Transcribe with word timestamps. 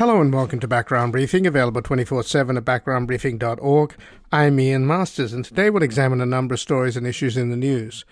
Hello 0.00 0.18
and 0.18 0.32
welcome 0.32 0.58
to 0.60 0.66
Background 0.66 1.12
Briefing, 1.12 1.46
available 1.46 1.82
24 1.82 2.22
7 2.22 2.56
at 2.56 2.64
backgroundbriefing.org. 2.64 3.94
I'm 4.32 4.58
Ian 4.58 4.86
Masters, 4.86 5.34
and 5.34 5.44
today 5.44 5.68
we'll 5.68 5.82
examine 5.82 6.22
a 6.22 6.24
number 6.24 6.54
of 6.54 6.60
stories 6.60 6.96
and 6.96 7.06
issues 7.06 7.36
in 7.36 7.50
the 7.50 7.56
news. 7.58 8.06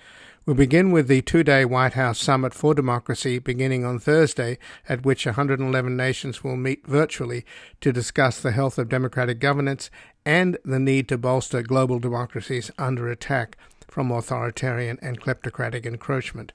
We'll 0.44 0.54
begin 0.54 0.92
with 0.92 1.08
the 1.08 1.22
two 1.22 1.42
day 1.42 1.64
White 1.64 1.94
House 1.94 2.18
Summit 2.18 2.52
for 2.52 2.74
Democracy 2.74 3.38
beginning 3.38 3.86
on 3.86 3.98
Thursday, 3.98 4.58
at 4.86 5.06
which 5.06 5.24
111 5.24 5.96
nations 5.96 6.44
will 6.44 6.58
meet 6.58 6.86
virtually 6.86 7.46
to 7.80 7.90
discuss 7.90 8.38
the 8.38 8.52
health 8.52 8.76
of 8.76 8.90
democratic 8.90 9.38
governance 9.38 9.90
and 10.26 10.58
the 10.66 10.78
need 10.78 11.08
to 11.08 11.16
bolster 11.16 11.62
global 11.62 11.98
democracies 11.98 12.70
under 12.76 13.08
attack 13.08 13.56
from 13.88 14.10
authoritarian 14.10 14.98
and 15.00 15.22
kleptocratic 15.22 15.86
encroachment. 15.86 16.52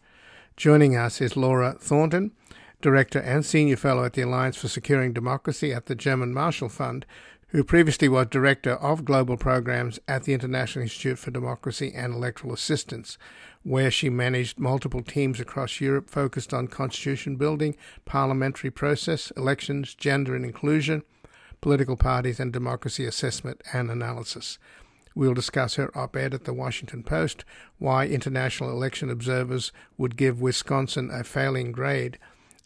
Joining 0.55 0.95
us 0.95 1.19
is 1.19 1.35
Laura 1.35 1.75
Thornton 1.79 2.33
Director 2.83 3.19
and 3.19 3.45
Senior 3.45 3.77
Fellow 3.77 4.03
at 4.03 4.11
the 4.11 4.23
Alliance 4.23 4.57
for 4.57 4.67
Securing 4.67 5.13
Democracy 5.13 5.73
at 5.73 5.85
the 5.85 5.95
German 5.95 6.33
Marshall 6.33 6.67
Fund, 6.67 7.05
who 7.47 7.63
previously 7.63 8.09
was 8.09 8.27
Director 8.27 8.73
of 8.73 9.05
Global 9.05 9.37
Programs 9.37 10.01
at 10.05 10.23
the 10.23 10.33
International 10.33 10.83
Institute 10.83 11.17
for 11.17 11.31
Democracy 11.31 11.93
and 11.95 12.13
Electoral 12.13 12.53
Assistance, 12.53 13.17
where 13.63 13.89
she 13.89 14.09
managed 14.09 14.59
multiple 14.59 15.01
teams 15.01 15.39
across 15.39 15.79
Europe 15.79 16.09
focused 16.09 16.53
on 16.53 16.67
constitution 16.67 17.37
building, 17.37 17.77
parliamentary 18.03 18.69
process, 18.69 19.31
elections, 19.37 19.95
gender 19.95 20.35
and 20.35 20.43
inclusion, 20.43 21.03
political 21.61 21.95
parties, 21.95 22.37
and 22.37 22.51
democracy 22.51 23.05
assessment 23.05 23.61
and 23.71 23.89
analysis. 23.89 24.59
We'll 25.15 25.33
discuss 25.33 25.75
her 25.75 25.97
op 25.97 26.17
ed 26.17 26.33
at 26.33 26.43
the 26.43 26.53
Washington 26.53 27.01
Post, 27.03 27.45
Why 27.79 28.07
International 28.07 28.71
Election 28.71 29.09
Observers 29.09 29.71
Would 29.97 30.17
Give 30.17 30.41
Wisconsin 30.41 31.09
a 31.09 31.23
Failing 31.23 31.71
Grade, 31.71 32.19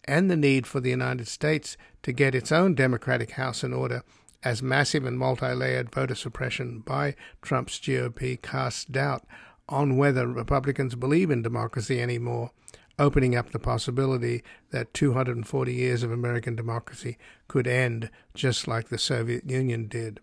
and 0.08 0.30
the 0.30 0.36
need 0.36 0.66
for 0.66 0.80
the 0.80 0.90
United 0.90 1.28
States 1.28 1.76
to 2.02 2.12
get 2.12 2.34
its 2.34 2.50
own 2.50 2.74
democratic 2.74 3.32
house 3.32 3.62
in 3.62 3.74
order 3.74 4.02
as 4.42 4.62
massive 4.62 5.04
and 5.04 5.18
multi 5.18 5.52
layered 5.52 5.92
voter 5.94 6.14
suppression 6.14 6.80
by 6.80 7.14
Trump's 7.42 7.78
GOP 7.78 8.40
casts 8.40 8.84
doubt 8.84 9.24
on 9.68 9.96
whether 9.96 10.26
Republicans 10.26 10.94
believe 10.94 11.30
in 11.30 11.42
democracy 11.42 12.00
anymore, 12.00 12.50
opening 12.98 13.36
up 13.36 13.50
the 13.50 13.58
possibility 13.58 14.42
that 14.70 14.94
240 14.94 15.74
years 15.74 16.02
of 16.02 16.10
American 16.10 16.56
democracy 16.56 17.18
could 17.46 17.66
end 17.66 18.10
just 18.34 18.66
like 18.66 18.88
the 18.88 18.98
Soviet 18.98 19.48
Union 19.48 19.88
did. 19.88 20.20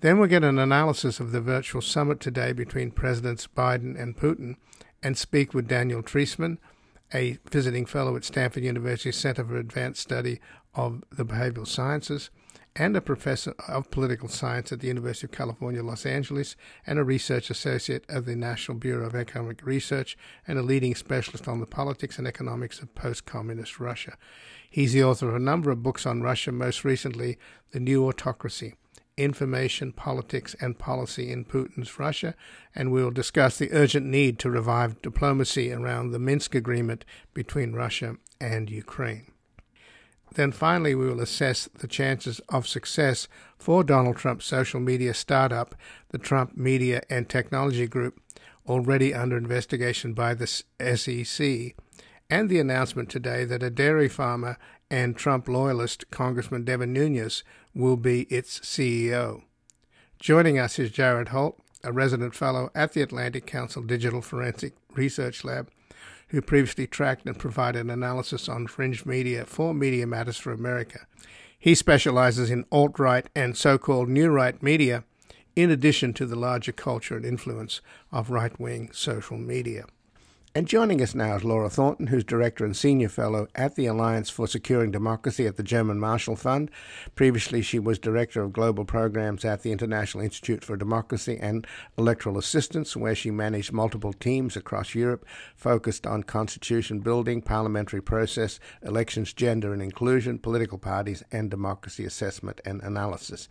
Then 0.00 0.18
we'll 0.18 0.28
get 0.28 0.42
an 0.42 0.58
analysis 0.58 1.20
of 1.20 1.30
the 1.30 1.42
virtual 1.42 1.82
summit 1.82 2.18
today 2.18 2.52
between 2.52 2.90
Presidents 2.90 3.46
Biden 3.46 4.00
and 4.00 4.16
Putin 4.16 4.56
and 5.02 5.16
speak 5.16 5.54
with 5.54 5.68
Daniel 5.68 6.02
Treisman, 6.02 6.58
a 7.12 7.38
visiting 7.50 7.86
fellow 7.86 8.16
at 8.16 8.24
Stanford 8.24 8.64
University 8.64 9.12
Center 9.12 9.44
for 9.44 9.56
Advanced 9.56 10.00
Study 10.00 10.40
of 10.74 11.02
the 11.10 11.24
Behavioral 11.24 11.66
Sciences, 11.66 12.30
and 12.76 12.96
a 12.96 13.00
professor 13.00 13.54
of 13.66 13.90
political 13.90 14.28
science 14.28 14.70
at 14.70 14.80
the 14.80 14.86
University 14.86 15.26
of 15.26 15.32
California, 15.32 15.82
Los 15.82 16.06
Angeles, 16.06 16.54
and 16.86 16.98
a 16.98 17.04
research 17.04 17.50
associate 17.50 18.04
of 18.08 18.26
the 18.26 18.36
National 18.36 18.78
Bureau 18.78 19.06
of 19.06 19.14
Economic 19.14 19.66
Research, 19.66 20.16
and 20.46 20.58
a 20.58 20.62
leading 20.62 20.94
specialist 20.94 21.48
on 21.48 21.58
the 21.58 21.66
politics 21.66 22.16
and 22.18 22.28
economics 22.28 22.80
of 22.80 22.94
post 22.94 23.26
communist 23.26 23.80
Russia. 23.80 24.16
He's 24.70 24.92
the 24.92 25.02
author 25.02 25.28
of 25.28 25.34
a 25.34 25.40
number 25.40 25.72
of 25.72 25.82
books 25.82 26.06
on 26.06 26.22
Russia, 26.22 26.52
most 26.52 26.84
recently, 26.84 27.38
The 27.72 27.80
New 27.80 28.06
Autocracy 28.06 28.74
information, 29.20 29.92
politics, 29.92 30.54
and 30.60 30.78
policy 30.78 31.30
in 31.30 31.44
Putin's 31.44 31.98
Russia, 31.98 32.34
and 32.74 32.90
we 32.90 33.02
will 33.02 33.10
discuss 33.10 33.58
the 33.58 33.72
urgent 33.72 34.06
need 34.06 34.38
to 34.38 34.50
revive 34.50 35.02
diplomacy 35.02 35.72
around 35.72 36.10
the 36.10 36.18
Minsk 36.18 36.54
agreement 36.54 37.04
between 37.34 37.72
Russia 37.72 38.16
and 38.40 38.70
Ukraine. 38.70 39.30
Then 40.34 40.52
finally, 40.52 40.94
we 40.94 41.06
will 41.06 41.20
assess 41.20 41.68
the 41.74 41.88
chances 41.88 42.40
of 42.48 42.66
success 42.66 43.28
for 43.58 43.82
Donald 43.82 44.16
Trump's 44.16 44.46
social 44.46 44.80
media 44.80 45.12
startup, 45.12 45.74
the 46.10 46.18
Trump 46.18 46.56
Media 46.56 47.02
and 47.10 47.28
Technology 47.28 47.86
Group, 47.86 48.20
already 48.66 49.12
under 49.12 49.36
investigation 49.36 50.14
by 50.14 50.34
the 50.34 50.46
SEC, 50.46 51.74
and 52.30 52.48
the 52.48 52.60
announcement 52.60 53.10
today 53.10 53.44
that 53.44 53.62
a 53.62 53.70
dairy 53.70 54.08
farmer 54.08 54.56
and 54.90 55.16
Trump 55.16 55.48
loyalist 55.48 56.10
Congressman 56.10 56.64
Devin 56.64 56.92
Nunes 56.92 57.44
will 57.74 57.96
be 57.96 58.22
its 58.22 58.60
CEO. 58.60 59.42
Joining 60.18 60.58
us 60.58 60.78
is 60.78 60.90
Jared 60.90 61.28
Holt, 61.28 61.58
a 61.82 61.92
resident 61.92 62.34
fellow 62.34 62.70
at 62.74 62.92
the 62.92 63.02
Atlantic 63.02 63.46
Council 63.46 63.82
Digital 63.82 64.20
Forensic 64.20 64.74
Research 64.94 65.44
Lab, 65.44 65.70
who 66.28 66.42
previously 66.42 66.86
tracked 66.86 67.26
and 67.26 67.38
provided 67.38 67.88
analysis 67.88 68.48
on 68.48 68.66
fringe 68.66 69.06
media 69.06 69.44
for 69.44 69.74
Media 69.74 70.06
Matters 70.06 70.36
for 70.36 70.52
America. 70.52 71.06
He 71.58 71.74
specializes 71.74 72.50
in 72.50 72.64
alt 72.70 72.98
right 72.98 73.26
and 73.34 73.56
so 73.56 73.78
called 73.78 74.08
new 74.08 74.30
right 74.30 74.62
media, 74.62 75.04
in 75.56 75.70
addition 75.70 76.12
to 76.14 76.26
the 76.26 76.36
larger 76.36 76.72
culture 76.72 77.16
and 77.16 77.24
influence 77.24 77.80
of 78.12 78.30
right 78.30 78.58
wing 78.58 78.90
social 78.92 79.36
media. 79.36 79.84
And 80.52 80.66
joining 80.66 81.00
us 81.00 81.14
now 81.14 81.36
is 81.36 81.44
Laura 81.44 81.70
Thornton, 81.70 82.08
who's 82.08 82.24
Director 82.24 82.64
and 82.64 82.76
Senior 82.76 83.08
Fellow 83.08 83.46
at 83.54 83.76
the 83.76 83.86
Alliance 83.86 84.30
for 84.30 84.48
Securing 84.48 84.90
Democracy 84.90 85.46
at 85.46 85.56
the 85.56 85.62
German 85.62 86.00
Marshall 86.00 86.34
Fund. 86.34 86.72
Previously, 87.14 87.62
she 87.62 87.78
was 87.78 88.00
Director 88.00 88.42
of 88.42 88.52
Global 88.52 88.84
Programs 88.84 89.44
at 89.44 89.62
the 89.62 89.70
International 89.70 90.24
Institute 90.24 90.64
for 90.64 90.76
Democracy 90.76 91.38
and 91.40 91.68
Electoral 91.96 92.36
Assistance, 92.36 92.96
where 92.96 93.14
she 93.14 93.30
managed 93.30 93.72
multiple 93.72 94.12
teams 94.12 94.56
across 94.56 94.92
Europe 94.92 95.24
focused 95.54 96.04
on 96.04 96.24
constitution 96.24 96.98
building, 96.98 97.42
parliamentary 97.42 98.02
process, 98.02 98.58
elections, 98.82 99.32
gender 99.32 99.72
and 99.72 99.80
inclusion, 99.80 100.36
political 100.36 100.78
parties, 100.78 101.22
and 101.30 101.48
democracy 101.48 102.04
assessment 102.04 102.60
and 102.64 102.82
analysis. 102.82 103.48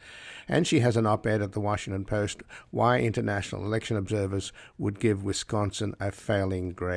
And 0.50 0.68
she 0.68 0.82
has 0.82 0.98
an 0.98 1.08
op 1.08 1.26
ed 1.26 1.42
at 1.42 1.54
the 1.54 1.62
Washington 1.62 2.04
Post 2.04 2.44
Why 2.72 3.00
International 3.00 3.64
Election 3.64 3.96
Observers 3.96 4.52
Would 4.78 5.00
Give 5.00 5.24
Wisconsin 5.24 5.96
a 6.02 6.12
Failing 6.12 6.72
Grade 6.72 6.89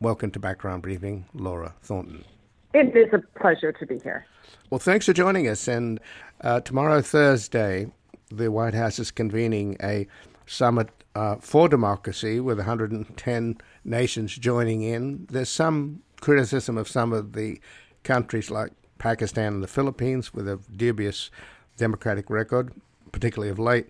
Welcome 0.00 0.32
to 0.32 0.38
Background 0.38 0.82
Briefing, 0.82 1.24
Laura 1.32 1.74
Thornton. 1.80 2.26
It 2.74 2.94
is 2.94 3.08
a 3.14 3.38
pleasure 3.38 3.72
to 3.72 3.86
be 3.86 3.98
here. 4.00 4.26
Well, 4.68 4.78
thanks 4.78 5.06
for 5.06 5.14
joining 5.14 5.48
us. 5.48 5.66
And 5.66 5.98
uh, 6.42 6.60
tomorrow, 6.60 7.00
Thursday, 7.00 7.86
the 8.30 8.50
White 8.50 8.74
House 8.74 8.98
is 8.98 9.10
convening 9.10 9.78
a 9.82 10.06
summit 10.44 10.90
uh, 11.14 11.36
for 11.36 11.70
democracy 11.70 12.38
with 12.38 12.58
110 12.58 13.56
nations 13.82 14.36
joining 14.36 14.82
in. 14.82 15.26
There's 15.30 15.48
some 15.48 16.02
criticism 16.20 16.76
of 16.76 16.86
some 16.86 17.14
of 17.14 17.32
the 17.32 17.58
countries 18.02 18.50
like 18.50 18.72
Pakistan 18.98 19.54
and 19.54 19.62
the 19.62 19.68
Philippines 19.68 20.34
with 20.34 20.46
a 20.46 20.60
dubious 20.76 21.30
democratic 21.78 22.28
record, 22.28 22.74
particularly 23.10 23.50
of 23.50 23.58
late 23.58 23.88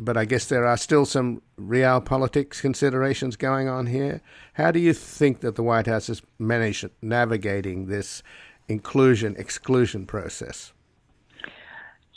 but 0.00 0.16
I 0.16 0.24
guess 0.24 0.46
there 0.46 0.66
are 0.66 0.76
still 0.76 1.04
some 1.04 1.42
real 1.56 2.00
politics 2.00 2.60
considerations 2.60 3.36
going 3.36 3.68
on 3.68 3.86
here. 3.86 4.20
How 4.54 4.70
do 4.70 4.78
you 4.78 4.92
think 4.92 5.40
that 5.40 5.56
the 5.56 5.62
White 5.62 5.86
House 5.86 6.06
has 6.06 6.22
managed 6.38 6.88
navigating 7.02 7.86
this 7.86 8.22
inclusion 8.68 9.34
exclusion 9.36 10.06
process? 10.06 10.72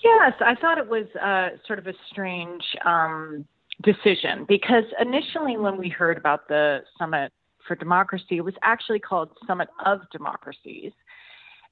Yes, 0.04 0.34
I 0.40 0.56
thought 0.56 0.78
it 0.78 0.90
was 0.90 1.06
uh, 1.22 1.58
sort 1.68 1.80
of 1.80 1.88
a 1.88 1.94
strange 2.10 2.64
um, 2.86 3.46
decision 3.84 4.46
because 4.48 4.86
initially, 5.00 5.58
when 5.58 5.78
we 5.78 5.90
heard 5.90 6.18
about 6.18 6.48
the 6.48 6.80
Summit 6.98 7.32
for 7.68 7.76
Democracy, 7.76 8.38
it 8.38 8.46
was 8.46 8.56
actually 8.64 9.00
called 9.00 9.30
Summit 9.46 9.70
of 9.86 10.02
Democracies. 10.12 10.92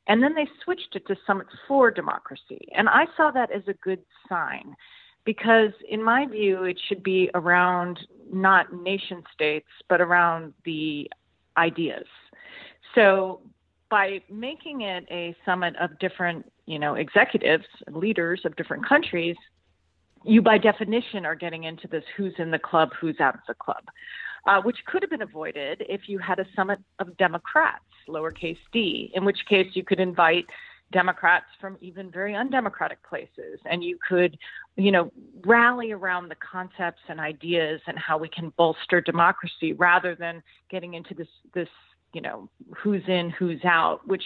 And 0.08 0.24
then 0.24 0.34
they 0.34 0.48
switched 0.64 0.96
it 0.96 1.06
to 1.08 1.16
Summit 1.28 1.48
for 1.68 1.92
Democracy. 1.92 2.68
And 2.75 2.90
I 2.90 3.06
saw 3.16 3.31
that 3.31 3.52
as 3.52 3.64
a 3.68 3.74
good 3.74 4.00
sign 4.28 4.75
because 5.25 5.71
in 5.89 6.04
my 6.04 6.25
view 6.25 6.63
it 6.63 6.80
should 6.88 7.04
be 7.04 7.30
around 7.33 8.00
not 8.31 8.74
nation 8.74 9.24
states 9.33 9.68
but 9.88 10.01
around 10.01 10.54
the 10.66 11.10
ideas. 11.57 12.06
So 12.95 13.42
by 13.89 14.21
making 14.30 14.81
it 14.81 15.06
a 15.10 15.36
summit 15.45 15.75
of 15.77 15.98
different 16.00 16.45
you 16.66 16.80
know 16.80 16.95
executives 16.95 17.66
leaders 17.92 18.42
of 18.45 18.56
different 18.56 18.88
countries 18.88 19.36
you 20.24 20.42
by 20.42 20.57
definition 20.57 21.25
are 21.25 21.36
getting 21.36 21.63
into 21.63 21.88
this 21.88 22.04
who's 22.16 22.33
in 22.38 22.51
the 22.51 22.60
club 22.60 22.89
who's 23.00 23.19
out 23.19 23.33
of 23.33 23.42
the 23.48 23.54
club 23.56 23.83
uh, 24.48 24.62
which 24.62 24.77
could 24.86 25.01
have 25.01 25.10
been 25.10 25.21
avoided 25.21 25.83
if 25.89 26.01
you 26.07 26.19
had 26.19 26.39
a 26.39 26.45
summit 26.56 26.80
of 27.00 27.16
democrats 27.18 27.83
lowercase 28.07 28.57
d 28.71 29.12
in 29.13 29.25
which 29.25 29.39
case 29.48 29.68
you 29.74 29.83
could 29.83 30.00
invite 30.00 30.45
Democrats 30.91 31.45
from 31.62 31.77
even 31.81 32.12
very 32.12 32.36
undemocratic 32.36 33.01
places. 33.07 33.59
And 33.69 33.83
you 33.83 33.97
could, 34.07 34.38
you 34.75 34.91
know, 34.91 35.12
rally 35.45 35.91
around 35.91 36.30
the 36.30 36.36
concepts 36.36 37.01
and 37.07 37.19
ideas 37.19 37.81
and 37.88 37.97
how 37.97 38.18
we 38.18 38.30
can 38.30 38.51
bolster 38.57 39.01
democracy 39.01 39.74
rather 39.74 40.15
than 40.15 40.41
getting 40.69 40.95
into 40.95 41.13
this, 41.13 41.27
this, 41.53 41.68
you 42.13 42.21
know, 42.21 42.50
who's 42.75 43.03
in, 43.07 43.30
who's 43.30 43.63
out, 43.65 44.07
which 44.07 44.24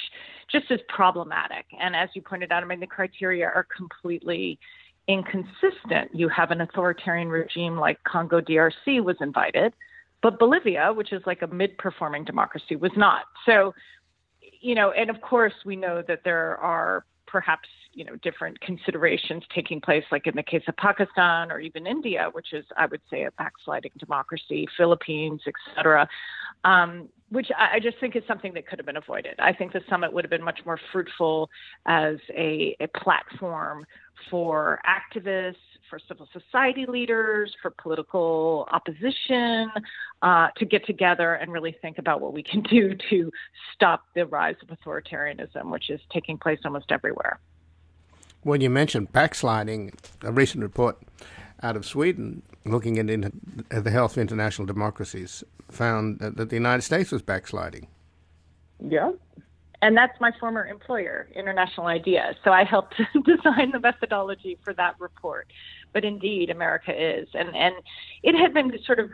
just 0.52 0.72
is 0.72 0.80
problematic. 0.88 1.66
And 1.80 1.96
as 1.96 2.10
you 2.14 2.22
pointed 2.22 2.52
out, 2.52 2.64
I 2.64 2.66
mean, 2.66 2.80
the 2.80 2.88
criteria 2.88 3.46
are 3.46 3.68
completely 3.76 4.58
inconsistent. 5.08 6.14
You 6.14 6.30
have 6.30 6.52
an 6.52 6.62
authoritarian 6.62 7.28
regime 7.28 7.78
like 7.78 8.02
Congo 8.06 8.40
DRC 8.40 9.04
was 9.04 9.18
invited, 9.20 9.74
but 10.22 10.40
Bolivia, 10.40 10.94
which 10.94 11.12
is 11.12 11.22
like 11.26 11.42
a 11.42 11.48
mid 11.48 11.78
performing 11.78 12.24
democracy, 12.24 12.78
was 12.78 12.92
not. 12.96 13.26
So 13.46 13.74
you 14.64 14.76
know, 14.76 14.92
and 14.92 15.10
of 15.10 15.22
course, 15.22 15.54
we 15.66 15.76
know 15.76 16.02
that 16.08 16.22
there 16.24 16.58
are 16.58 17.06
perhaps 17.28 17.68
you 17.94 18.04
know 18.04 18.16
different 18.18 18.60
considerations 18.62 19.44
taking 19.54 19.82
place, 19.82 20.04
like 20.12 20.28
in 20.28 20.36
the 20.36 20.44
case 20.44 20.64
of 20.68 20.76
Pakistan 20.78 21.52
or 21.52 21.60
even 21.60 21.88
India, 21.88 22.30
which 22.32 22.54
is 22.54 22.66
I 22.78 22.86
would 22.86 23.02
say 23.10 23.24
a 23.24 23.32
backsliding 23.32 23.92
democracy, 24.00 24.68
Philippines, 24.78 25.42
etc. 25.48 26.08
Um, 26.64 27.10
which 27.34 27.48
I, 27.58 27.80
just 27.80 28.00
think 28.00 28.16
is 28.16 28.22
something 28.28 28.54
that 28.54 28.68
could 28.68 28.78
have 28.78 28.86
been 28.86 28.96
avoided. 28.96 29.34
I 29.40 29.54
think 29.54 29.74
the 29.74 29.82
summit 29.90 30.14
would 30.14 30.24
have 30.24 30.30
been 30.30 30.44
much 30.44 30.60
more 30.68 30.80
fruitful 30.92 31.50
as 31.88 32.18
a, 32.30 32.76
a 32.80 32.88
platform 32.96 33.88
for 34.30 34.80
activists, 34.86 35.56
for 35.90 35.98
civil 36.08 36.30
society 36.32 36.86
leaders, 36.88 37.54
for 37.60 37.72
political 37.72 38.68
opposition, 38.72 39.72
uh, 40.22 40.50
to 40.58 40.66
get 40.66 40.86
together 40.86 41.34
and 41.34 41.52
really 41.52 41.76
think 41.82 41.98
about 41.98 42.22
what 42.22 42.34
we 42.34 42.44
can 42.44 42.62
do 42.70 42.96
to 43.10 43.32
stop 43.74 44.04
the 44.14 44.28
rise 44.28 44.56
of 44.62 44.70
authoritarianism, 44.78 45.72
which 45.72 45.90
is 45.90 46.00
taking 46.12 46.38
place 46.38 46.60
almost 46.64 46.92
everywhere. 46.92 47.40
When 48.44 48.62
you 48.62 48.70
mentioned 48.70 49.12
backsliding, 49.12 49.94
a 50.22 50.32
recent 50.32 50.64
report 50.64 50.98
out 51.62 51.76
of 51.76 51.86
Sweden 51.86 52.42
looking 52.66 52.98
at, 53.00 53.10
at 53.72 53.84
the 53.84 53.92
health 53.92 54.14
of 54.14 54.20
international 54.20 54.66
democracies 54.66 55.44
found 55.70 56.20
that, 56.20 56.38
that 56.38 56.50
the 56.50 56.56
United 56.56 56.82
States 56.82 57.12
was 57.12 57.22
backsliding. 57.22 57.88
Yeah. 58.80 59.12
And 59.82 59.98
that's 59.98 60.20
my 60.22 60.32
former 60.40 60.66
employer, 60.66 61.28
International 61.36 61.88
IDEA. 61.88 62.36
So 62.44 62.52
I 62.52 62.64
helped 62.64 62.96
design 63.26 63.72
the 63.72 63.80
methodology 63.80 64.58
for 64.64 64.74
that 64.76 64.96
report. 65.00 65.52
But 65.92 66.06
indeed, 66.06 66.50
America 66.50 66.92
is. 66.92 67.28
And, 67.34 67.54
and 67.56 67.76
it 68.24 68.34
had 68.34 68.54
been 68.54 68.72
sort 68.86 69.00
of 69.00 69.10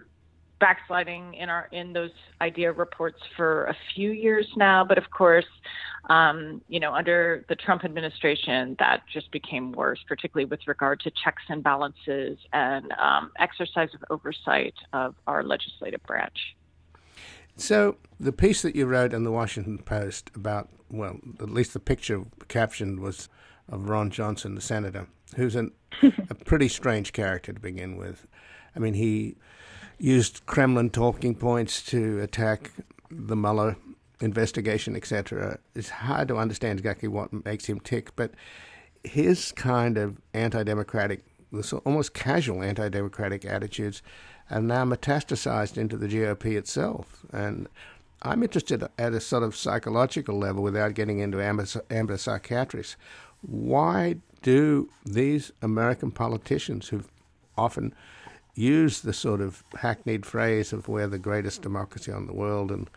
backsliding 0.60 1.34
in 1.34 1.50
our 1.50 1.68
in 1.72 1.94
those 1.94 2.12
idea 2.42 2.72
reports 2.72 3.20
for 3.36 3.66
a 3.66 3.76
few 3.94 4.12
years 4.12 4.48
now 4.58 4.84
but 4.84 4.98
of 4.98 5.10
course 5.12 5.46
um, 6.10 6.62
you 6.68 6.80
know 6.80 6.94
under 6.94 7.46
the 7.50 7.56
trump 7.56 7.84
administration 7.84 8.76
that 8.80 9.04
just 9.12 9.32
became 9.32 9.72
worse 9.72 10.00
particularly 10.08 10.46
with 10.46 10.60
regard 10.68 11.00
to 11.00 11.12
checks 11.24 11.44
and 11.50 11.64
balances 11.64 12.38
and 12.54 12.92
um, 12.94 13.32
exercise 13.40 13.90
of 13.94 14.04
oversight 14.10 14.76
of 14.94 15.16
our 15.28 15.44
legislative 15.44 16.02
branch. 16.04 16.56
So 17.56 17.98
the 18.20 18.32
piece 18.32 18.62
that 18.62 18.76
you 18.76 18.86
wrote 18.86 19.14
in 19.14 19.24
the 19.24 19.32
washington 19.32 19.80
post 19.80 20.30
about 20.36 20.70
well 20.90 21.20
at 21.40 21.50
least 21.50 21.74
the 21.74 21.80
picture 21.80 22.24
captioned 22.48 23.00
was 23.00 23.30
of 23.68 23.90
ron 23.90 24.10
johnson 24.10 24.56
the 24.56 24.62
senator 24.62 25.08
who's 25.36 25.56
an, 25.56 25.72
a 26.30 26.36
pretty 26.36 26.68
strange 26.68 27.14
character 27.14 27.54
to 27.54 27.60
begin 27.60 27.98
with. 27.98 28.28
I 28.76 28.80
mean 28.80 28.94
he 28.94 29.36
used 30.00 30.46
Kremlin 30.46 30.90
talking 30.90 31.36
points 31.36 31.84
to 31.84 32.20
attack 32.22 32.72
the 33.12 33.36
Mueller 33.36 33.76
investigation, 34.22 34.96
etc. 34.96 35.60
It's 35.76 35.90
hard 35.90 36.28
to 36.30 36.38
understand 36.38 36.80
exactly 36.80 37.08
what 37.08 37.46
makes 37.46 37.66
him 37.66 37.80
tick, 37.80 38.16
but 38.16 38.32
his 39.04 39.52
kind 39.52 39.98
of 39.98 40.18
anti-democratic, 40.34 41.24
almost 41.86 42.14
casual 42.14 42.64
anti-democratic 42.64 43.46
attitudes 43.46 44.02
are 44.50 44.62
now 44.62 44.84
metastasized 44.84 45.78
into 45.78 45.96
the 45.96 46.08
GOP 46.08 46.58
itself. 46.58 47.26
And 47.32 47.68
I'm 48.22 48.44
interested 48.44 48.84
at 48.98 49.14
a 49.14 49.22
sort 49.22 49.44
of 49.44 49.56
psychological 49.56 50.38
level, 50.38 50.64
without 50.64 50.96
getting 50.96 51.20
into 51.20 51.42
amber 51.42 52.18
psychiatrists. 52.18 52.98
Why 53.42 54.18
do 54.42 54.90
these 55.06 55.52
American 55.62 56.12
politicians 56.12 56.90
who've 56.90 57.10
often 57.58 57.94
use 58.60 59.02
the 59.02 59.14
sort 59.14 59.40
of 59.40 59.64
hackneyed 59.78 60.26
phrase 60.26 60.74
of 60.74 60.88
we're 60.88 61.08
the 61.08 61.18
greatest 61.18 61.62
democracy 61.62 62.12
on 62.12 62.28
the 62.28 62.34
world 62.34 62.72
and 62.72 62.90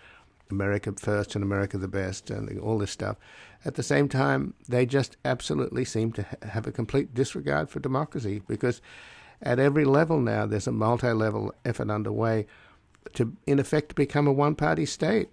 America 0.50 0.93
first 0.99 1.35
and 1.35 1.44
America 1.44 1.79
the 1.79 1.88
best 1.88 2.31
and 2.31 2.59
all 2.61 2.79
this 2.79 2.91
stuff. 2.91 3.17
At 3.64 3.76
the 3.76 3.82
same 3.82 4.09
time, 4.09 4.55
they 4.69 4.85
just 4.85 5.17
absolutely 5.25 5.85
seem 5.85 6.12
to 6.12 6.25
ha- 6.25 6.49
have 6.49 6.67
a 6.67 6.73
complete 6.73 7.14
disregard 7.14 7.70
for 7.70 7.79
democracy 7.79 8.43
because 8.49 8.82
at 9.41 9.61
every 9.61 9.85
level 9.85 10.20
now 10.20 10.47
there's 10.47 10.67
a 10.67 10.73
multi-level 10.73 11.55
effort 11.65 11.91
underway 11.91 12.47
to, 13.15 13.32
in 13.47 13.58
effect, 13.58 13.94
become 13.94 14.26
a 14.26 14.32
one-party 14.32 14.87
state. 14.87 15.32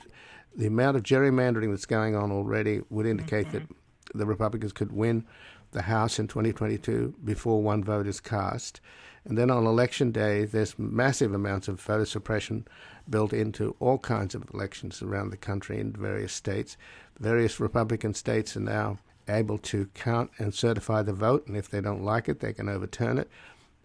The 0.55 0.67
amount 0.67 0.95
of 0.95 1.03
gerrymandering 1.03 1.71
that's 1.71 1.85
going 1.85 2.15
on 2.15 2.31
already 2.31 2.81
would 2.89 3.05
indicate 3.05 3.47
mm-hmm. 3.47 3.57
that 3.57 4.17
the 4.17 4.25
Republicans 4.25 4.73
could 4.73 4.91
win 4.91 5.25
the 5.71 5.83
House 5.83 6.19
in 6.19 6.27
2022 6.27 7.15
before 7.23 7.61
one 7.61 7.83
vote 7.83 8.07
is 8.07 8.19
cast. 8.19 8.81
And 9.25 9.37
then 9.37 9.51
on 9.51 9.65
election 9.65 10.11
day, 10.11 10.45
there's 10.45 10.79
massive 10.79 11.33
amounts 11.33 11.67
of 11.67 11.81
voter 11.81 12.05
suppression 12.05 12.67
built 13.09 13.33
into 13.33 13.75
all 13.79 13.97
kinds 13.97 14.35
of 14.35 14.49
elections 14.53 15.01
around 15.01 15.29
the 15.29 15.37
country 15.37 15.79
in 15.79 15.91
various 15.91 16.33
states. 16.33 16.77
Various 17.19 17.59
Republican 17.59 18.13
states 18.13 18.55
are 18.55 18.61
now 18.61 18.97
able 19.27 19.57
to 19.59 19.87
count 19.93 20.31
and 20.37 20.53
certify 20.53 21.01
the 21.01 21.13
vote, 21.13 21.45
and 21.47 21.55
if 21.55 21.69
they 21.69 21.81
don't 21.81 22.03
like 22.03 22.27
it, 22.29 22.39
they 22.39 22.53
can 22.53 22.69
overturn 22.69 23.17
it. 23.17 23.29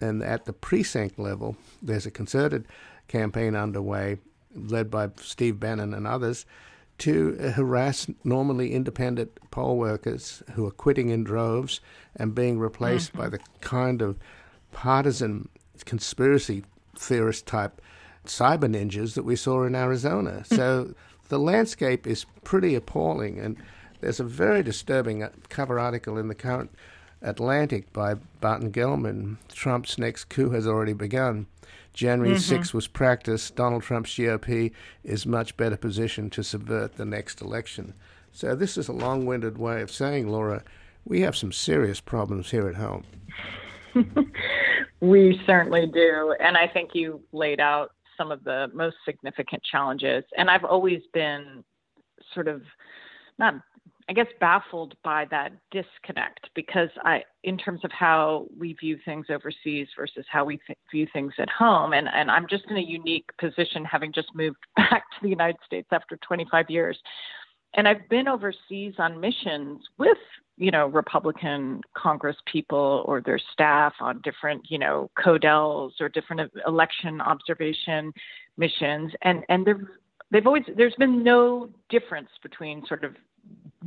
And 0.00 0.22
at 0.22 0.44
the 0.44 0.52
precinct 0.52 1.19
level, 1.19 1.56
there's 1.82 2.06
a 2.06 2.10
concerted 2.10 2.66
campaign 3.08 3.54
underway, 3.54 4.19
led 4.54 4.90
by 4.90 5.10
Steve 5.20 5.60
Bannon 5.60 5.94
and 5.94 6.06
others, 6.06 6.46
to 6.99 7.32
harass 7.55 8.06
normally 8.23 8.73
independent 8.73 9.38
poll 9.50 9.76
workers 9.76 10.43
who 10.52 10.67
are 10.67 10.70
quitting 10.70 11.08
in 11.08 11.25
droves 11.25 11.81
and 12.17 12.35
being 12.35 12.58
replaced 12.58 13.11
mm-hmm. 13.11 13.23
by 13.23 13.29
the 13.29 13.41
kind 13.61 14.00
of 14.00 14.19
partisan 14.73 15.49
conspiracy 15.85 16.64
theorist 16.96 17.46
type 17.46 17.81
cyber 18.25 18.70
ninjas 18.70 19.14
that 19.14 19.25
we 19.25 19.37
saw 19.37 19.64
in 19.64 19.75
Arizona. 19.75 20.44
So 20.44 20.94
the 21.29 21.38
landscape 21.38 22.06
is 22.06 22.26
pretty 22.43 22.75
appalling, 22.75 23.38
and 23.38 23.56
there's 24.00 24.20
a 24.20 24.25
very 24.25 24.62
disturbing 24.62 25.23
uh, 25.23 25.31
cover 25.49 25.79
article 25.79 26.19
in 26.19 26.29
the 26.29 26.35
current 26.35 26.70
Atlantic 27.23 27.93
by 27.93 28.14
Barton 28.40 28.70
Gellman. 28.70 29.37
Trump's 29.52 29.99
next 29.99 30.26
coup 30.26 30.50
has 30.50 30.67
already 30.67 30.93
begun. 30.93 31.47
January 31.94 32.35
mm-hmm. 32.35 32.56
6 32.56 32.75
was 32.75 32.88
practiced. 32.88 33.55
Donald 33.56 33.82
Trump's 33.82 34.11
GOP 34.11 34.73
is 35.05 35.25
much 35.25 35.56
better 35.56 35.76
positioned 35.76 36.32
to 36.32 36.43
subvert 36.43 36.96
the 36.96 37.05
next 37.05 37.41
election. 37.41 37.94
So 38.32 38.55
this 38.55 38.76
is 38.76 38.88
a 38.88 38.93
long-winded 38.93 39.56
way 39.58 39.81
of 39.81 39.91
saying, 39.91 40.29
Laura, 40.29 40.62
we 41.05 41.20
have 41.20 41.37
some 41.37 41.52
serious 41.52 42.00
problems 42.00 42.50
here 42.50 42.69
at 42.69 42.75
home. 42.75 43.05
we 45.00 45.41
certainly 45.46 45.87
do. 45.87 46.35
And 46.40 46.57
I 46.57 46.66
think 46.66 46.90
you 46.95 47.23
laid 47.33 47.61
out 47.61 47.92
some 48.16 48.33
of 48.33 48.42
the 48.42 48.71
most 48.75 48.97
significant 49.04 49.62
challenges. 49.62 50.25
And 50.37 50.50
I've 50.50 50.64
always 50.64 51.00
been 51.12 51.62
sort 52.33 52.49
of 52.49 52.62
not 53.38 53.54
I 54.08 54.12
guess 54.12 54.26
baffled 54.38 54.94
by 55.02 55.26
that 55.30 55.52
disconnect 55.70 56.50
because 56.54 56.90
I, 57.04 57.23
in 57.42 57.56
terms 57.56 57.80
of 57.84 57.90
how 57.90 58.46
we 58.58 58.75
view 58.75 58.99
things 59.04 59.26
overseas 59.30 59.88
versus 59.96 60.26
how 60.30 60.44
we 60.44 60.58
th- 60.66 60.78
view 60.90 61.06
things 61.12 61.32
at 61.38 61.49
home, 61.49 61.94
and 61.94 62.08
and 62.08 62.30
I'm 62.30 62.46
just 62.49 62.64
in 62.68 62.76
a 62.76 62.82
unique 62.82 63.30
position 63.38 63.84
having 63.84 64.12
just 64.12 64.28
moved 64.34 64.58
back 64.76 65.04
to 65.11 65.23
the 65.23 65.30
United 65.30 65.58
States 65.64 65.88
after 65.90 66.18
25 66.18 66.68
years, 66.68 66.99
and 67.75 67.88
I've 67.88 68.06
been 68.11 68.28
overseas 68.28 68.94
on 68.99 69.20
missions 69.20 69.80
with 69.96 70.18
you 70.56 70.70
know, 70.70 70.87
Republican 70.87 71.80
Congress 71.94 72.37
people 72.50 73.02
or 73.06 73.20
their 73.20 73.40
staff 73.52 73.92
on 74.00 74.20
different, 74.23 74.62
you 74.70 74.78
know, 74.78 75.11
CODELs 75.18 75.92
or 76.00 76.08
different 76.08 76.50
election 76.66 77.20
observation 77.20 78.12
missions. 78.56 79.12
And, 79.23 79.42
and 79.49 79.66
they've, 79.66 79.87
they've 80.30 80.46
always, 80.46 80.62
there's 80.76 80.94
been 80.94 81.25
no 81.25 81.70
difference 81.88 82.28
between 82.42 82.87
sort 82.87 83.04
of 83.04 83.16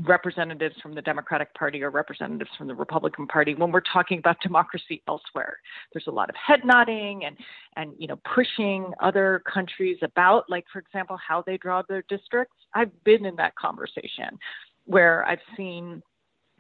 representatives 0.06 0.76
from 0.82 0.94
the 0.94 1.02
Democratic 1.02 1.54
Party 1.56 1.82
or 1.82 1.90
representatives 1.90 2.52
from 2.58 2.68
the 2.68 2.76
Republican 2.76 3.26
Party 3.26 3.56
when 3.56 3.72
we're 3.72 3.82
talking 3.82 4.20
about 4.20 4.40
democracy 4.42 5.02
elsewhere. 5.08 5.58
There's 5.92 6.08
a 6.08 6.12
lot 6.12 6.30
of 6.30 6.36
head 6.36 6.60
nodding 6.64 7.26
and 7.26 7.36
and 7.76 7.94
you 7.98 8.08
know 8.08 8.20
pushing 8.36 8.92
other 9.02 9.42
countries 9.52 9.98
about 10.04 10.44
like 10.50 10.66
for 10.72 10.80
example 10.80 11.18
how 11.18 11.44
they 11.46 11.58
draw 11.58 11.82
their 11.88 12.04
districts. 12.10 12.56
I've 12.74 12.92
been 13.04 13.26
in 13.26 13.36
that 13.38 13.56
conversation 13.56 14.38
where 14.86 15.26
I've 15.26 15.40
seen 15.56 16.02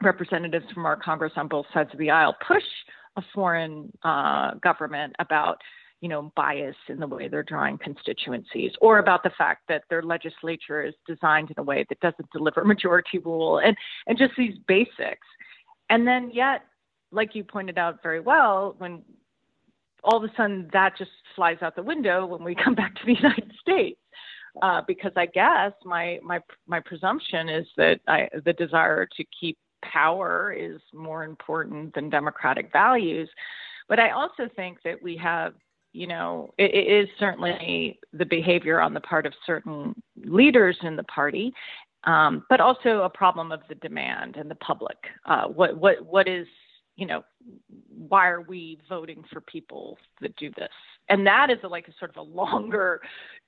representatives 0.01 0.65
from 0.73 0.85
our 0.85 0.97
Congress 0.97 1.33
on 1.35 1.47
both 1.47 1.65
sides 1.73 1.89
of 1.93 1.99
the 1.99 2.09
aisle 2.09 2.35
push 2.47 2.63
a 3.17 3.21
foreign 3.33 3.91
uh, 4.03 4.53
government 4.63 5.15
about 5.19 5.57
you 6.01 6.09
know 6.09 6.31
bias 6.35 6.75
in 6.89 6.99
the 6.99 7.07
way 7.07 7.27
they're 7.27 7.43
drawing 7.43 7.77
constituencies 7.77 8.71
or 8.81 8.99
about 8.99 9.23
the 9.23 9.31
fact 9.37 9.63
that 9.67 9.83
their 9.89 10.03
legislature 10.03 10.83
is 10.83 10.93
designed 11.07 11.49
in 11.49 11.55
a 11.57 11.63
way 11.63 11.85
that 11.89 11.99
doesn't 11.99 12.29
deliver 12.31 12.63
majority 12.65 13.17
rule 13.19 13.59
and 13.59 13.75
and 14.07 14.17
just 14.17 14.33
these 14.37 14.55
basics 14.67 15.27
and 15.89 16.07
then 16.07 16.29
yet 16.33 16.61
like 17.11 17.35
you 17.35 17.43
pointed 17.43 17.77
out 17.77 18.01
very 18.03 18.19
well 18.19 18.75
when 18.77 19.01
all 20.03 20.23
of 20.23 20.23
a 20.23 20.33
sudden 20.35 20.69
that 20.73 20.97
just 20.97 21.11
flies 21.35 21.57
out 21.61 21.75
the 21.75 21.83
window 21.83 22.25
when 22.25 22.43
we 22.43 22.55
come 22.63 22.75
back 22.75 22.93
to 22.95 23.05
the 23.05 23.15
united 23.15 23.51
states 23.59 23.99
uh, 24.61 24.81
because 24.87 25.11
I 25.15 25.27
guess 25.27 25.71
my 25.85 26.19
my 26.23 26.39
my 26.65 26.79
presumption 26.79 27.47
is 27.47 27.67
that 27.77 27.99
I, 28.07 28.27
the 28.43 28.53
desire 28.53 29.05
to 29.05 29.23
keep 29.39 29.57
power 29.83 30.53
is 30.53 30.79
more 30.93 31.23
important 31.23 31.93
than 31.93 32.09
democratic 32.09 32.71
values. 32.71 33.29
But 33.87 33.99
I 33.99 34.11
also 34.11 34.49
think 34.55 34.79
that 34.83 35.01
we 35.01 35.15
have, 35.17 35.53
you 35.97 36.07
know, 36.07 36.53
it, 36.57 36.71
it 36.73 36.87
is 36.99 37.09
certainly 37.19 37.99
the 38.13 38.25
behavior 38.25 38.79
on 38.79 38.93
the 38.93 39.01
part 39.01 39.25
of 39.25 39.33
certain 39.45 39.95
leaders 40.25 40.77
in 40.83 40.95
the 40.95 41.03
party. 41.03 41.53
um, 42.05 42.43
but 42.49 42.59
also 42.61 43.01
a 43.03 43.09
problem 43.09 43.51
of 43.51 43.61
the 43.69 43.75
demand 43.75 44.37
and 44.37 44.49
the 44.49 44.55
public. 44.55 44.97
Uh, 45.25 45.47
what 45.47 45.77
what 45.77 45.95
what 46.05 46.27
is 46.27 46.47
you 46.95 47.05
know 47.05 47.23
why 48.07 48.27
are 48.27 48.41
we 48.41 48.79
voting 48.87 49.23
for 49.31 49.41
people 49.41 49.97
that 50.21 50.35
do 50.37 50.49
this? 50.57 50.69
And 51.09 51.25
that 51.25 51.49
is 51.49 51.57
a, 51.63 51.67
like 51.67 51.87
a 51.87 51.93
sort 51.99 52.11
of 52.11 52.17
a 52.17 52.21
longer 52.21 53.01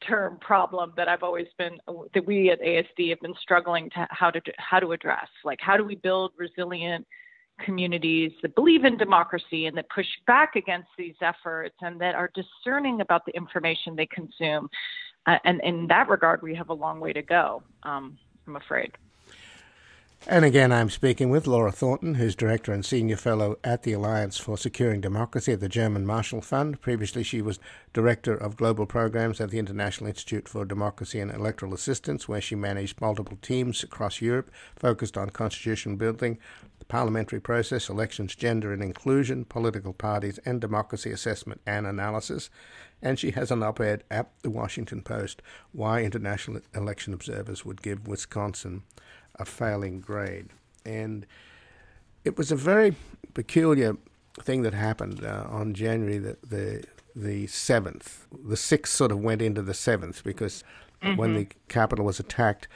term 0.07 0.37
problem 0.39 0.93
that 0.97 1.07
I've 1.07 1.23
always 1.23 1.47
been 1.57 1.77
that 2.13 2.25
we 2.25 2.49
at 2.51 2.61
ASD 2.61 3.09
have 3.09 3.19
been 3.21 3.33
struggling 3.41 3.89
to 3.91 4.07
how 4.09 4.29
to 4.31 4.41
how 4.57 4.79
to 4.79 4.91
address. 4.91 5.27
Like 5.43 5.59
how 5.61 5.77
do 5.77 5.83
we 5.83 5.95
build 5.95 6.31
resilient 6.37 7.05
communities 7.63 8.31
that 8.41 8.55
believe 8.55 8.85
in 8.85 8.97
democracy 8.97 9.65
and 9.65 9.77
that 9.77 9.89
push 9.89 10.07
back 10.27 10.55
against 10.55 10.89
these 10.97 11.15
efforts 11.21 11.75
and 11.81 11.99
that 12.01 12.15
are 12.15 12.31
discerning 12.33 13.01
about 13.01 13.25
the 13.25 13.35
information 13.35 13.95
they 13.95 14.07
consume. 14.07 14.69
Uh, 15.25 15.37
and 15.43 15.61
in 15.63 15.87
that 15.87 16.09
regard, 16.09 16.41
we 16.41 16.55
have 16.55 16.69
a 16.69 16.73
long 16.73 16.99
way 16.99 17.13
to 17.13 17.21
go, 17.21 17.61
um, 17.83 18.17
I'm 18.47 18.55
afraid. 18.55 18.91
And 20.27 20.43
again, 20.43 20.73
I'm 20.73 20.89
speaking 20.89 21.29
with 21.29 21.47
Laura 21.47 21.71
Thornton, 21.71 22.15
who's 22.15 22.35
Director 22.35 22.73
and 22.73 22.85
Senior 22.85 23.15
Fellow 23.15 23.57
at 23.63 23.83
the 23.83 23.93
Alliance 23.93 24.37
for 24.37 24.57
Securing 24.57 24.99
Democracy 24.99 25.53
at 25.53 25.61
the 25.61 25.69
German 25.69 26.05
Marshall 26.05 26.41
Fund. 26.41 26.81
Previously, 26.81 27.23
she 27.23 27.41
was 27.41 27.57
Director 27.93 28.35
of 28.35 28.57
Global 28.57 28.85
Programs 28.85 29.39
at 29.39 29.49
the 29.49 29.57
International 29.57 30.09
Institute 30.09 30.49
for 30.49 30.65
Democracy 30.65 31.21
and 31.21 31.31
Electoral 31.31 31.73
Assistance, 31.73 32.27
where 32.27 32.41
she 32.41 32.53
managed 32.53 32.99
multiple 32.99 33.37
teams 33.41 33.81
across 33.81 34.21
Europe 34.21 34.51
focused 34.75 35.17
on 35.17 35.29
constitution 35.29 35.95
building, 35.95 36.37
the 36.79 36.85
parliamentary 36.85 37.39
process, 37.39 37.87
elections, 37.87 38.35
gender 38.35 38.73
and 38.73 38.83
inclusion, 38.83 39.45
political 39.45 39.93
parties, 39.93 40.37
and 40.39 40.59
democracy 40.59 41.11
assessment 41.11 41.61
and 41.65 41.87
analysis. 41.87 42.49
And 43.01 43.17
she 43.17 43.31
has 43.31 43.51
an 43.51 43.63
op 43.63 43.79
ed 43.79 44.03
at 44.11 44.29
the 44.41 44.49
Washington 44.49 45.01
Post 45.01 45.41
Why 45.71 46.03
International 46.03 46.59
Election 46.75 47.13
Observers 47.13 47.63
Would 47.63 47.81
Give 47.81 48.05
Wisconsin 48.05 48.83
a 49.39 49.45
failing 49.45 49.99
grade. 49.99 50.49
And 50.85 51.25
it 52.23 52.37
was 52.37 52.51
a 52.51 52.55
very 52.55 52.95
peculiar 53.33 53.97
thing 54.41 54.61
that 54.63 54.73
happened 54.73 55.23
uh, 55.23 55.45
on 55.49 55.73
January 55.73 56.17
the, 56.17 56.37
the 56.47 56.83
the 57.15 57.47
seventh. 57.47 58.27
The 58.31 58.55
sixth 58.57 58.93
sort 58.93 59.11
of 59.11 59.19
went 59.19 59.41
into 59.41 59.61
the 59.61 59.73
seventh 59.73 60.23
because 60.23 60.63
mm-hmm. 61.01 61.17
when 61.17 61.33
the 61.33 61.47
Capitol 61.67 62.05
was 62.05 62.19
attacked 62.19 62.67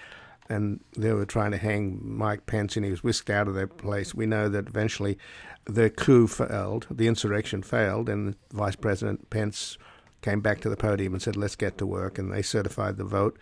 and 0.49 0.81
they 0.97 1.13
were 1.13 1.25
trying 1.25 1.51
to 1.51 1.57
hang 1.57 1.99
Mike 2.03 2.45
Pence 2.45 2.75
and 2.75 2.83
he 2.83 2.91
was 2.91 3.03
whisked 3.03 3.29
out 3.29 3.47
of 3.47 3.53
that 3.55 3.77
place, 3.77 4.13
we 4.13 4.25
know 4.25 4.49
that 4.49 4.67
eventually 4.67 5.17
the 5.65 5.89
coup 5.89 6.27
failed, 6.27 6.87
the 6.91 7.07
insurrection 7.07 7.63
failed, 7.63 8.09
and 8.09 8.35
Vice 8.51 8.75
President 8.75 9.29
Pence 9.29 9.77
came 10.21 10.41
back 10.41 10.59
to 10.61 10.69
the 10.69 10.77
podium 10.77 11.13
and 11.13 11.21
said, 11.21 11.37
"Let's 11.37 11.55
get 11.55 11.77
to 11.77 11.85
work," 11.85 12.17
and 12.17 12.31
they 12.31 12.41
certified 12.41 12.97
the 12.97 13.05
vote 13.05 13.37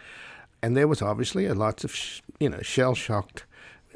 and 0.62 0.76
there 0.76 0.88
was 0.88 1.02
obviously 1.02 1.46
a 1.46 1.54
lots 1.54 1.84
of 1.84 1.94
sh- 1.94 2.22
you 2.40 2.50
know 2.50 2.62
shell 2.62 2.96
shocked 2.96 3.46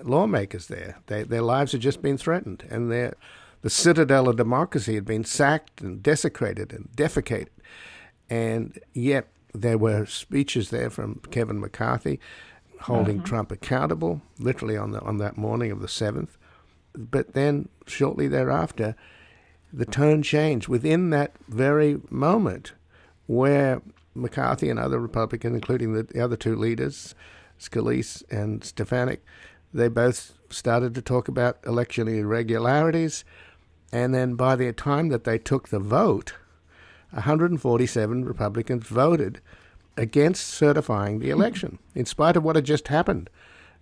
lawmakers 0.03 0.67
there. 0.67 0.97
They, 1.07 1.23
their 1.23 1.41
lives 1.41 1.71
had 1.71 1.81
just 1.81 2.01
been 2.01 2.17
threatened, 2.17 2.65
and 2.69 2.91
their 2.91 3.15
the 3.61 3.69
citadel 3.69 4.29
of 4.29 4.35
democracy 4.35 4.95
had 4.95 5.05
been 5.05 5.23
sacked 5.23 5.81
and 5.81 6.03
desecrated 6.03 6.71
and 6.71 6.89
defecated, 6.95 7.47
and 8.29 8.79
yet 8.93 9.27
there 9.53 9.77
were 9.77 10.05
speeches 10.05 10.69
there 10.69 10.89
from 10.89 11.21
Kevin 11.31 11.59
McCarthy 11.59 12.19
holding 12.81 13.17
mm-hmm. 13.17 13.25
Trump 13.25 13.51
accountable, 13.51 14.21
literally 14.39 14.77
on 14.77 14.91
the 14.91 15.01
on 15.01 15.17
that 15.17 15.37
morning 15.37 15.71
of 15.71 15.81
the 15.81 15.87
seventh. 15.87 16.37
But 16.93 17.33
then 17.33 17.69
shortly 17.87 18.27
thereafter, 18.27 18.95
the 19.71 19.85
tone 19.85 20.23
changed 20.23 20.67
within 20.67 21.09
that 21.09 21.33
very 21.47 21.99
moment 22.09 22.73
where 23.27 23.81
McCarthy 24.15 24.69
and 24.69 24.79
other 24.79 24.99
Republicans, 24.99 25.55
including 25.55 25.93
the, 25.93 26.03
the 26.03 26.21
other 26.21 26.37
two 26.37 26.55
leaders, 26.55 27.13
Scalise 27.59 28.23
and 28.31 28.63
Stefanik, 28.63 29.23
they 29.73 29.87
both 29.87 30.37
started 30.49 30.95
to 30.95 31.01
talk 31.01 31.27
about 31.27 31.57
election 31.65 32.07
irregularities. 32.07 33.25
And 33.91 34.13
then 34.13 34.35
by 34.35 34.55
the 34.55 34.71
time 34.73 35.09
that 35.09 35.25
they 35.25 35.37
took 35.37 35.69
the 35.69 35.79
vote, 35.79 36.33
147 37.11 38.25
Republicans 38.25 38.87
voted 38.87 39.41
against 39.97 40.47
certifying 40.47 41.19
the 41.19 41.27
hmm. 41.27 41.33
election, 41.33 41.79
in 41.93 42.05
spite 42.05 42.35
of 42.35 42.43
what 42.43 42.55
had 42.55 42.65
just 42.65 42.87
happened. 42.87 43.29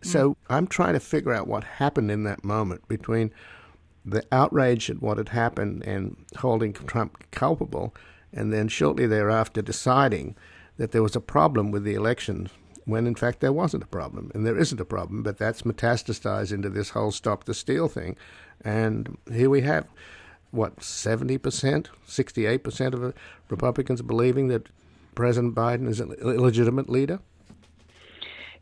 Hmm. 0.01 0.09
So 0.09 0.37
I'm 0.49 0.67
trying 0.67 0.93
to 0.93 0.99
figure 0.99 1.33
out 1.33 1.47
what 1.47 1.63
happened 1.63 2.11
in 2.11 2.23
that 2.23 2.43
moment 2.43 2.87
between 2.87 3.31
the 4.05 4.23
outrage 4.31 4.89
at 4.89 5.01
what 5.01 5.17
had 5.17 5.29
happened 5.29 5.83
and 5.83 6.17
holding 6.37 6.73
Trump 6.73 7.23
culpable 7.31 7.93
and 8.33 8.51
then 8.51 8.67
shortly 8.67 9.05
thereafter 9.05 9.61
deciding 9.61 10.35
that 10.77 10.91
there 10.91 11.03
was 11.03 11.15
a 11.15 11.21
problem 11.21 11.71
with 11.71 11.83
the 11.83 11.93
election 11.93 12.49
when 12.85 13.07
in 13.07 13.15
fact 13.15 13.39
there 13.39 13.53
wasn't 13.53 13.83
a 13.83 13.87
problem. 13.87 14.31
And 14.33 14.45
there 14.45 14.57
isn't 14.57 14.81
a 14.81 14.85
problem 14.85 15.23
but 15.23 15.37
that's 15.37 15.61
metastasized 15.61 16.51
into 16.51 16.69
this 16.69 16.89
whole 16.89 17.11
stop 17.11 17.45
the 17.45 17.53
steal 17.53 17.87
thing. 17.87 18.17
And 18.61 19.17
here 19.31 19.49
we 19.49 19.61
have 19.61 19.87
what 20.51 20.77
70% 20.77 21.87
68% 22.07 22.93
of 22.93 23.13
republicans 23.49 24.01
believing 24.01 24.47
that 24.49 24.67
president 25.15 25.55
biden 25.55 25.87
is 25.87 25.99
an 25.99 26.13
illegitimate 26.21 26.89
leader? 26.89 27.19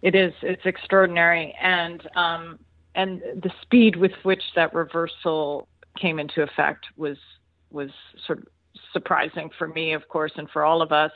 It 0.01 0.15
is. 0.15 0.33
It's 0.41 0.65
extraordinary. 0.65 1.55
And 1.61 2.07
um, 2.15 2.59
and 2.95 3.21
the 3.21 3.51
speed 3.61 3.95
with 3.95 4.13
which 4.23 4.43
that 4.55 4.73
reversal 4.73 5.67
came 5.97 6.19
into 6.19 6.41
effect 6.41 6.87
was 6.97 7.17
was 7.71 7.91
sort 8.25 8.39
of 8.39 8.47
surprising 8.93 9.49
for 9.57 9.67
me, 9.67 9.93
of 9.93 10.07
course, 10.07 10.31
and 10.35 10.49
for 10.49 10.63
all 10.63 10.81
of 10.81 10.91
us, 10.91 11.11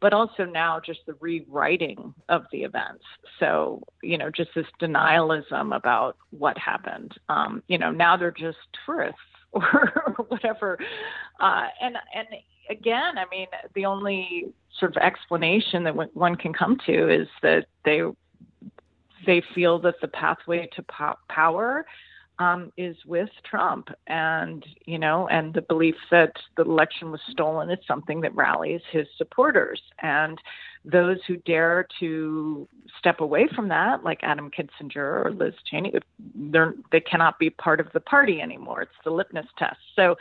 but 0.00 0.12
also 0.12 0.44
now 0.44 0.80
just 0.84 1.00
the 1.06 1.14
rewriting 1.14 2.14
of 2.28 2.44
the 2.52 2.62
events. 2.62 3.04
So, 3.40 3.82
you 4.02 4.16
know, 4.16 4.30
just 4.30 4.50
this 4.54 4.66
denialism 4.80 5.74
about 5.74 6.16
what 6.30 6.56
happened. 6.56 7.14
Um, 7.28 7.62
you 7.68 7.78
know, 7.78 7.90
now 7.90 8.16
they're 8.16 8.30
just 8.30 8.58
tourists 8.86 9.18
or 9.52 10.14
whatever. 10.28 10.78
Uh, 11.40 11.66
and, 11.80 11.96
and 12.14 12.28
again, 12.70 13.18
I 13.18 13.24
mean, 13.30 13.48
the 13.74 13.86
only 13.86 14.52
sort 14.78 14.96
of 14.96 15.02
explanation 15.02 15.84
that 15.84 16.14
one 16.14 16.36
can 16.36 16.52
come 16.52 16.78
to 16.86 17.12
is 17.12 17.28
that 17.42 17.66
they, 17.84 18.02
they 19.26 19.42
feel 19.54 19.80
that 19.80 19.96
the 20.00 20.08
pathway 20.08 20.68
to 20.76 20.82
po- 20.82 21.18
power 21.28 21.84
um, 22.38 22.72
is 22.76 22.96
with 23.04 23.30
Trump, 23.48 23.88
and 24.06 24.64
you 24.86 24.98
know, 24.98 25.28
and 25.28 25.52
the 25.54 25.62
belief 25.62 25.96
that 26.10 26.32
the 26.56 26.62
election 26.62 27.10
was 27.10 27.20
stolen 27.30 27.70
is 27.70 27.78
something 27.86 28.20
that 28.20 28.34
rallies 28.34 28.80
his 28.90 29.06
supporters, 29.16 29.80
and 30.02 30.38
those 30.84 31.18
who 31.26 31.36
dare 31.38 31.86
to 31.98 32.68
step 32.98 33.20
away 33.20 33.48
from 33.54 33.68
that, 33.68 34.04
like 34.04 34.20
Adam 34.22 34.50
Kinzinger 34.50 35.26
or 35.26 35.32
Liz 35.32 35.54
Cheney, 35.68 35.92
they're 36.34 36.74
they 36.92 37.00
cannot 37.00 37.38
be 37.38 37.50
part 37.50 37.80
of 37.80 37.88
the 37.92 38.00
party 38.00 38.40
anymore. 38.40 38.82
It's 38.82 38.92
the 39.04 39.10
litmus 39.10 39.46
test. 39.58 39.78
So, 39.96 40.14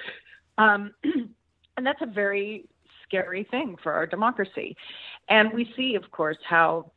um, 0.57 0.93
and 1.03 1.85
that's 1.85 2.01
a 2.01 2.07
very 2.07 2.65
scary 3.03 3.47
thing 3.51 3.75
for 3.81 3.93
our 3.93 4.07
democracy, 4.07 4.75
and 5.29 5.53
we 5.53 5.71
see, 5.75 5.95
of 5.95 6.09
course, 6.11 6.37
how 6.47 6.91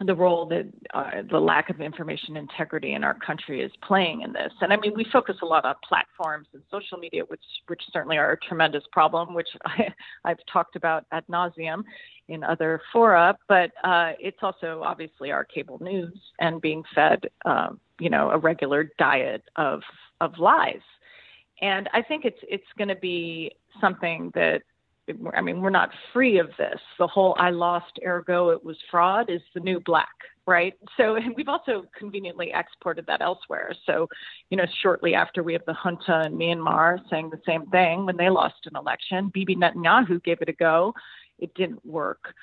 the 0.00 0.14
role 0.14 0.46
that 0.46 0.66
uh, 0.92 1.22
the 1.30 1.38
lack 1.38 1.70
of 1.70 1.80
information 1.80 2.36
integrity 2.36 2.94
in 2.94 3.04
our 3.04 3.14
country 3.14 3.62
is 3.62 3.70
playing 3.82 4.22
in 4.22 4.32
this. 4.32 4.52
And 4.60 4.72
I 4.72 4.76
mean, 4.76 4.92
we 4.96 5.06
focus 5.12 5.36
a 5.40 5.46
lot 5.46 5.64
on 5.64 5.76
platforms 5.86 6.48
and 6.52 6.62
social 6.70 6.98
media, 6.98 7.22
which 7.28 7.44
which 7.68 7.82
certainly 7.92 8.18
are 8.18 8.32
a 8.32 8.38
tremendous 8.38 8.82
problem, 8.90 9.34
which 9.34 9.48
I, 9.66 9.88
I've 10.24 10.44
talked 10.52 10.74
about 10.74 11.04
ad 11.12 11.24
nauseum 11.30 11.84
in 12.28 12.42
other 12.42 12.80
fora. 12.92 13.38
But 13.48 13.70
uh, 13.84 14.12
it's 14.18 14.38
also 14.42 14.82
obviously 14.84 15.30
our 15.30 15.44
cable 15.44 15.78
news 15.80 16.18
and 16.40 16.60
being 16.60 16.82
fed, 16.94 17.20
uh, 17.44 17.68
you 18.00 18.10
know, 18.10 18.30
a 18.30 18.38
regular 18.38 18.90
diet 18.98 19.44
of 19.56 19.82
of 20.20 20.38
lies. 20.38 20.82
And 21.62 21.88
I 21.92 22.02
think 22.02 22.24
it's 22.24 22.40
it's 22.48 22.64
going 22.76 22.88
to 22.88 22.96
be 22.96 23.52
something 23.80 24.32
that 24.34 24.62
I 25.34 25.40
mean, 25.42 25.60
we're 25.60 25.70
not 25.70 25.90
free 26.12 26.38
of 26.38 26.48
this. 26.58 26.80
The 26.98 27.06
whole 27.06 27.36
I 27.38 27.50
lost, 27.50 27.98
ergo 28.04 28.50
it 28.50 28.64
was 28.64 28.76
fraud 28.90 29.28
is 29.28 29.42
the 29.52 29.60
new 29.60 29.80
black, 29.80 30.14
right? 30.46 30.74
So, 30.96 31.16
and 31.16 31.34
we've 31.36 31.48
also 31.48 31.84
conveniently 31.96 32.52
exported 32.54 33.06
that 33.06 33.20
elsewhere. 33.20 33.72
So, 33.84 34.08
you 34.50 34.56
know, 34.56 34.64
shortly 34.82 35.14
after 35.14 35.42
we 35.42 35.52
have 35.52 35.64
the 35.66 35.74
junta 35.74 36.24
in 36.26 36.38
Myanmar 36.38 37.00
saying 37.10 37.30
the 37.30 37.40
same 37.46 37.66
thing 37.66 38.06
when 38.06 38.16
they 38.16 38.30
lost 38.30 38.66
an 38.66 38.76
election, 38.76 39.30
Bibi 39.32 39.56
Netanyahu 39.56 40.22
gave 40.24 40.40
it 40.40 40.48
a 40.48 40.54
go. 40.54 40.94
It 41.38 41.52
didn't 41.54 41.84
work. 41.84 42.34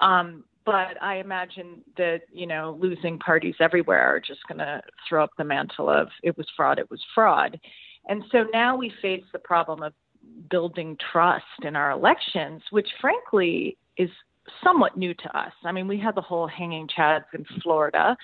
Um, 0.00 0.44
but 0.66 1.02
I 1.02 1.16
imagine 1.16 1.82
that, 1.96 2.20
you 2.32 2.46
know, 2.46 2.76
losing 2.78 3.18
parties 3.18 3.54
everywhere 3.60 4.02
are 4.02 4.20
just 4.20 4.46
going 4.46 4.58
to 4.58 4.82
throw 5.08 5.24
up 5.24 5.30
the 5.38 5.44
mantle 5.44 5.88
of 5.88 6.08
it 6.22 6.36
was 6.36 6.46
fraud, 6.54 6.78
it 6.78 6.90
was 6.90 7.02
fraud. 7.14 7.58
And 8.08 8.24
so 8.30 8.44
now 8.52 8.76
we 8.76 8.92
face 9.02 9.24
the 9.32 9.38
problem 9.38 9.82
of 9.82 9.92
building 10.50 10.96
trust 11.12 11.44
in 11.62 11.76
our 11.76 11.90
elections, 11.90 12.62
which 12.70 12.88
frankly 13.00 13.76
is 13.96 14.10
somewhat 14.64 14.96
new 14.96 15.14
to 15.14 15.38
us. 15.38 15.52
I 15.64 15.72
mean, 15.72 15.86
we 15.86 15.98
had 15.98 16.14
the 16.14 16.20
whole 16.20 16.46
hanging 16.46 16.88
chads 16.88 17.24
in 17.34 17.44
Florida, 17.62 18.16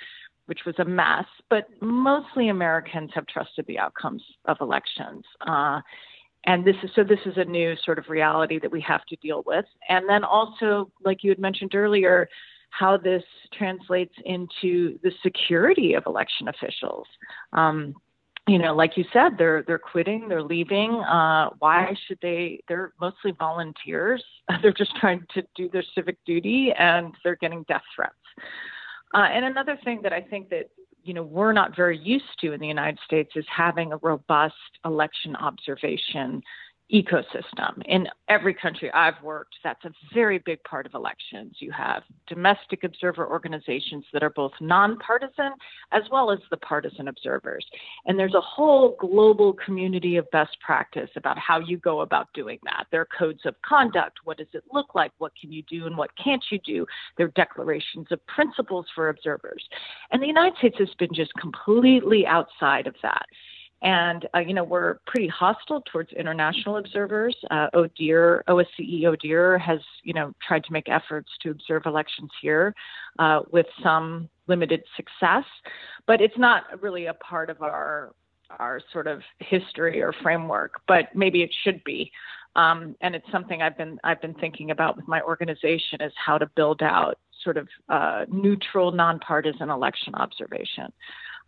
which 0.46 0.60
was 0.64 0.74
a 0.78 0.84
mess, 0.84 1.26
but 1.50 1.68
mostly 1.80 2.48
Americans 2.48 3.10
have 3.14 3.26
trusted 3.26 3.66
the 3.66 3.78
outcomes 3.78 4.22
of 4.46 4.56
elections. 4.60 5.24
Uh, 5.46 5.80
and 6.44 6.64
this 6.64 6.76
is 6.82 6.90
so 6.94 7.02
this 7.02 7.18
is 7.26 7.34
a 7.36 7.44
new 7.44 7.74
sort 7.84 7.98
of 7.98 8.08
reality 8.08 8.58
that 8.60 8.70
we 8.70 8.80
have 8.80 9.04
to 9.06 9.16
deal 9.16 9.42
with. 9.46 9.64
And 9.88 10.08
then 10.08 10.22
also, 10.22 10.90
like 11.04 11.24
you 11.24 11.30
had 11.30 11.40
mentioned 11.40 11.74
earlier, 11.74 12.28
how 12.70 12.96
this 12.96 13.22
translates 13.52 14.14
into 14.24 14.98
the 15.02 15.10
security 15.22 15.94
of 15.94 16.04
election 16.06 16.48
officials. 16.48 17.06
Um, 17.52 17.94
you 18.48 18.58
know, 18.58 18.74
like 18.74 18.96
you 18.96 19.04
said, 19.12 19.32
they're 19.38 19.64
they're 19.66 19.78
quitting, 19.78 20.28
they're 20.28 20.42
leaving. 20.42 20.92
Uh, 20.92 21.50
why 21.58 21.94
should 22.06 22.18
they? 22.22 22.60
They're 22.68 22.92
mostly 23.00 23.32
volunteers. 23.38 24.22
They're 24.62 24.72
just 24.72 24.94
trying 24.96 25.26
to 25.34 25.42
do 25.56 25.68
their 25.68 25.82
civic 25.94 26.18
duty, 26.24 26.72
and 26.78 27.12
they're 27.24 27.36
getting 27.36 27.64
death 27.64 27.82
threats. 27.94 28.14
Uh, 29.12 29.26
and 29.32 29.44
another 29.44 29.76
thing 29.82 30.00
that 30.02 30.12
I 30.12 30.20
think 30.20 30.48
that 30.50 30.70
you 31.02 31.14
know 31.14 31.24
we're 31.24 31.52
not 31.52 31.74
very 31.74 31.98
used 31.98 32.38
to 32.42 32.52
in 32.52 32.60
the 32.60 32.68
United 32.68 33.00
States 33.04 33.32
is 33.34 33.44
having 33.54 33.92
a 33.92 33.96
robust 33.96 34.54
election 34.84 35.34
observation 35.36 36.40
ecosystem. 36.92 37.82
In 37.86 38.06
every 38.28 38.54
country 38.54 38.92
I've 38.92 39.20
worked, 39.22 39.56
that's 39.64 39.84
a 39.84 39.90
very 40.14 40.38
big 40.38 40.62
part 40.64 40.86
of 40.86 40.94
elections. 40.94 41.56
You 41.58 41.72
have 41.72 42.02
domestic 42.28 42.84
observer 42.84 43.26
organizations 43.26 44.04
that 44.12 44.22
are 44.22 44.30
both 44.30 44.52
nonpartisan 44.60 45.52
as 45.92 46.02
well 46.12 46.30
as 46.30 46.38
the 46.50 46.56
partisan 46.58 47.08
observers. 47.08 47.66
And 48.06 48.18
there's 48.18 48.34
a 48.34 48.40
whole 48.40 48.96
global 49.00 49.52
community 49.52 50.16
of 50.16 50.30
best 50.30 50.56
practice 50.64 51.10
about 51.16 51.38
how 51.38 51.58
you 51.58 51.78
go 51.78 52.02
about 52.02 52.28
doing 52.34 52.58
that. 52.64 52.86
There 52.90 53.00
are 53.00 53.08
codes 53.18 53.40
of 53.46 53.54
conduct. 53.62 54.18
What 54.24 54.38
does 54.38 54.46
it 54.52 54.62
look 54.72 54.94
like? 54.94 55.12
What 55.18 55.32
can 55.40 55.52
you 55.52 55.62
do 55.68 55.86
and 55.86 55.96
what 55.96 56.10
can't 56.22 56.44
you 56.50 56.60
do? 56.64 56.86
There 57.16 57.26
are 57.26 57.32
declarations 57.34 58.06
of 58.12 58.24
principles 58.26 58.86
for 58.94 59.08
observers. 59.08 59.64
And 60.12 60.22
the 60.22 60.26
United 60.26 60.56
States 60.58 60.76
has 60.78 60.94
been 60.98 61.12
just 61.12 61.32
completely 61.34 62.26
outside 62.26 62.86
of 62.86 62.94
that. 63.02 63.26
And, 63.86 64.26
uh, 64.34 64.40
you 64.40 64.52
know, 64.52 64.64
we're 64.64 64.94
pretty 65.06 65.28
hostile 65.28 65.80
towards 65.92 66.10
international 66.12 66.78
observers. 66.78 67.36
Uh, 67.52 67.68
ODIHR, 67.72 68.42
OSCE 68.48 69.04
ODIHR 69.04 69.60
has, 69.60 69.78
you 70.02 70.12
know, 70.12 70.32
tried 70.46 70.64
to 70.64 70.72
make 70.72 70.88
efforts 70.88 71.28
to 71.42 71.50
observe 71.52 71.82
elections 71.86 72.32
here 72.42 72.74
uh, 73.20 73.42
with 73.52 73.66
some 73.84 74.28
limited 74.48 74.82
success, 74.96 75.44
but 76.04 76.20
it's 76.20 76.36
not 76.36 76.64
really 76.82 77.06
a 77.06 77.14
part 77.14 77.48
of 77.48 77.62
our 77.62 78.12
our 78.58 78.80
sort 78.92 79.06
of 79.06 79.22
history 79.38 80.02
or 80.02 80.12
framework, 80.20 80.80
but 80.88 81.14
maybe 81.14 81.42
it 81.42 81.54
should 81.62 81.82
be. 81.84 82.10
Um, 82.56 82.96
and 83.02 83.14
it's 83.14 83.26
something 83.30 83.62
I've 83.62 83.78
been 83.78 84.00
I've 84.02 84.20
been 84.20 84.34
thinking 84.34 84.72
about 84.72 84.96
with 84.96 85.06
my 85.06 85.22
organization 85.22 86.00
is 86.00 86.12
how 86.16 86.38
to 86.38 86.46
build 86.56 86.82
out 86.82 87.18
sort 87.44 87.56
of 87.56 87.68
uh, 87.88 88.24
neutral, 88.28 88.90
nonpartisan 88.90 89.70
election 89.70 90.12
observation. 90.16 90.92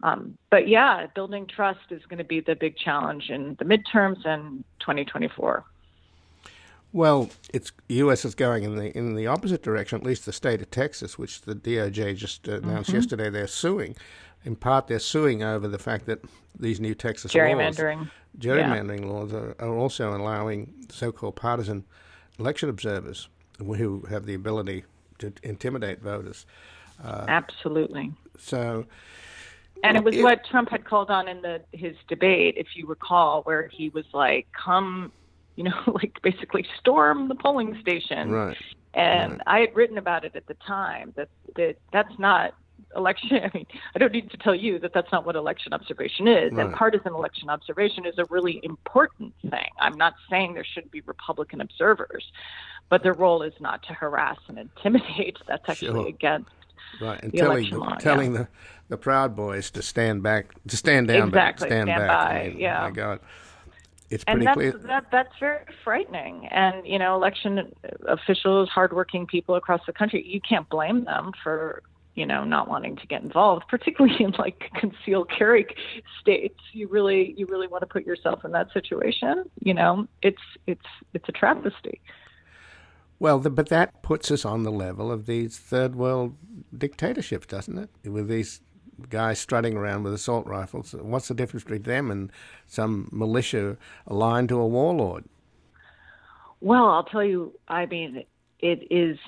Um, 0.02 0.38
but 0.50 0.68
yeah, 0.68 1.06
building 1.14 1.46
trust 1.46 1.90
is 1.90 2.04
going 2.06 2.18
to 2.18 2.24
be 2.24 2.40
the 2.40 2.54
big 2.54 2.76
challenge 2.76 3.30
in 3.30 3.56
the 3.58 3.64
midterms 3.64 4.24
and 4.24 4.64
2024. 4.80 5.64
Well, 6.92 7.28
it's 7.52 7.72
U.S. 7.88 8.24
is 8.24 8.34
going 8.34 8.64
in 8.64 8.76
the 8.76 8.96
in 8.96 9.14
the 9.14 9.26
opposite 9.26 9.62
direction. 9.62 9.98
At 9.98 10.06
least 10.06 10.24
the 10.24 10.32
state 10.32 10.62
of 10.62 10.70
Texas, 10.70 11.18
which 11.18 11.42
the 11.42 11.54
DOJ 11.54 12.16
just 12.16 12.48
announced 12.48 12.88
mm-hmm. 12.88 12.96
yesterday, 12.96 13.28
they're 13.28 13.46
suing. 13.46 13.94
In 14.44 14.56
part, 14.56 14.86
they're 14.86 14.98
suing 14.98 15.42
over 15.42 15.68
the 15.68 15.78
fact 15.78 16.06
that 16.06 16.24
these 16.58 16.80
new 16.80 16.94
Texas 16.94 17.32
gerrymandering, 17.32 17.98
laws, 17.98 18.08
gerrymandering 18.38 19.00
yeah. 19.00 19.06
laws, 19.06 19.32
are, 19.34 19.54
are 19.58 19.76
also 19.76 20.16
allowing 20.16 20.72
so-called 20.88 21.36
partisan 21.36 21.84
election 22.38 22.68
observers 22.68 23.28
who 23.58 24.02
have 24.08 24.24
the 24.24 24.34
ability 24.34 24.84
to 25.18 25.32
intimidate 25.42 26.00
voters. 26.00 26.46
Uh, 27.04 27.26
Absolutely. 27.28 28.12
So 28.38 28.86
and 29.82 29.96
it 29.96 30.04
was 30.04 30.16
it, 30.16 30.22
what 30.22 30.44
Trump 30.44 30.70
had 30.70 30.84
called 30.84 31.10
on 31.10 31.28
in 31.28 31.42
the 31.42 31.60
his 31.72 31.96
debate, 32.08 32.54
if 32.56 32.68
you 32.74 32.86
recall, 32.86 33.42
where 33.42 33.68
he 33.68 33.88
was 33.90 34.04
like, 34.12 34.46
"Come, 34.52 35.12
you 35.56 35.64
know, 35.64 35.82
like 35.86 36.20
basically 36.22 36.66
storm 36.78 37.28
the 37.28 37.34
polling 37.34 37.78
station." 37.80 38.30
Right. 38.30 38.56
And 38.94 39.32
right. 39.32 39.40
I 39.46 39.60
had 39.60 39.76
written 39.76 39.98
about 39.98 40.24
it 40.24 40.34
at 40.34 40.46
the 40.46 40.54
time 40.66 41.12
that 41.16 41.28
that 41.56 41.76
that's 41.92 42.18
not 42.18 42.54
election. 42.96 43.30
I 43.42 43.50
mean, 43.54 43.66
I 43.94 43.98
don't 43.98 44.12
need 44.12 44.30
to 44.30 44.36
tell 44.36 44.54
you 44.54 44.78
that 44.80 44.92
that's 44.92 45.10
not 45.12 45.26
what 45.26 45.36
election 45.36 45.72
observation 45.72 46.28
is. 46.28 46.52
Right. 46.52 46.66
And 46.66 46.74
partisan 46.74 47.14
election 47.14 47.50
observation 47.50 48.06
is 48.06 48.14
a 48.18 48.24
really 48.30 48.60
important 48.62 49.34
thing. 49.42 49.70
I'm 49.80 49.96
not 49.96 50.14
saying 50.30 50.54
there 50.54 50.64
shouldn't 50.64 50.92
be 50.92 51.02
Republican 51.02 51.60
observers, 51.60 52.24
but 52.88 53.02
their 53.02 53.14
role 53.14 53.42
is 53.42 53.54
not 53.60 53.82
to 53.84 53.94
harass 53.94 54.38
and 54.48 54.58
intimidate. 54.58 55.38
That's 55.46 55.68
actually 55.68 56.02
sure. 56.02 56.08
against 56.08 56.50
right. 57.00 57.22
And 57.22 57.32
telling 57.32 57.70
law, 57.70 57.96
telling 57.96 58.32
yeah. 58.32 58.38
the 58.38 58.48
the 58.88 58.96
Proud 58.96 59.36
Boys 59.36 59.70
to 59.72 59.82
stand 59.82 60.22
back, 60.22 60.54
to 60.66 60.76
stand 60.76 61.08
down, 61.08 61.28
exactly. 61.28 61.68
stand, 61.68 61.88
stand 61.88 62.00
back. 62.00 62.08
By, 62.08 62.40
I 62.40 62.48
mean, 62.48 62.58
yeah. 62.58 62.80
My 62.82 62.90
God, 62.90 63.20
it's 64.10 64.24
and 64.26 64.36
pretty 64.36 64.46
that's, 64.46 64.54
clear. 64.54 64.88
That, 64.88 65.06
that's 65.12 65.32
very 65.38 65.64
frightening. 65.84 66.46
And 66.46 66.86
you 66.86 66.98
know, 66.98 67.14
election 67.14 67.72
officials, 68.06 68.68
hardworking 68.70 69.26
people 69.26 69.54
across 69.54 69.80
the 69.86 69.92
country, 69.92 70.26
you 70.26 70.40
can't 70.40 70.68
blame 70.68 71.04
them 71.04 71.32
for 71.42 71.82
you 72.14 72.24
know 72.24 72.44
not 72.44 72.68
wanting 72.68 72.96
to 72.96 73.06
get 73.06 73.22
involved, 73.22 73.68
particularly 73.68 74.16
in 74.24 74.32
like 74.38 74.70
concealed 74.74 75.30
carry 75.30 75.66
states. 76.20 76.58
You 76.72 76.88
really, 76.88 77.34
you 77.36 77.46
really 77.46 77.66
want 77.66 77.82
to 77.82 77.86
put 77.86 78.06
yourself 78.06 78.44
in 78.44 78.52
that 78.52 78.72
situation. 78.72 79.44
You 79.62 79.74
know, 79.74 80.06
it's 80.22 80.42
it's 80.66 80.86
it's 81.12 81.28
a 81.28 81.32
travesty. 81.32 82.00
Well, 83.20 83.38
the, 83.38 83.50
but 83.50 83.68
that 83.68 84.02
puts 84.02 84.30
us 84.30 84.44
on 84.44 84.62
the 84.62 84.70
level 84.70 85.10
of 85.10 85.26
these 85.26 85.58
third 85.58 85.96
world 85.96 86.36
dictatorships, 86.76 87.46
doesn't 87.46 87.78
it? 87.78 88.08
With 88.08 88.28
these 88.28 88.60
guys 89.10 89.38
strutting 89.38 89.76
around 89.76 90.04
with 90.04 90.14
assault 90.14 90.46
rifles. 90.46 90.94
What's 90.94 91.28
the 91.28 91.34
difference 91.34 91.64
between 91.64 91.82
them 91.82 92.10
and 92.10 92.32
some 92.66 93.08
militia 93.12 93.76
aligned 94.06 94.48
to 94.50 94.60
a 94.60 94.66
warlord? 94.66 95.24
Well, 96.60 96.88
I'll 96.88 97.04
tell 97.04 97.24
you, 97.24 97.54
I 97.68 97.86
mean, 97.86 98.24
it 98.58 98.86
is. 98.90 99.18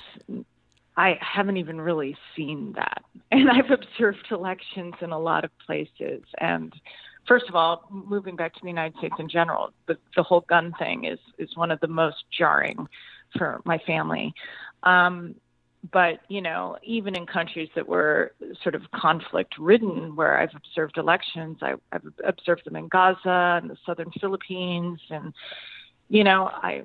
I 0.97 1.19
haven't 1.21 1.57
even 1.57 1.81
really 1.81 2.17
seen 2.37 2.73
that. 2.75 3.05
And 3.33 3.49
I've 3.49 3.71
observed 3.71 4.27
elections 4.33 4.95
in 5.01 5.11
a 5.11 5.19
lot 5.19 5.45
of 5.45 5.57
places. 5.65 6.25
And 6.39 6.75
first 7.29 7.45
of 7.49 7.55
all, 7.55 7.87
moving 7.89 8.35
back 8.35 8.55
to 8.55 8.61
the 8.61 8.67
United 8.67 8.99
States 8.99 9.15
in 9.21 9.29
general, 9.29 9.73
the, 9.87 9.97
the 10.17 10.25
whole 10.25 10.41
gun 10.41 10.75
thing 10.81 11.05
is, 11.05 11.21
is 11.39 11.57
one 11.57 11.71
of 11.71 11.79
the 11.79 11.87
most 11.87 12.25
jarring 12.37 12.89
for 13.37 13.61
my 13.65 13.79
family. 13.87 14.35
Um, 14.83 15.35
but 15.93 16.21
you 16.29 16.43
know, 16.43 16.77
even 16.83 17.17
in 17.17 17.27
countries 17.27 17.69
that 17.75 17.89
were 17.89 18.33
sort 18.63 18.75
of 18.75 18.83
conflict 18.95 19.55
ridden, 19.59 20.15
where 20.15 20.39
I've 20.39 20.55
observed 20.55 20.99
elections, 20.99 21.59
I, 21.63 21.75
I've 21.91 22.05
observed 22.25 22.67
them 22.67 22.77
in 22.77 22.89
Gaza 22.89 23.61
and 23.63 23.71
the 23.71 23.77
southern 23.87 24.11
Philippines, 24.21 25.01
and 25.09 25.33
you 26.09 26.23
know, 26.23 26.51
I 26.53 26.83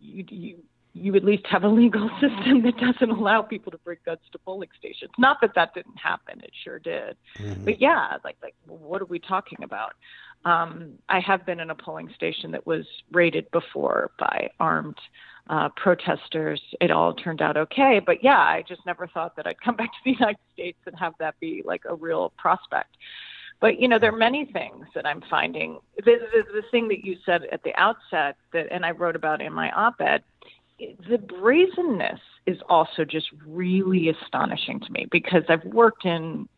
you, 0.00 0.24
you 0.30 0.56
you 0.94 1.14
at 1.14 1.24
least 1.24 1.46
have 1.46 1.62
a 1.62 1.68
legal 1.68 2.08
system 2.20 2.62
that 2.62 2.78
doesn't 2.78 3.10
allow 3.10 3.42
people 3.42 3.70
to 3.70 3.78
bring 3.78 3.98
guns 4.06 4.20
to 4.32 4.38
polling 4.38 4.70
stations. 4.78 5.10
Not 5.18 5.42
that 5.42 5.54
that 5.54 5.74
didn't 5.74 5.98
happen; 5.98 6.40
it 6.40 6.52
sure 6.64 6.78
did. 6.78 7.16
Mm-hmm. 7.38 7.64
But 7.64 7.82
yeah, 7.82 8.16
like 8.24 8.36
like 8.42 8.54
what 8.66 9.02
are 9.02 9.06
we 9.06 9.18
talking 9.18 9.62
about? 9.62 9.92
Um, 10.46 10.92
I 11.08 11.20
have 11.20 11.44
been 11.44 11.60
in 11.60 11.70
a 11.70 11.74
polling 11.74 12.10
station 12.14 12.52
that 12.52 12.66
was 12.66 12.86
raided 13.12 13.50
before 13.50 14.12
by 14.18 14.48
armed 14.58 14.96
uh, 15.48 15.68
protesters. 15.76 16.60
It 16.80 16.90
all 16.90 17.14
turned 17.14 17.40
out 17.40 17.56
okay. 17.56 18.00
But 18.04 18.22
yeah, 18.22 18.38
I 18.38 18.64
just 18.66 18.84
never 18.86 19.06
thought 19.06 19.36
that 19.36 19.46
I'd 19.46 19.60
come 19.64 19.76
back 19.76 19.90
to 19.90 19.98
the 20.04 20.12
United 20.12 20.38
States 20.52 20.78
and 20.86 20.96
have 20.98 21.14
that 21.18 21.38
be 21.40 21.62
like 21.64 21.82
a 21.88 21.94
real 21.94 22.32
prospect. 22.36 22.96
But 23.60 23.80
you 23.80 23.88
know, 23.88 23.98
there 23.98 24.12
are 24.12 24.16
many 24.16 24.44
things 24.44 24.86
that 24.94 25.06
I'm 25.06 25.22
finding. 25.30 25.78
The, 25.96 26.02
the, 26.04 26.60
the 26.60 26.62
thing 26.70 26.88
that 26.88 27.04
you 27.04 27.16
said 27.24 27.42
at 27.50 27.62
the 27.62 27.74
outset 27.76 28.36
that, 28.52 28.66
and 28.70 28.84
I 28.84 28.90
wrote 28.90 29.16
about 29.16 29.40
in 29.40 29.52
my 29.52 29.70
op-ed, 29.70 30.22
the 30.78 31.18
brazenness 31.18 32.20
is 32.46 32.58
also 32.68 33.04
just 33.04 33.28
really 33.46 34.10
astonishing 34.10 34.80
to 34.80 34.92
me 34.92 35.06
because 35.10 35.42
I've 35.48 35.64
worked 35.64 36.04
in 36.04 36.48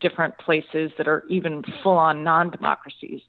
different 0.00 0.38
places 0.38 0.90
that 0.96 1.06
are 1.06 1.24
even 1.28 1.62
full-on 1.82 2.24
non-democracies, 2.24 3.20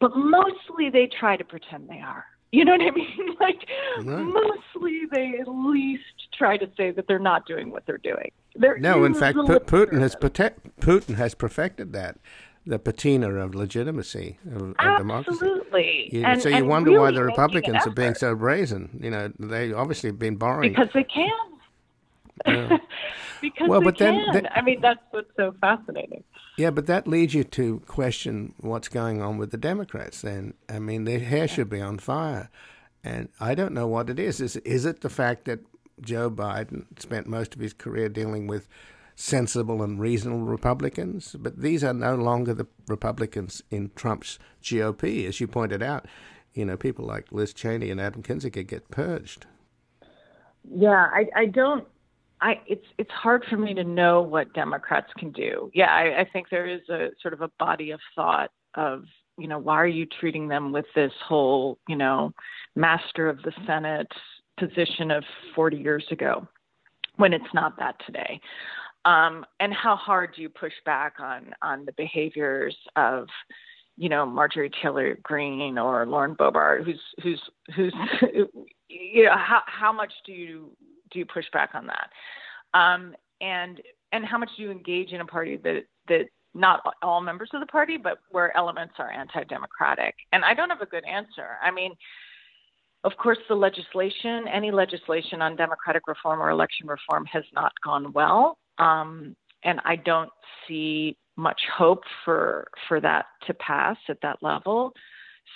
but 0.00 0.12
mostly 0.14 0.90
they 0.92 1.08
try 1.18 1.36
to 1.36 1.44
pretend 1.44 1.88
they 1.88 2.00
are. 2.00 2.24
You 2.54 2.64
know 2.64 2.72
what 2.72 2.82
I 2.82 2.90
mean? 2.90 3.36
Like 3.40 3.66
right. 3.98 4.24
mostly 4.24 5.02
they 5.10 5.38
at 5.40 5.48
least 5.48 6.04
try 6.38 6.56
to 6.56 6.70
say 6.76 6.92
that 6.92 7.06
they're 7.08 7.18
not 7.18 7.46
doing 7.46 7.70
what 7.70 7.84
they're 7.84 7.98
doing. 7.98 8.30
They're 8.54 8.78
no, 8.78 9.04
in 9.04 9.12
fact, 9.12 9.36
Putin 9.36 10.00
has 10.00 10.14
protect, 10.14 10.80
Putin 10.80 11.16
has 11.16 11.34
perfected 11.34 11.92
that 11.92 12.16
the 12.64 12.78
patina 12.78 13.34
of 13.34 13.54
legitimacy 13.54 14.38
of, 14.54 14.74
of 14.78 14.98
democracy. 14.98 15.38
Absolutely. 15.42 16.08
You, 16.12 16.24
and, 16.24 16.40
so 16.40 16.48
you 16.48 16.64
wonder 16.64 16.90
really 16.90 17.02
why 17.02 17.10
the 17.10 17.24
Republicans 17.24 17.86
are 17.86 17.90
being 17.90 18.14
so 18.14 18.34
brazen. 18.34 18.98
You 19.02 19.10
know, 19.10 19.32
they 19.38 19.72
obviously 19.72 20.10
have 20.10 20.18
been 20.18 20.36
borrowing 20.36 20.70
because 20.70 20.88
they 20.94 21.04
can. 21.04 21.28
Yeah. 22.46 22.78
because 23.40 23.68
well, 23.68 23.80
they 23.80 23.84
but 23.84 23.98
can. 23.98 24.32
Then, 24.32 24.48
I 24.54 24.62
mean, 24.62 24.80
that's 24.80 25.00
what's 25.10 25.30
so 25.36 25.54
fascinating. 25.60 26.24
Yeah, 26.56 26.70
but 26.70 26.86
that 26.86 27.06
leads 27.06 27.34
you 27.34 27.44
to 27.44 27.80
question 27.86 28.54
what's 28.58 28.88
going 28.88 29.20
on 29.20 29.38
with 29.38 29.50
the 29.50 29.56
Democrats. 29.56 30.22
Then, 30.22 30.54
I 30.68 30.78
mean, 30.78 31.04
their 31.04 31.20
hair 31.20 31.48
should 31.48 31.68
be 31.68 31.80
on 31.80 31.98
fire, 31.98 32.50
and 33.02 33.28
I 33.40 33.54
don't 33.54 33.74
know 33.74 33.86
what 33.86 34.10
it 34.10 34.18
is. 34.18 34.40
Is 34.40 34.56
is 34.56 34.84
it 34.84 35.00
the 35.00 35.10
fact 35.10 35.44
that 35.44 35.60
Joe 36.00 36.30
Biden 36.30 36.86
spent 36.98 37.26
most 37.26 37.54
of 37.54 37.60
his 37.60 37.72
career 37.72 38.08
dealing 38.08 38.46
with 38.46 38.68
sensible 39.16 39.82
and 39.82 40.00
reasonable 40.00 40.44
Republicans? 40.44 41.36
But 41.38 41.60
these 41.60 41.84
are 41.84 41.94
no 41.94 42.14
longer 42.14 42.54
the 42.54 42.66
Republicans 42.88 43.62
in 43.70 43.90
Trump's 43.94 44.38
GOP, 44.62 45.26
as 45.28 45.40
you 45.40 45.46
pointed 45.46 45.82
out. 45.82 46.06
You 46.52 46.64
know, 46.64 46.76
people 46.76 47.04
like 47.04 47.32
Liz 47.32 47.52
Cheney 47.52 47.90
and 47.90 48.00
Adam 48.00 48.22
Kinzinger 48.22 48.66
get 48.66 48.88
purged. 48.90 49.46
Yeah, 50.72 51.08
I, 51.12 51.28
I 51.34 51.46
don't 51.46 51.86
I 52.44 52.60
it's 52.66 52.84
it's 52.98 53.10
hard 53.10 53.42
for 53.48 53.56
me 53.56 53.72
to 53.72 53.82
know 53.82 54.20
what 54.20 54.52
Democrats 54.52 55.10
can 55.18 55.32
do. 55.32 55.70
Yeah, 55.72 55.90
I, 55.90 56.20
I 56.20 56.26
think 56.30 56.50
there 56.50 56.66
is 56.66 56.82
a 56.90 57.08
sort 57.22 57.32
of 57.32 57.40
a 57.40 57.50
body 57.58 57.90
of 57.90 58.00
thought 58.14 58.50
of 58.74 59.04
you 59.38 59.48
know 59.48 59.58
why 59.58 59.76
are 59.76 59.86
you 59.86 60.06
treating 60.20 60.46
them 60.46 60.70
with 60.70 60.84
this 60.94 61.12
whole 61.26 61.78
you 61.88 61.96
know 61.96 62.32
master 62.76 63.30
of 63.30 63.40
the 63.42 63.52
Senate 63.66 64.12
position 64.60 65.10
of 65.10 65.24
40 65.54 65.78
years 65.78 66.04
ago 66.10 66.46
when 67.16 67.32
it's 67.32 67.52
not 67.54 67.78
that 67.78 67.96
today. 68.06 68.40
Um, 69.04 69.44
and 69.58 69.72
how 69.72 69.96
hard 69.96 70.34
do 70.36 70.42
you 70.42 70.50
push 70.50 70.74
back 70.84 71.14
on 71.20 71.54
on 71.62 71.86
the 71.86 71.92
behaviors 71.92 72.76
of 72.94 73.26
you 73.96 74.10
know 74.10 74.26
Marjorie 74.26 74.70
Taylor 74.82 75.16
Greene 75.22 75.78
or 75.78 76.04
Lauren 76.04 76.34
Boebert, 76.34 76.84
who's 76.84 77.00
who's 77.22 77.40
who's 77.74 77.94
you 78.88 79.24
know 79.24 79.36
how 79.38 79.62
how 79.64 79.94
much 79.94 80.12
do 80.26 80.32
you 80.32 80.76
do 81.14 81.18
you 81.20 81.24
push 81.24 81.46
back 81.52 81.70
on 81.72 81.86
that? 81.86 82.10
Um, 82.78 83.14
and 83.40 83.80
and 84.12 84.24
how 84.24 84.36
much 84.36 84.50
do 84.56 84.62
you 84.62 84.70
engage 84.70 85.12
in 85.12 85.22
a 85.22 85.26
party 85.26 85.56
that 85.56 85.84
that 86.08 86.26
not 86.54 86.80
all 87.02 87.20
members 87.20 87.50
of 87.54 87.60
the 87.60 87.66
party, 87.66 87.96
but 87.96 88.18
where 88.30 88.56
elements 88.56 88.94
are 88.98 89.10
anti-democratic? 89.10 90.14
And 90.32 90.44
I 90.44 90.54
don't 90.54 90.70
have 90.70 90.82
a 90.82 90.86
good 90.86 91.04
answer. 91.04 91.56
I 91.62 91.70
mean, 91.70 91.92
of 93.02 93.12
course, 93.16 93.38
the 93.48 93.54
legislation, 93.54 94.46
any 94.52 94.70
legislation 94.70 95.42
on 95.42 95.56
democratic 95.56 96.02
reform 96.06 96.40
or 96.40 96.50
election 96.50 96.86
reform, 96.86 97.24
has 97.26 97.44
not 97.52 97.72
gone 97.84 98.12
well, 98.12 98.58
um, 98.78 99.34
and 99.64 99.80
I 99.84 99.96
don't 99.96 100.30
see 100.66 101.16
much 101.36 101.60
hope 101.76 102.02
for 102.24 102.68
for 102.88 103.00
that 103.00 103.26
to 103.46 103.54
pass 103.54 103.96
at 104.08 104.20
that 104.22 104.38
level. 104.42 104.92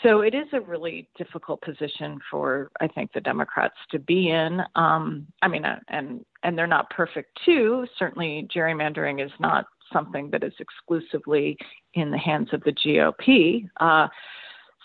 So 0.02 0.20
it 0.20 0.34
is 0.34 0.46
a 0.52 0.60
really 0.60 1.08
difficult 1.16 1.60
position 1.62 2.18
for 2.30 2.70
I 2.80 2.86
think 2.86 3.12
the 3.12 3.20
Democrats 3.20 3.74
to 3.90 3.98
be 3.98 4.30
in. 4.30 4.60
Um, 4.76 5.26
I 5.42 5.48
mean, 5.48 5.64
uh, 5.64 5.80
and 5.88 6.24
and 6.42 6.56
they're 6.56 6.66
not 6.66 6.90
perfect 6.90 7.38
too. 7.44 7.86
Certainly, 7.98 8.48
gerrymandering 8.54 9.24
is 9.24 9.32
not 9.40 9.66
something 9.92 10.30
that 10.30 10.44
is 10.44 10.52
exclusively 10.60 11.56
in 11.94 12.10
the 12.10 12.18
hands 12.18 12.48
of 12.52 12.62
the 12.62 12.72
GOP. 12.72 13.68
Uh, 13.80 14.08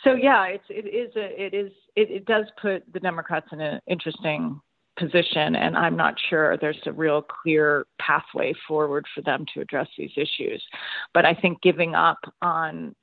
so 0.04 0.14
yeah, 0.14 0.46
it's 0.46 0.66
it 0.70 0.88
is 0.88 1.16
a, 1.16 1.42
it 1.42 1.54
is 1.54 1.72
it, 1.96 2.10
it 2.10 2.26
does 2.26 2.46
put 2.62 2.84
the 2.92 3.00
Democrats 3.00 3.48
in 3.52 3.62
an 3.62 3.80
interesting 3.88 4.60
position, 4.98 5.56
and 5.56 5.78
I'm 5.78 5.96
not 5.96 6.16
sure 6.30 6.58
there's 6.58 6.78
a 6.86 6.92
real 6.92 7.22
clear 7.22 7.86
pathway 8.00 8.54
forward 8.68 9.06
for 9.14 9.22
them 9.22 9.46
to 9.54 9.62
address 9.62 9.88
these 9.98 10.12
issues. 10.16 10.64
But 11.14 11.26
I 11.26 11.34
think 11.34 11.62
giving 11.62 11.96
up 11.96 12.20
on 12.42 12.96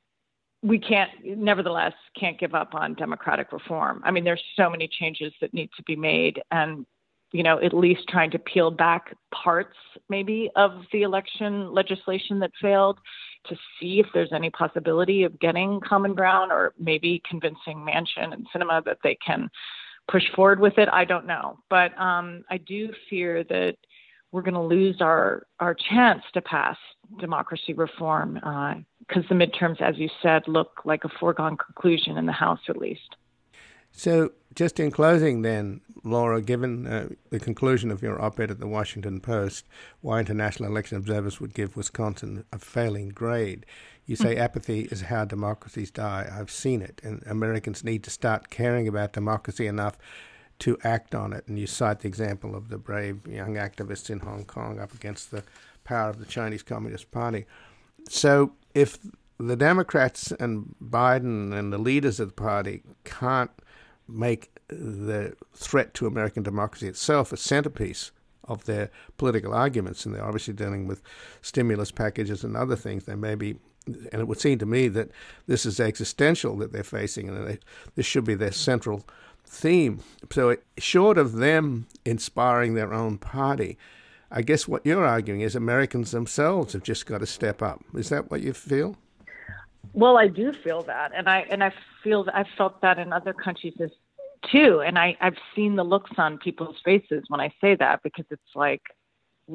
we 0.62 0.78
can't 0.78 1.10
nevertheless 1.24 1.94
can't 2.18 2.38
give 2.38 2.54
up 2.54 2.74
on 2.74 2.94
democratic 2.94 3.52
reform. 3.52 4.02
I 4.04 4.10
mean, 4.10 4.24
there's 4.24 4.42
so 4.56 4.68
many 4.68 4.88
changes 4.88 5.32
that 5.40 5.54
need 5.54 5.70
to 5.76 5.82
be 5.84 5.96
made 5.96 6.40
and 6.50 6.84
you 7.32 7.42
know, 7.42 7.60
at 7.60 7.72
least 7.72 8.08
trying 8.08 8.30
to 8.32 8.38
peel 8.38 8.70
back 8.70 9.14
parts 9.32 9.76
maybe 10.08 10.50
of 10.56 10.82
the 10.92 11.02
election 11.02 11.72
legislation 11.72 12.40
that 12.40 12.50
failed 12.60 12.98
to 13.46 13.56
see 13.78 14.00
if 14.00 14.06
there's 14.12 14.32
any 14.32 14.50
possibility 14.50 15.22
of 15.22 15.38
getting 15.38 15.80
common 15.80 16.14
ground 16.14 16.50
or 16.50 16.74
maybe 16.78 17.22
convincing 17.28 17.78
Manchin 17.78 18.32
and 18.32 18.46
Sinema 18.54 18.84
that 18.84 18.98
they 19.04 19.16
can 19.24 19.48
push 20.10 20.24
forward 20.34 20.60
with 20.60 20.76
it. 20.78 20.88
I 20.92 21.04
don't 21.04 21.26
know. 21.26 21.58
But 21.70 21.96
um, 21.98 22.44
I 22.50 22.58
do 22.58 22.90
fear 23.08 23.44
that 23.44 23.76
we're 24.32 24.42
going 24.42 24.54
to 24.54 24.60
lose 24.60 24.96
our, 25.00 25.46
our 25.60 25.74
chance 25.74 26.22
to 26.34 26.42
pass 26.42 26.76
democracy 27.20 27.74
reform 27.74 28.38
because 29.10 29.28
the 29.28 29.34
midterms, 29.34 29.80
as 29.80 29.98
you 29.98 30.08
said, 30.22 30.46
look 30.46 30.82
like 30.84 31.04
a 31.04 31.08
foregone 31.08 31.56
conclusion 31.56 32.16
in 32.16 32.26
the 32.26 32.32
House 32.32 32.60
at 32.68 32.76
least. 32.76 33.16
So, 33.92 34.30
just 34.54 34.78
in 34.78 34.92
closing, 34.92 35.42
then, 35.42 35.80
Laura, 36.04 36.40
given 36.40 36.86
uh, 36.86 37.08
the 37.30 37.40
conclusion 37.40 37.90
of 37.90 38.02
your 38.02 38.22
op 38.22 38.38
ed 38.38 38.52
at 38.52 38.60
the 38.60 38.68
Washington 38.68 39.20
Post, 39.20 39.66
why 40.00 40.20
international 40.20 40.70
election 40.70 40.96
observers 40.96 41.40
would 41.40 41.54
give 41.54 41.76
Wisconsin 41.76 42.44
a 42.52 42.58
failing 42.58 43.08
grade, 43.08 43.66
you 44.06 44.14
say 44.14 44.34
mm-hmm. 44.34 44.42
apathy 44.42 44.82
is 44.82 45.02
how 45.02 45.24
democracies 45.24 45.90
die. 45.90 46.30
I've 46.32 46.50
seen 46.50 46.82
it, 46.82 47.00
and 47.02 47.22
Americans 47.26 47.82
need 47.82 48.04
to 48.04 48.10
start 48.10 48.48
caring 48.48 48.86
about 48.86 49.12
democracy 49.12 49.66
enough 49.66 49.98
to 50.60 50.78
act 50.84 51.14
on 51.14 51.32
it. 51.32 51.46
And 51.48 51.58
you 51.58 51.66
cite 51.66 52.00
the 52.00 52.08
example 52.08 52.54
of 52.54 52.68
the 52.68 52.78
brave 52.78 53.26
young 53.26 53.56
activists 53.56 54.08
in 54.08 54.20
Hong 54.20 54.44
Kong 54.44 54.78
up 54.78 54.94
against 54.94 55.32
the 55.32 55.42
power 55.82 56.10
of 56.10 56.18
the 56.18 56.26
Chinese 56.26 56.62
Communist 56.62 57.10
Party. 57.10 57.46
So 58.08 58.52
if 58.74 58.98
the 59.38 59.56
Democrats 59.56 60.32
and 60.32 60.74
Biden 60.82 61.52
and 61.52 61.72
the 61.72 61.78
leaders 61.78 62.20
of 62.20 62.28
the 62.28 62.34
party 62.34 62.82
can't 63.04 63.50
make 64.06 64.50
the 64.68 65.34
threat 65.54 65.94
to 65.94 66.06
American 66.06 66.42
democracy 66.42 66.86
itself 66.88 67.32
a 67.32 67.36
centerpiece 67.36 68.12
of 68.44 68.64
their 68.64 68.90
political 69.16 69.54
arguments, 69.54 70.04
and 70.04 70.14
they're 70.14 70.24
obviously 70.24 70.54
dealing 70.54 70.86
with 70.86 71.02
stimulus 71.40 71.90
packages 71.90 72.44
and 72.44 72.56
other 72.56 72.76
things. 72.76 73.04
They 73.04 73.14
may 73.14 73.34
be, 73.34 73.56
and 73.86 74.20
it 74.20 74.28
would 74.28 74.40
seem 74.40 74.58
to 74.58 74.66
me 74.66 74.88
that 74.88 75.10
this 75.46 75.64
is 75.64 75.80
existential 75.80 76.56
that 76.58 76.72
they're 76.72 76.82
facing, 76.82 77.28
and 77.28 77.46
they, 77.46 77.58
this 77.94 78.06
should 78.06 78.24
be 78.24 78.34
their 78.34 78.52
central 78.52 79.06
theme. 79.44 80.00
So, 80.32 80.50
it, 80.50 80.64
short 80.78 81.16
of 81.16 81.34
them 81.34 81.86
inspiring 82.04 82.74
their 82.74 82.92
own 82.92 83.18
party, 83.18 83.78
I 84.30 84.42
guess 84.42 84.68
what 84.68 84.86
you're 84.86 85.04
arguing 85.04 85.40
is 85.40 85.56
Americans 85.56 86.12
themselves 86.12 86.72
have 86.72 86.82
just 86.82 87.06
got 87.06 87.18
to 87.18 87.26
step 87.26 87.62
up. 87.62 87.82
Is 87.94 88.10
that 88.10 88.30
what 88.30 88.42
you 88.42 88.52
feel? 88.52 88.96
Well, 89.92 90.16
I 90.16 90.28
do 90.28 90.52
feel 90.62 90.82
that, 90.82 91.10
and 91.16 91.28
I 91.28 91.40
and 91.50 91.64
I 91.64 91.72
feel 92.04 92.26
I've 92.32 92.46
felt 92.56 92.80
that 92.82 92.98
in 92.98 93.12
other 93.12 93.32
countries 93.32 93.74
as, 93.80 93.90
too, 94.52 94.80
and 94.86 94.98
I 94.98 95.16
I've 95.20 95.38
seen 95.56 95.74
the 95.74 95.82
looks 95.82 96.12
on 96.16 96.38
people's 96.38 96.76
faces 96.84 97.24
when 97.28 97.40
I 97.40 97.52
say 97.60 97.74
that 97.76 98.02
because 98.04 98.26
it's 98.30 98.54
like 98.54 98.82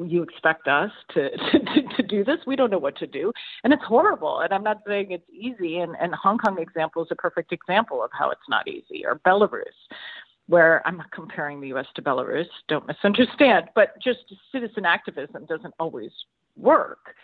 you 0.04 0.22
expect 0.22 0.68
us 0.68 0.90
to, 1.14 1.30
to 1.52 1.82
to 1.96 2.02
do 2.02 2.24
this 2.24 2.38
we 2.46 2.56
don't 2.56 2.70
know 2.70 2.78
what 2.78 2.96
to 2.96 3.06
do 3.06 3.32
and 3.64 3.72
it's 3.72 3.84
horrible 3.84 4.40
and 4.40 4.52
i'm 4.52 4.62
not 4.62 4.78
saying 4.86 5.10
it's 5.10 5.28
easy 5.30 5.78
and 5.78 5.96
and 6.00 6.14
hong 6.14 6.38
kong 6.38 6.58
example 6.58 7.02
is 7.02 7.08
a 7.10 7.16
perfect 7.16 7.52
example 7.52 8.02
of 8.02 8.10
how 8.12 8.30
it's 8.30 8.48
not 8.48 8.66
easy 8.68 9.04
or 9.06 9.18
belarus 9.26 9.64
where 10.48 10.86
i'm 10.86 10.96
not 10.96 11.10
comparing 11.10 11.60
the 11.60 11.68
us 11.72 11.86
to 11.94 12.02
belarus 12.02 12.46
don't 12.68 12.86
misunderstand 12.86 13.66
but 13.74 14.00
just 14.02 14.20
citizen 14.52 14.84
activism 14.84 15.44
doesn't 15.46 15.74
always 15.78 16.10
work 16.56 17.14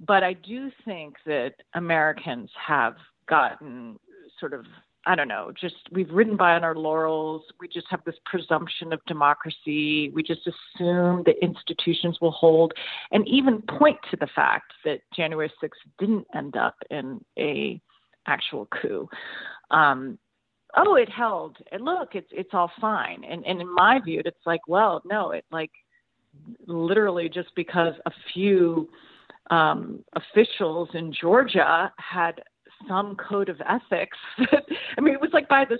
but 0.00 0.22
i 0.22 0.32
do 0.32 0.70
think 0.84 1.16
that 1.26 1.54
americans 1.74 2.50
have 2.56 2.94
gotten 3.28 3.98
sort 4.38 4.52
of 4.52 4.64
I 5.04 5.16
don't 5.16 5.28
know, 5.28 5.52
just 5.60 5.74
we've 5.90 6.10
ridden 6.10 6.36
by 6.36 6.54
on 6.54 6.62
our 6.62 6.76
laurels. 6.76 7.42
We 7.58 7.66
just 7.66 7.88
have 7.90 8.04
this 8.04 8.14
presumption 8.24 8.92
of 8.92 9.00
democracy. 9.06 10.10
We 10.14 10.22
just 10.22 10.42
assume 10.46 11.24
that 11.26 11.42
institutions 11.42 12.18
will 12.20 12.30
hold 12.30 12.72
and 13.10 13.26
even 13.26 13.62
point 13.62 13.98
to 14.10 14.16
the 14.16 14.28
fact 14.28 14.72
that 14.84 15.00
January 15.14 15.50
6th 15.62 15.70
didn't 15.98 16.26
end 16.34 16.56
up 16.56 16.76
in 16.90 17.24
a 17.36 17.80
actual 18.28 18.66
coup. 18.66 19.08
Um, 19.72 20.18
oh, 20.76 20.94
it 20.94 21.08
held. 21.08 21.56
And 21.70 21.84
look, 21.84 22.14
it's 22.14 22.28
it's 22.30 22.50
all 22.52 22.70
fine. 22.80 23.24
And 23.24 23.44
and 23.46 23.60
in 23.60 23.74
my 23.74 24.00
view, 24.04 24.22
it's 24.24 24.46
like, 24.46 24.60
well, 24.68 25.02
no, 25.04 25.30
it 25.32 25.44
like 25.50 25.70
literally 26.66 27.28
just 27.28 27.50
because 27.54 27.94
a 28.06 28.10
few 28.32 28.88
um, 29.50 30.04
officials 30.14 30.88
in 30.94 31.12
Georgia 31.12 31.92
had 31.98 32.40
some 32.88 33.16
code 33.16 33.48
of 33.48 33.60
ethics. 33.68 34.16
I 34.98 35.00
mean, 35.00 35.14
it 35.14 35.20
was 35.20 35.30
like 35.32 35.48
by 35.48 35.64
the 35.64 35.78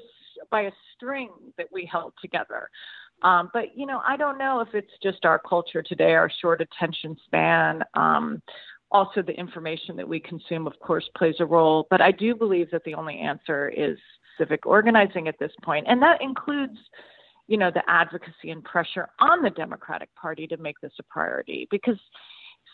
by 0.50 0.62
a 0.62 0.72
string 0.94 1.30
that 1.56 1.66
we 1.72 1.88
held 1.90 2.12
together. 2.20 2.68
Um, 3.22 3.50
but 3.52 3.76
you 3.76 3.86
know, 3.86 4.02
I 4.06 4.16
don't 4.16 4.38
know 4.38 4.60
if 4.60 4.68
it's 4.74 4.92
just 5.02 5.24
our 5.24 5.38
culture 5.38 5.82
today, 5.82 6.12
our 6.12 6.30
short 6.40 6.60
attention 6.60 7.16
span. 7.24 7.82
Um, 7.94 8.42
also, 8.90 9.22
the 9.22 9.32
information 9.32 9.96
that 9.96 10.06
we 10.06 10.20
consume, 10.20 10.66
of 10.66 10.78
course, 10.80 11.08
plays 11.16 11.36
a 11.40 11.46
role. 11.46 11.86
But 11.88 12.02
I 12.02 12.10
do 12.10 12.34
believe 12.34 12.70
that 12.72 12.84
the 12.84 12.94
only 12.94 13.18
answer 13.18 13.70
is 13.70 13.96
civic 14.38 14.66
organizing 14.66 15.28
at 15.28 15.38
this 15.38 15.52
point, 15.62 15.86
and 15.88 16.00
that 16.02 16.20
includes, 16.22 16.78
you 17.48 17.56
know, 17.56 17.70
the 17.70 17.82
advocacy 17.88 18.50
and 18.50 18.64
pressure 18.64 19.08
on 19.20 19.42
the 19.42 19.50
Democratic 19.50 20.08
Party 20.14 20.46
to 20.46 20.56
make 20.56 20.80
this 20.80 20.92
a 20.98 21.02
priority 21.04 21.66
because 21.70 21.98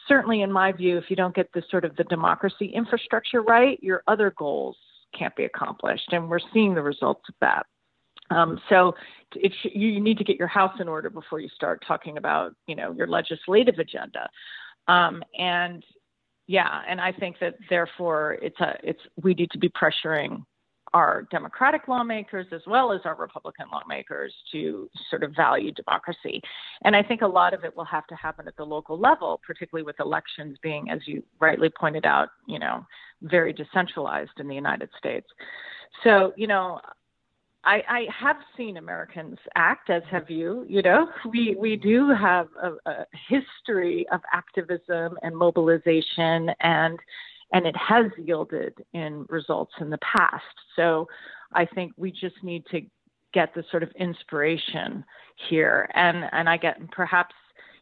certainly 0.07 0.43
in 0.43 0.51
my 0.51 0.73
view, 0.73 0.97
if 0.99 1.05
you 1.09 1.17
don't 1.17 1.35
get 1.35 1.51
the 1.53 1.63
sort 1.71 1.85
of 1.85 1.95
the 1.97 2.05
democracy 2.05 2.67
infrastructure 2.67 3.43
right, 3.43 3.79
your 3.83 4.03
other 4.07 4.33
goals 4.37 4.77
can't 5.17 5.35
be 5.37 5.45
accomplished, 5.45 6.13
and 6.13 6.29
we're 6.29 6.41
seeing 6.53 6.75
the 6.75 6.83
results 6.83 7.23
of 7.29 7.35
that. 7.41 7.67
Um, 8.31 8.61
so 8.69 8.95
it, 9.35 9.53
you 9.63 10.01
need 10.01 10.19
to 10.19 10.25
get 10.25 10.37
your 10.37 10.49
house 10.49 10.75
in 10.81 10.89
order 10.89 11.09
before 11.09 11.41
you 11.41 11.49
start 11.55 11.83
talking 11.87 12.19
about, 12.19 12.55
you 12.67 12.77
know, 12.77 12.93
your 12.93 13.07
legislative 13.07 13.79
agenda. 13.79 14.29
Um, 14.87 15.23
and 15.39 15.85
yeah, 16.47 16.83
and 16.89 17.01
I 17.01 17.13
think 17.13 17.37
that 17.41 17.55
therefore 17.69 18.39
it's 18.43 18.59
a 18.61 18.75
it's 18.83 19.01
we 19.23 19.35
need 19.35 19.51
to 19.53 19.59
be 19.59 19.71
pressuring 19.71 20.45
our 20.95 21.27
Democratic 21.31 21.89
lawmakers 21.89 22.47
as 22.53 22.63
well 22.67 22.93
as 22.93 23.01
our 23.05 23.15
Republican 23.15 23.67
lawmakers 23.73 24.33
to 24.53 24.89
sort 25.11 25.23
of 25.23 25.35
value 25.35 25.73
democracy. 25.73 26.41
And 26.85 26.97
I 26.97 27.03
think 27.03 27.23
a 27.23 27.27
lot 27.27 27.55
of 27.55 27.65
it 27.65 27.77
will 27.77 27.85
have 27.85 28.07
to 28.09 28.15
happen 28.15 28.49
at 28.49 28.57
the 28.57 28.65
local 28.65 28.99
level, 28.99 29.41
particularly 29.47 29.85
with 29.85 30.01
elections 30.01 30.59
being, 30.63 30.91
as 30.91 31.01
you 31.07 31.23
rightly 31.41 31.71
pointed 31.71 32.07
out, 32.07 32.29
you 32.47 32.59
know, 32.59 32.87
very 33.23 33.53
decentralized 33.53 34.39
in 34.39 34.49
the 34.49 34.55
United 34.55 34.91
States. 34.99 35.27
So, 36.05 36.33
you 36.37 36.47
know, 36.47 36.81
I, 37.65 37.83
I 37.89 38.07
have 38.19 38.37
seen 38.57 38.77
Americans 38.77 39.37
act, 39.55 39.91
as 39.91 40.03
have 40.11 40.31
you. 40.31 40.65
You 40.69 40.81
know, 40.83 41.09
we 41.29 41.57
we 41.59 41.77
do 41.77 42.11
have 42.11 42.49
a, 42.63 42.91
a 42.91 43.07
history 43.29 44.07
of 44.13 44.21
activism 44.33 45.19
and 45.23 45.37
mobilization, 45.37 46.51
and 46.61 46.99
and 47.53 47.67
it 47.67 47.77
has 47.77 48.07
yielded 48.19 48.75
in 48.93 49.25
results 49.29 49.73
in 49.81 49.91
the 49.91 49.99
past. 49.99 50.45
So 50.77 51.07
I 51.53 51.65
think 51.65 51.93
we 51.97 52.11
just 52.11 52.43
need 52.43 52.65
to 52.71 52.83
get 53.33 53.55
the 53.55 53.65
sort 53.71 53.83
of 53.83 53.91
inspiration 53.99 55.05
here, 55.49 55.89
and 55.95 56.25
and 56.33 56.49
I 56.49 56.57
get 56.57 56.79
perhaps 56.91 57.35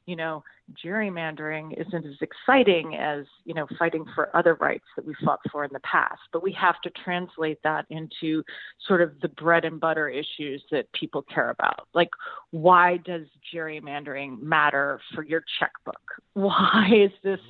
you 0.06 0.16
know 0.16 0.42
gerrymandering 0.84 1.72
isn't 1.78 2.06
as 2.06 2.16
exciting 2.20 2.96
as 2.96 3.24
you 3.44 3.54
know 3.54 3.66
fighting 3.78 4.04
for 4.14 4.34
other 4.36 4.54
rights 4.54 4.84
that 4.96 5.06
we 5.06 5.14
fought 5.24 5.40
for 5.50 5.64
in 5.64 5.70
the 5.72 5.80
past. 5.80 6.20
But 6.32 6.42
we 6.42 6.52
have 6.52 6.80
to 6.82 6.90
translate 7.04 7.58
that 7.62 7.86
into 7.90 8.42
sort 8.86 9.02
of 9.02 9.12
the 9.20 9.28
bread 9.28 9.64
and 9.64 9.80
butter 9.80 10.08
issues 10.08 10.62
that 10.70 10.90
people 10.92 11.22
care 11.22 11.50
about. 11.50 11.88
Like 11.94 12.10
why 12.50 12.98
does 12.98 13.26
gerrymandering 13.54 14.40
matter 14.40 15.00
for 15.14 15.24
your 15.24 15.44
checkbook? 15.58 15.96
Why 16.34 16.90
is 16.92 17.12
this 17.22 17.40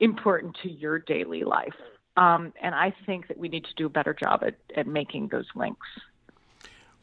important 0.00 0.56
to 0.62 0.70
your 0.70 0.98
daily 0.98 1.44
life? 1.44 1.74
Um, 2.16 2.52
and 2.62 2.74
i 2.74 2.94
think 3.06 3.26
that 3.26 3.36
we 3.36 3.48
need 3.48 3.64
to 3.64 3.74
do 3.76 3.86
a 3.86 3.90
better 3.90 4.14
job 4.14 4.44
at, 4.46 4.54
at 4.76 4.86
making 4.86 5.28
those 5.32 5.46
links 5.56 5.86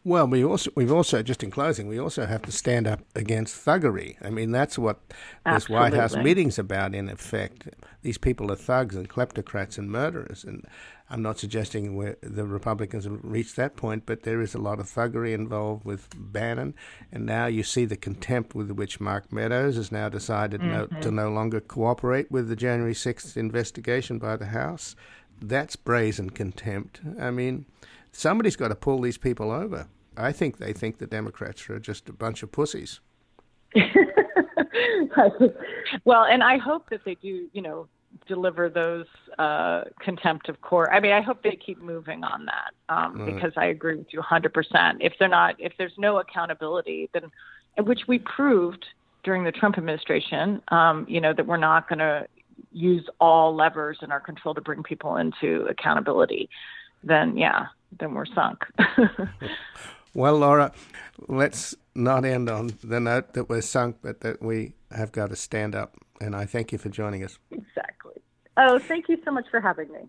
well, 0.03 0.27
we 0.27 0.43
also 0.43 0.71
we've 0.75 0.91
also 0.91 1.21
just 1.21 1.43
in 1.43 1.51
closing, 1.51 1.87
we 1.87 1.99
also 1.99 2.25
have 2.25 2.41
to 2.43 2.51
stand 2.51 2.87
up 2.87 3.01
against 3.15 3.65
thuggery. 3.65 4.15
I 4.25 4.31
mean, 4.31 4.51
that's 4.51 4.77
what 4.77 4.99
this 5.45 5.69
White 5.69 5.93
House 5.93 6.15
meeting's 6.15 6.57
about. 6.57 6.95
In 6.95 7.07
effect, 7.07 7.69
these 8.01 8.17
people 8.17 8.51
are 8.51 8.55
thugs 8.55 8.95
and 8.95 9.07
kleptocrats 9.07 9.77
and 9.77 9.91
murderers. 9.91 10.43
And 10.43 10.65
I'm 11.09 11.21
not 11.21 11.37
suggesting 11.37 12.15
the 12.21 12.45
Republicans 12.45 13.03
have 13.03 13.19
reached 13.21 13.55
that 13.57 13.75
point, 13.75 14.07
but 14.07 14.23
there 14.23 14.41
is 14.41 14.55
a 14.55 14.59
lot 14.59 14.79
of 14.79 14.87
thuggery 14.87 15.33
involved 15.33 15.85
with 15.85 16.07
Bannon. 16.15 16.73
And 17.11 17.25
now 17.25 17.45
you 17.45 17.61
see 17.61 17.85
the 17.85 17.97
contempt 17.97 18.55
with 18.55 18.71
which 18.71 18.99
Mark 18.99 19.31
Meadows 19.31 19.75
has 19.75 19.91
now 19.91 20.09
decided 20.09 20.61
mm-hmm. 20.61 20.95
no, 20.95 21.01
to 21.01 21.11
no 21.11 21.29
longer 21.29 21.59
cooperate 21.59 22.31
with 22.31 22.49
the 22.49 22.55
January 22.55 22.93
6th 22.93 23.37
investigation 23.37 24.17
by 24.17 24.35
the 24.35 24.47
House. 24.47 24.95
That's 25.39 25.75
brazen 25.75 26.31
contempt. 26.31 27.01
I 27.19 27.29
mean 27.29 27.65
somebody's 28.11 28.55
got 28.55 28.69
to 28.69 28.75
pull 28.75 29.01
these 29.01 29.17
people 29.17 29.51
over. 29.51 29.87
I 30.17 30.31
think 30.31 30.57
they 30.57 30.73
think 30.73 30.97
the 30.97 31.07
Democrats 31.07 31.69
are 31.69 31.79
just 31.79 32.09
a 32.09 32.13
bunch 32.13 32.43
of 32.43 32.51
pussies. 32.51 32.99
well, 36.03 36.25
and 36.25 36.43
I 36.43 36.57
hope 36.57 36.89
that 36.89 37.05
they 37.05 37.15
do, 37.15 37.47
you 37.53 37.61
know, 37.61 37.87
deliver 38.27 38.69
those 38.69 39.05
uh, 39.39 39.83
contempt 39.99 40.49
of 40.49 40.59
court. 40.61 40.89
I 40.91 40.99
mean, 40.99 41.13
I 41.13 41.21
hope 41.21 41.43
they 41.43 41.55
keep 41.55 41.81
moving 41.81 42.23
on 42.23 42.45
that 42.45 42.73
um, 42.93 43.21
right. 43.21 43.33
because 43.33 43.53
I 43.55 43.65
agree 43.65 43.95
with 43.95 44.07
you 44.11 44.21
100%. 44.21 44.97
If 44.99 45.13
they're 45.17 45.27
not, 45.27 45.55
if 45.59 45.73
there's 45.77 45.93
no 45.97 46.19
accountability, 46.19 47.09
then 47.13 47.31
which 47.85 48.01
we 48.07 48.19
proved 48.19 48.85
during 49.23 49.43
the 49.43 49.51
Trump 49.51 49.77
administration, 49.77 50.61
um, 50.69 51.05
you 51.07 51.21
know, 51.21 51.33
that 51.33 51.45
we're 51.45 51.57
not 51.57 51.87
going 51.87 51.99
to 51.99 52.27
use 52.71 53.07
all 53.19 53.55
levers 53.55 53.99
in 54.01 54.11
our 54.11 54.19
control 54.19 54.53
to 54.55 54.61
bring 54.61 54.83
people 54.83 55.17
into 55.17 55.65
accountability, 55.69 56.49
then 57.03 57.37
yeah, 57.37 57.67
then 57.99 58.13
we're 58.13 58.25
sunk. 58.25 58.59
well, 60.13 60.37
Laura, 60.37 60.71
let's 61.27 61.75
not 61.95 62.25
end 62.25 62.49
on 62.49 62.71
the 62.83 62.99
note 62.99 63.33
that 63.33 63.49
we're 63.49 63.61
sunk, 63.61 63.97
but 64.01 64.21
that 64.21 64.41
we 64.41 64.73
have 64.91 65.11
got 65.11 65.29
to 65.29 65.35
stand 65.35 65.75
up. 65.75 65.95
And 66.19 66.35
I 66.35 66.45
thank 66.45 66.71
you 66.71 66.77
for 66.77 66.89
joining 66.89 67.23
us. 67.23 67.39
Exactly. 67.51 68.21
Oh, 68.57 68.79
thank 68.79 69.09
you 69.09 69.17
so 69.25 69.31
much 69.31 69.45
for 69.49 69.59
having 69.59 69.91
me. 69.91 70.01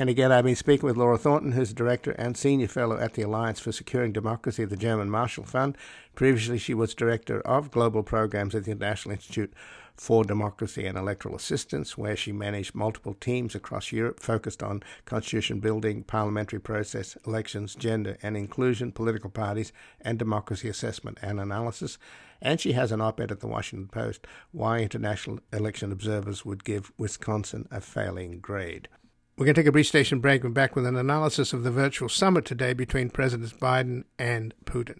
And 0.00 0.08
again, 0.08 0.30
I've 0.30 0.44
been 0.44 0.54
speaking 0.54 0.86
with 0.86 0.96
Laura 0.96 1.18
Thornton, 1.18 1.52
who's 1.52 1.72
Director 1.72 2.12
and 2.12 2.36
Senior 2.36 2.68
Fellow 2.68 2.96
at 2.98 3.14
the 3.14 3.22
Alliance 3.22 3.58
for 3.58 3.72
Securing 3.72 4.12
Democracy 4.12 4.62
of 4.62 4.70
the 4.70 4.76
German 4.76 5.10
Marshall 5.10 5.44
Fund. 5.44 5.76
Previously, 6.14 6.56
she 6.58 6.72
was 6.72 6.94
Director 6.94 7.40
of 7.40 7.72
Global 7.72 8.04
Programs 8.04 8.54
at 8.54 8.64
the 8.64 8.70
International 8.70 9.14
Institute 9.14 9.52
for 10.00 10.24
Democracy 10.24 10.86
and 10.86 10.96
Electoral 10.96 11.36
Assistance, 11.36 11.98
where 11.98 12.16
she 12.16 12.32
managed 12.32 12.74
multiple 12.74 13.14
teams 13.14 13.54
across 13.54 13.92
Europe 13.92 14.20
focused 14.20 14.62
on 14.62 14.82
constitution 15.04 15.60
building, 15.60 16.04
parliamentary 16.04 16.60
process, 16.60 17.16
elections, 17.26 17.74
gender 17.74 18.16
and 18.22 18.36
inclusion, 18.36 18.92
political 18.92 19.30
parties, 19.30 19.72
and 20.00 20.18
democracy 20.18 20.68
assessment 20.68 21.18
and 21.20 21.40
analysis. 21.40 21.98
And 22.40 22.60
she 22.60 22.72
has 22.72 22.92
an 22.92 23.00
op 23.00 23.20
ed 23.20 23.32
at 23.32 23.40
the 23.40 23.48
Washington 23.48 23.88
Post 23.88 24.26
why 24.52 24.78
international 24.78 25.40
election 25.52 25.90
observers 25.90 26.44
would 26.44 26.64
give 26.64 26.92
Wisconsin 26.96 27.66
a 27.70 27.80
failing 27.80 28.38
grade. 28.38 28.88
We're 29.36 29.44
going 29.44 29.54
to 29.54 29.60
take 29.60 29.68
a 29.68 29.72
brief 29.72 29.86
station 29.86 30.20
break. 30.20 30.42
We're 30.42 30.50
back 30.50 30.74
with 30.74 30.86
an 30.86 30.96
analysis 30.96 31.52
of 31.52 31.62
the 31.62 31.70
virtual 31.70 32.08
summit 32.08 32.44
today 32.44 32.72
between 32.72 33.10
Presidents 33.10 33.52
Biden 33.52 34.04
and 34.18 34.52
Putin. 34.64 34.98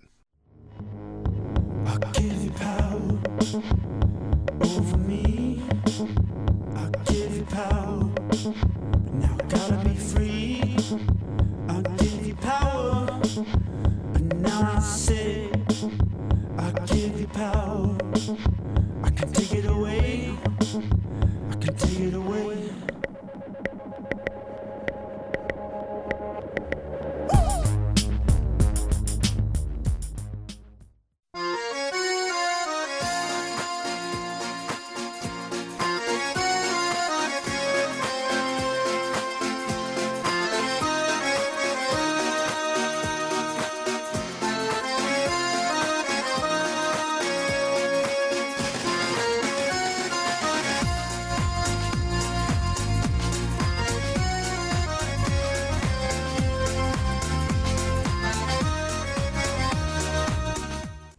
I'll 15.81 16.73
give 16.87 17.21
you 17.21 17.27
power. 17.29 17.97
I 19.05 19.11
can 19.11 19.33
take 19.33 19.53
it 19.53 19.67
away. 19.67 20.35
I 21.51 21.55
can 21.55 21.77
take 21.77 22.01
it 22.01 22.15
away. 22.15 22.48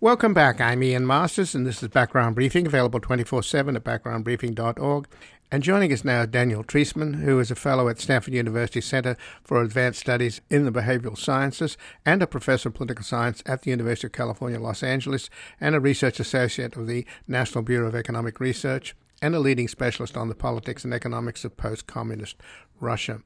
Welcome 0.01 0.33
back. 0.33 0.61
I'm 0.61 0.81
Ian 0.81 1.05
Masters, 1.05 1.53
and 1.53 1.67
this 1.67 1.83
is 1.83 1.89
Background 1.89 2.33
Briefing, 2.33 2.65
available 2.65 3.01
24 3.01 3.43
7 3.43 3.75
at 3.75 3.83
backgroundbriefing.org. 3.83 5.07
And 5.51 5.61
joining 5.61 5.91
us 5.91 6.05
now 6.05 6.21
is 6.21 6.27
Daniel 6.27 6.63
Treisman, 6.63 7.15
who 7.17 7.37
is 7.37 7.51
a 7.51 7.55
fellow 7.55 7.89
at 7.89 7.99
Stanford 7.99 8.33
University 8.33 8.79
Center 8.79 9.17
for 9.43 9.61
Advanced 9.61 9.99
Studies 9.99 10.39
in 10.49 10.63
the 10.63 10.71
Behavioral 10.71 11.17
Sciences 11.17 11.75
and 12.05 12.23
a 12.23 12.27
professor 12.27 12.69
of 12.69 12.75
political 12.75 13.03
science 13.03 13.43
at 13.45 13.63
the 13.63 13.71
University 13.71 14.07
of 14.07 14.13
California, 14.13 14.57
Los 14.57 14.83
Angeles, 14.83 15.29
and 15.59 15.75
a 15.75 15.81
research 15.81 16.21
associate 16.21 16.77
of 16.77 16.87
the 16.87 17.05
National 17.27 17.61
Bureau 17.61 17.89
of 17.89 17.95
Economic 17.95 18.39
Research, 18.39 18.95
and 19.21 19.35
a 19.35 19.39
leading 19.41 19.67
specialist 19.67 20.15
on 20.15 20.29
the 20.29 20.33
politics 20.33 20.85
and 20.85 20.93
economics 20.93 21.43
of 21.43 21.57
post 21.57 21.87
communist 21.87 22.37
Russia. 22.79 23.19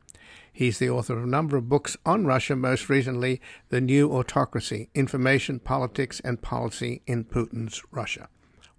He's 0.55 0.77
the 0.77 0.91
author 0.91 1.17
of 1.17 1.23
a 1.23 1.27
number 1.27 1.57
of 1.57 1.67
books 1.67 1.97
on 2.05 2.27
Russia, 2.27 2.55
most 2.55 2.87
recently, 2.87 3.41
The 3.69 3.81
New 3.81 4.11
Autocracy 4.11 4.87
Information, 4.93 5.59
Politics, 5.59 6.21
and 6.23 6.43
Policy 6.43 7.01
in 7.07 7.25
Putin's 7.25 7.81
Russia. 7.89 8.29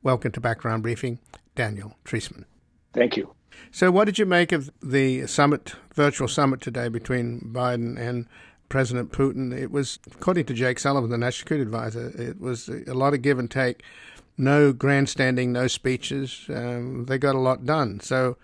Welcome 0.00 0.30
to 0.32 0.40
Background 0.40 0.84
Briefing, 0.84 1.18
Daniel 1.56 1.96
Treisman. 2.04 2.44
Thank 2.92 3.16
you. 3.16 3.34
So, 3.72 3.90
what 3.90 4.04
did 4.04 4.20
you 4.20 4.24
make 4.24 4.52
of 4.52 4.70
the 4.80 5.26
summit, 5.26 5.74
virtual 5.92 6.28
summit 6.28 6.60
today 6.60 6.88
between 6.88 7.40
Biden 7.52 7.98
and 7.98 8.28
President 8.68 9.10
Putin? 9.10 9.52
It 9.52 9.72
was, 9.72 9.98
according 10.12 10.44
to 10.46 10.54
Jake 10.54 10.78
Sullivan, 10.78 11.10
the 11.10 11.18
National 11.18 11.40
Security 11.40 11.62
Advisor, 11.62 12.12
it 12.16 12.40
was 12.40 12.68
a 12.68 12.94
lot 12.94 13.14
of 13.14 13.22
give 13.22 13.40
and 13.40 13.50
take. 13.50 13.82
No 14.38 14.72
grandstanding, 14.72 15.52
no 15.52 15.66
speeches. 15.66 16.46
Um, 16.48 17.06
they 17.06 17.18
got 17.18 17.34
a 17.34 17.40
lot 17.40 17.66
done. 17.66 17.98
So, 17.98 18.37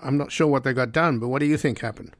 I'm 0.00 0.16
not 0.16 0.32
sure 0.32 0.48
what 0.48 0.64
they 0.64 0.72
got 0.72 0.90
done, 0.90 1.20
but 1.20 1.28
what 1.28 1.38
do 1.38 1.46
you 1.46 1.56
think 1.56 1.78
happened? 1.78 2.16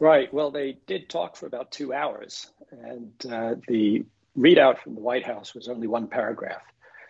Right. 0.00 0.32
Well, 0.32 0.50
they 0.50 0.78
did 0.86 1.08
talk 1.08 1.36
for 1.36 1.46
about 1.46 1.70
two 1.70 1.92
hours, 1.92 2.50
and 2.70 3.12
uh, 3.30 3.54
the 3.68 4.04
readout 4.36 4.78
from 4.78 4.94
the 4.94 5.00
White 5.00 5.24
House 5.24 5.54
was 5.54 5.68
only 5.68 5.86
one 5.86 6.08
paragraph. 6.08 6.62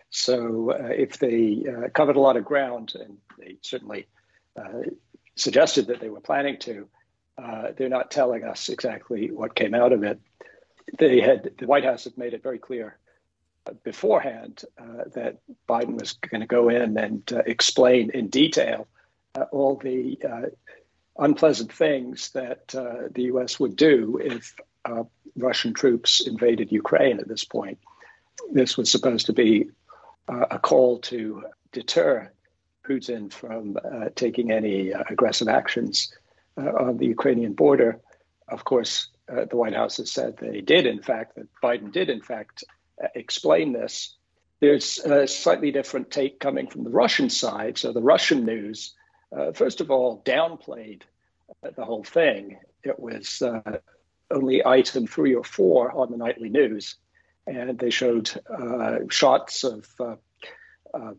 So 0.09 0.71
uh, 0.71 0.87
if 0.87 1.17
they 1.17 1.63
uh, 1.67 1.89
covered 1.89 2.15
a 2.15 2.21
lot 2.21 2.37
of 2.37 2.45
ground, 2.45 2.93
and 2.95 3.17
they 3.39 3.57
certainly 3.61 4.07
uh, 4.55 4.83
suggested 5.35 5.87
that 5.87 5.99
they 5.99 6.09
were 6.09 6.21
planning 6.21 6.57
to, 6.59 6.87
uh, 7.37 7.71
they're 7.75 7.89
not 7.89 8.11
telling 8.11 8.43
us 8.43 8.69
exactly 8.69 9.31
what 9.31 9.55
came 9.55 9.73
out 9.73 9.91
of 9.91 10.03
it. 10.03 10.19
They 10.97 11.19
had 11.19 11.51
the 11.57 11.67
White 11.67 11.83
House 11.83 12.03
had 12.03 12.17
made 12.17 12.33
it 12.33 12.43
very 12.43 12.59
clear 12.59 12.97
beforehand 13.83 14.63
uh, 14.77 15.05
that 15.15 15.39
Biden 15.67 15.99
was 15.99 16.13
going 16.13 16.41
to 16.41 16.47
go 16.47 16.69
in 16.69 16.97
and 16.97 17.23
explain 17.47 18.11
in 18.11 18.27
detail 18.27 18.87
all 19.51 19.75
the 19.75 20.17
unpleasant 21.17 21.71
things 21.71 22.31
that 22.31 22.73
uh, 22.75 23.07
the 23.11 23.23
U.S. 23.23 23.59
would 23.59 23.75
do 23.75 24.19
if 24.21 24.55
uh, 24.83 25.03
Russian 25.37 25.73
troops 25.73 26.25
invaded 26.25 26.71
Ukraine 26.71 27.19
at 27.19 27.27
this 27.27 27.43
point. 27.43 27.79
This 28.51 28.77
was 28.77 28.91
supposed 28.91 29.27
to 29.27 29.33
be 29.33 29.69
uh, 30.27 30.45
a 30.51 30.59
call 30.59 30.99
to 30.99 31.43
deter 31.71 32.31
Putin 32.87 33.31
from 33.31 33.77
uh, 33.77 34.09
taking 34.15 34.51
any 34.51 34.93
uh, 34.93 35.03
aggressive 35.09 35.47
actions 35.47 36.13
uh, 36.57 36.69
on 36.69 36.97
the 36.97 37.07
Ukrainian 37.07 37.53
border. 37.53 37.99
Of 38.47 38.63
course, 38.63 39.09
the 39.27 39.57
White 39.57 39.73
House 39.73 39.97
has 39.97 40.11
said 40.11 40.37
they 40.37 40.61
did, 40.61 40.85
in 40.85 41.01
fact, 41.01 41.35
that 41.35 41.47
Biden 41.63 41.91
did, 41.91 42.11
in 42.11 42.21
fact, 42.21 42.63
explain 43.15 43.73
this. 43.73 44.15
There's 44.59 44.99
a 44.99 45.27
slightly 45.27 45.71
different 45.71 46.11
take 46.11 46.39
coming 46.39 46.67
from 46.67 46.83
the 46.83 46.91
Russian 46.91 47.31
side. 47.31 47.79
So 47.79 47.91
the 47.91 48.03
Russian 48.03 48.45
news, 48.45 48.93
first 49.53 49.81
of 49.81 49.91
all, 49.91 50.21
downplayed 50.25 51.01
the 51.75 51.85
whole 51.85 52.03
thing. 52.03 52.59
It 52.83 52.99
was 52.99 53.41
only 54.31 54.65
item 54.65 55.07
three 55.07 55.35
or 55.35 55.43
four 55.43 55.91
on 55.91 56.11
the 56.11 56.17
nightly 56.17 56.49
news 56.49 56.97
and 57.47 57.77
they 57.77 57.89
showed 57.89 58.29
uh, 58.49 58.99
shots 59.09 59.63
of 59.63 59.87
uh, 59.99 60.15
uh, 60.93 61.13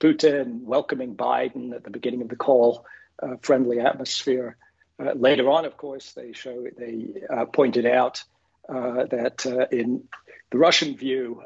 Putin 0.00 0.62
welcoming 0.62 1.16
Biden 1.16 1.74
at 1.74 1.84
the 1.84 1.90
beginning 1.90 2.22
of 2.22 2.28
the 2.28 2.36
call, 2.36 2.84
uh, 3.22 3.36
friendly 3.42 3.80
atmosphere. 3.80 4.56
Uh, 5.00 5.12
later 5.14 5.50
on, 5.50 5.64
of 5.64 5.76
course, 5.76 6.12
they 6.12 6.32
show 6.32 6.66
they 6.78 7.22
uh, 7.30 7.46
pointed 7.46 7.86
out 7.86 8.22
that 8.68 9.68
in 9.72 10.04
the 10.50 10.58
Russian 10.58 10.96
view, 10.96 11.42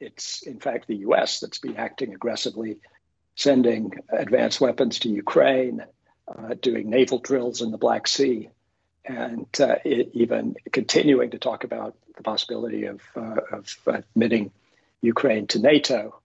it's 0.00 0.42
in 0.42 0.58
fact 0.58 0.86
the 0.86 0.96
U.S. 0.96 1.40
that's 1.40 1.58
been 1.58 1.76
acting 1.76 2.14
aggressively, 2.14 2.78
sending 3.38 3.92
advanced 4.10 4.60
weapons 4.60 4.98
to 5.00 5.08
Ukraine, 5.08 5.84
doing 6.60 6.90
naval 6.90 7.18
drills 7.18 7.62
in 7.62 7.70
the 7.70 7.78
Black 7.78 8.06
Sea 8.06 8.50
and 9.08 9.46
uh, 9.60 9.76
it, 9.84 10.10
even 10.12 10.54
continuing 10.70 11.30
to 11.30 11.38
talk 11.38 11.64
about 11.64 11.96
the 12.16 12.22
possibility 12.22 12.84
of, 12.84 13.00
uh, 13.16 13.36
of 13.52 13.76
admitting 13.86 14.50
Ukraine 15.00 15.46
to 15.48 15.58
NATO. 15.58 16.20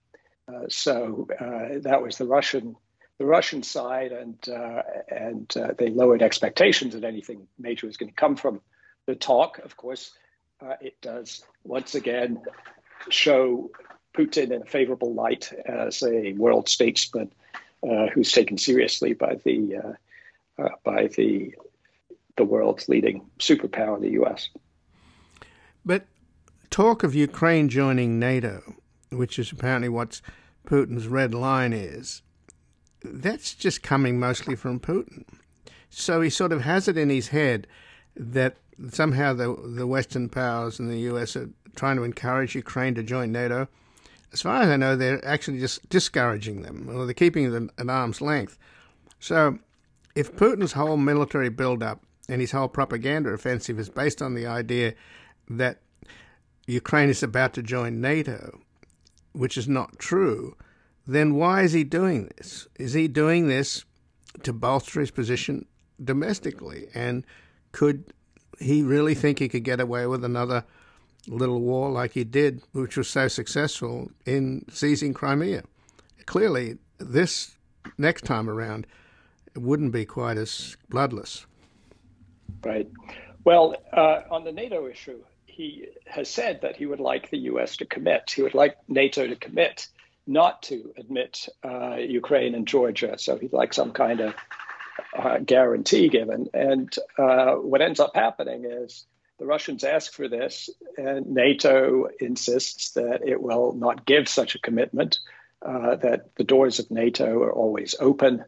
Uh, 0.46 0.64
so 0.68 1.26
uh, 1.40 1.80
that 1.80 2.02
was 2.02 2.18
the 2.18 2.26
Russian 2.26 2.76
the 3.16 3.26
Russian 3.26 3.62
side, 3.62 4.10
and 4.10 4.36
uh, 4.48 4.82
and 5.08 5.56
uh, 5.56 5.68
they 5.78 5.88
lowered 5.88 6.20
expectations 6.20 6.94
that 6.94 7.04
anything 7.04 7.46
major 7.56 7.86
was 7.86 7.96
going 7.96 8.10
to 8.10 8.14
come 8.14 8.34
from 8.34 8.60
the 9.06 9.14
talk. 9.14 9.58
Of 9.58 9.76
course, 9.76 10.10
it 10.80 11.00
does 11.00 11.44
once 11.62 11.94
again 11.94 12.42
show 13.10 13.70
Putin 14.14 14.52
in 14.52 14.62
a 14.62 14.64
favorable 14.64 15.12
light 15.12 15.52
as 15.66 16.02
a 16.02 16.32
world 16.34 16.68
statesman 16.68 17.30
uh, 17.82 18.06
who's 18.14 18.32
taken 18.32 18.56
seriously 18.56 19.12
by 19.12 19.36
the 19.44 19.76
uh, 19.76 20.62
uh, 20.62 20.68
by 20.84 21.08
the 21.08 21.54
the 22.36 22.44
world's 22.44 22.88
leading 22.88 23.22
superpower, 23.38 24.00
the 24.00 24.12
U.S. 24.12 24.48
But 25.84 26.06
talk 26.70 27.02
of 27.02 27.14
Ukraine 27.14 27.68
joining 27.68 28.18
NATO, 28.18 28.74
which 29.10 29.38
is 29.38 29.52
apparently 29.52 29.88
what 29.88 30.20
Putin's 30.66 31.06
red 31.06 31.34
line 31.34 31.72
is, 31.72 32.22
that's 33.04 33.54
just 33.54 33.82
coming 33.82 34.18
mostly 34.18 34.56
from 34.56 34.80
Putin. 34.80 35.24
So 35.90 36.20
he 36.20 36.30
sort 36.30 36.52
of 36.52 36.62
has 36.62 36.88
it 36.88 36.96
in 36.96 37.10
his 37.10 37.28
head 37.28 37.66
that 38.16 38.56
somehow 38.90 39.32
the 39.32 39.54
the 39.76 39.86
Western 39.86 40.28
powers 40.28 40.78
and 40.78 40.90
the 40.90 41.00
U.S. 41.00 41.36
are 41.36 41.50
trying 41.76 41.96
to 41.96 42.04
encourage 42.04 42.54
Ukraine 42.54 42.94
to 42.94 43.02
join 43.02 43.32
NATO. 43.32 43.68
As 44.34 44.42
far 44.42 44.62
as 44.62 44.68
I 44.68 44.76
know, 44.76 44.96
they're 44.96 45.24
actually 45.24 45.60
just 45.60 45.88
discouraging 45.88 46.62
them, 46.62 46.88
or 46.90 47.06
they're 47.06 47.14
keeping 47.14 47.52
them 47.52 47.70
at 47.78 47.88
arm's 47.88 48.20
length. 48.20 48.58
So, 49.20 49.60
if 50.16 50.34
Putin's 50.34 50.72
whole 50.72 50.96
military 50.96 51.50
build-up 51.50 52.02
and 52.28 52.40
his 52.40 52.50
whole 52.50 52.66
propaganda 52.66 53.30
offensive 53.30 53.78
is 53.78 53.88
based 53.88 54.20
on 54.20 54.34
the 54.34 54.44
idea 54.48 54.94
that 55.48 55.78
Ukraine 56.66 57.10
is 57.10 57.22
about 57.22 57.54
to 57.54 57.62
join 57.62 58.00
NATO, 58.00 58.58
which 59.30 59.56
is 59.56 59.68
not 59.68 60.00
true, 60.00 60.56
then 61.06 61.36
why 61.36 61.62
is 61.62 61.72
he 61.72 61.84
doing 61.84 62.28
this? 62.36 62.66
Is 62.76 62.94
he 62.94 63.06
doing 63.06 63.46
this 63.46 63.84
to 64.42 64.52
bolster 64.52 64.98
his 64.98 65.12
position 65.12 65.64
domestically? 66.02 66.88
And 66.92 67.24
could 67.70 68.12
he 68.58 68.82
really 68.82 69.14
think 69.14 69.38
he 69.38 69.48
could 69.48 69.62
get 69.62 69.78
away 69.78 70.08
with 70.08 70.24
another 70.24 70.64
little 71.28 71.60
war 71.60 71.90
like 71.90 72.12
he 72.12 72.24
did, 72.24 72.62
which 72.72 72.96
was 72.96 73.08
so 73.08 73.28
successful 73.28 74.10
in 74.26 74.64
seizing 74.70 75.14
Crimea? 75.14 75.64
Clearly, 76.26 76.78
this 76.98 77.56
next 77.98 78.24
time 78.24 78.48
around 78.48 78.86
it 79.54 79.62
wouldn't 79.62 79.92
be 79.92 80.04
quite 80.04 80.36
as 80.36 80.76
bloodless. 80.88 81.46
Right. 82.64 82.90
Well, 83.44 83.76
uh, 83.92 84.22
on 84.30 84.44
the 84.44 84.52
NATO 84.52 84.88
issue, 84.88 85.22
he 85.46 85.86
has 86.06 86.28
said 86.28 86.62
that 86.62 86.76
he 86.76 86.86
would 86.86 87.00
like 87.00 87.30
the 87.30 87.38
U.S. 87.38 87.76
to 87.76 87.84
commit. 87.84 88.32
He 88.34 88.42
would 88.42 88.54
like 88.54 88.76
NATO 88.88 89.26
to 89.26 89.36
commit 89.36 89.88
not 90.26 90.62
to 90.62 90.92
admit 90.96 91.48
uh, 91.62 91.96
Ukraine 91.96 92.54
and 92.54 92.66
Georgia. 92.66 93.16
So 93.18 93.36
he'd 93.36 93.52
like 93.52 93.74
some 93.74 93.92
kind 93.92 94.20
of 94.20 94.34
uh, 95.16 95.38
guarantee 95.38 96.08
given. 96.08 96.48
And 96.54 96.94
uh, 97.18 97.52
what 97.52 97.82
ends 97.82 98.00
up 98.00 98.12
happening 98.14 98.64
is 98.64 99.04
the 99.38 99.46
Russians 99.46 99.84
ask 99.84 100.12
for 100.12 100.28
this, 100.28 100.70
and 100.96 101.26
NATO 101.26 102.08
insists 102.20 102.92
that 102.92 103.26
it 103.26 103.40
will 103.40 103.72
not 103.72 104.06
give 104.06 104.28
such 104.28 104.54
a 104.54 104.60
commitment, 104.60 105.18
uh, 105.64 105.96
that 105.96 106.34
the 106.36 106.44
doors 106.44 106.78
of 106.78 106.90
NATO 106.90 107.42
are 107.42 107.52
always 107.52 107.94
open 107.98 108.44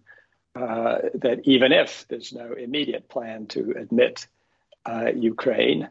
uh, 0.57 0.99
that 1.15 1.41
even 1.45 1.73
if 1.73 2.07
there's 2.09 2.33
no 2.33 2.53
immediate 2.53 3.09
plan 3.09 3.47
to 3.47 3.75
admit 3.77 4.27
uh, 4.87 5.11
Ukraine, 5.15 5.89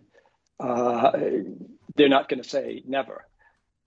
uh, 0.60 1.12
they're 1.96 2.10
not 2.10 2.30
going 2.30 2.42
to 2.42 2.50
say 2.50 2.82
never. 2.88 3.28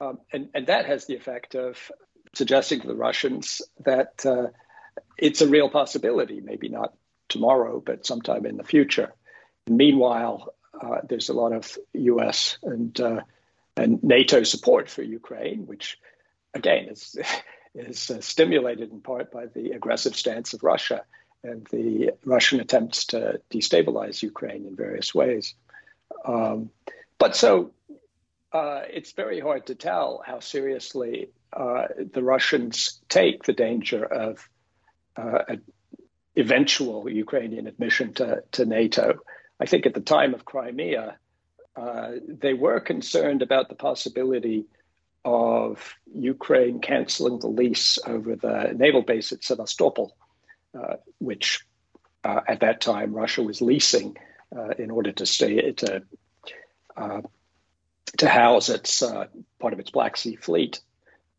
Um, 0.01 0.21
and, 0.33 0.51
and 0.55 0.67
that 0.69 0.87
has 0.87 1.07
the 1.07 1.17
effect 1.17 1.57
of 1.57 1.91
suggesting 2.35 2.81
to 2.81 2.87
the 2.87 2.95
Russians 2.95 3.61
that 3.85 4.25
uh, 4.25 4.49
it's 5.17 5.41
a 5.41 5.49
real 5.49 5.69
possibility, 5.69 6.41
maybe 6.41 6.69
not 6.69 6.95
tomorrow, 7.29 7.83
but 7.85 8.07
sometime 8.07 8.47
in 8.47 8.57
the 8.57 8.63
future. 8.63 9.13
Meanwhile, 9.67 10.55
uh, 10.81 10.99
there's 11.09 11.29
a 11.29 11.35
lot 11.35 11.53
of 11.53 11.77
US 11.95 12.59
and, 12.63 12.99
uh, 13.01 13.21
and 13.77 14.03
NATO 14.03 14.43
support 14.43 14.89
for 14.89 15.03
Ukraine, 15.03 15.67
which 15.67 15.99
again 16.55 16.89
is 16.89 17.17
is 17.75 18.11
uh, 18.11 18.21
stimulated 18.21 18.91
in 18.91 19.01
part 19.01 19.31
by 19.31 19.47
the 19.47 19.71
aggressive 19.73 20.17
stance 20.17 20.53
of 20.55 20.63
Russia 20.63 21.05
and 21.45 21.67
the 21.71 22.11
Russian 22.25 22.61
attempts 22.61 23.07
to 23.07 23.41
destabilize 23.51 24.23
Ukraine 24.23 24.67
in 24.67 24.75
various 24.75 25.15
ways. 25.15 25.55
Um, 26.25 26.71
but 27.19 27.37
so 27.37 27.73
uh, 28.53 28.83
it's 28.91 29.13
very 29.13 29.41
hard 29.41 29.67
to 29.67 29.75
tell 29.75 30.23
how 30.27 30.41
seriously 30.41 31.31
uh, 31.53 31.89
the 32.13 32.23
Russians 32.23 33.01
take 33.09 33.45
the 33.45 33.53
danger 33.53 34.05
of 34.05 34.49
uh, 35.17 35.57
eventual 36.37 37.09
Ukrainian 37.11 37.67
admission 37.67 38.15
to, 38.15 38.43
to, 38.53 38.65
NATO. 38.65 39.19
I 39.61 39.67
think 39.67 39.87
at 39.87 39.95
the 39.95 40.01
time 40.01 40.35
of 40.35 40.45
Crimea, 40.45 41.19
uh, 41.77 42.11
they 42.27 42.55
were 42.55 42.81
concerned 42.81 43.43
about 43.43 43.69
the 43.69 43.75
possibility 43.75 44.67
of 45.25 45.95
Ukraine 46.13 46.81
canceling 46.81 47.39
the 47.39 47.49
lease 47.49 47.99
over 48.07 48.37
the 48.37 48.73
naval 48.77 49.03
base 49.03 49.33
at 49.33 49.45
Sevastopol, 49.45 50.17
uh, 50.79 50.95
which 51.19 51.61
uh, 52.25 52.41
at 52.49 52.61
that 52.61 52.81
time 52.81 53.13
Russia 53.13 53.43
was 53.43 53.61
leasing 53.61 54.17
uh, 54.57 54.71
in 54.79 54.91
order 54.91 55.13
to 55.13 55.27
stay 55.27 55.73
to 55.73 56.03
uh, 56.97 57.21
to 58.17 58.29
house 58.29 58.69
its 58.69 59.03
uh, 59.03 59.27
part 59.59 59.73
of 59.73 59.81
its 59.81 59.91
Black 59.91 60.17
Sea 60.17 60.37
fleet. 60.37 60.81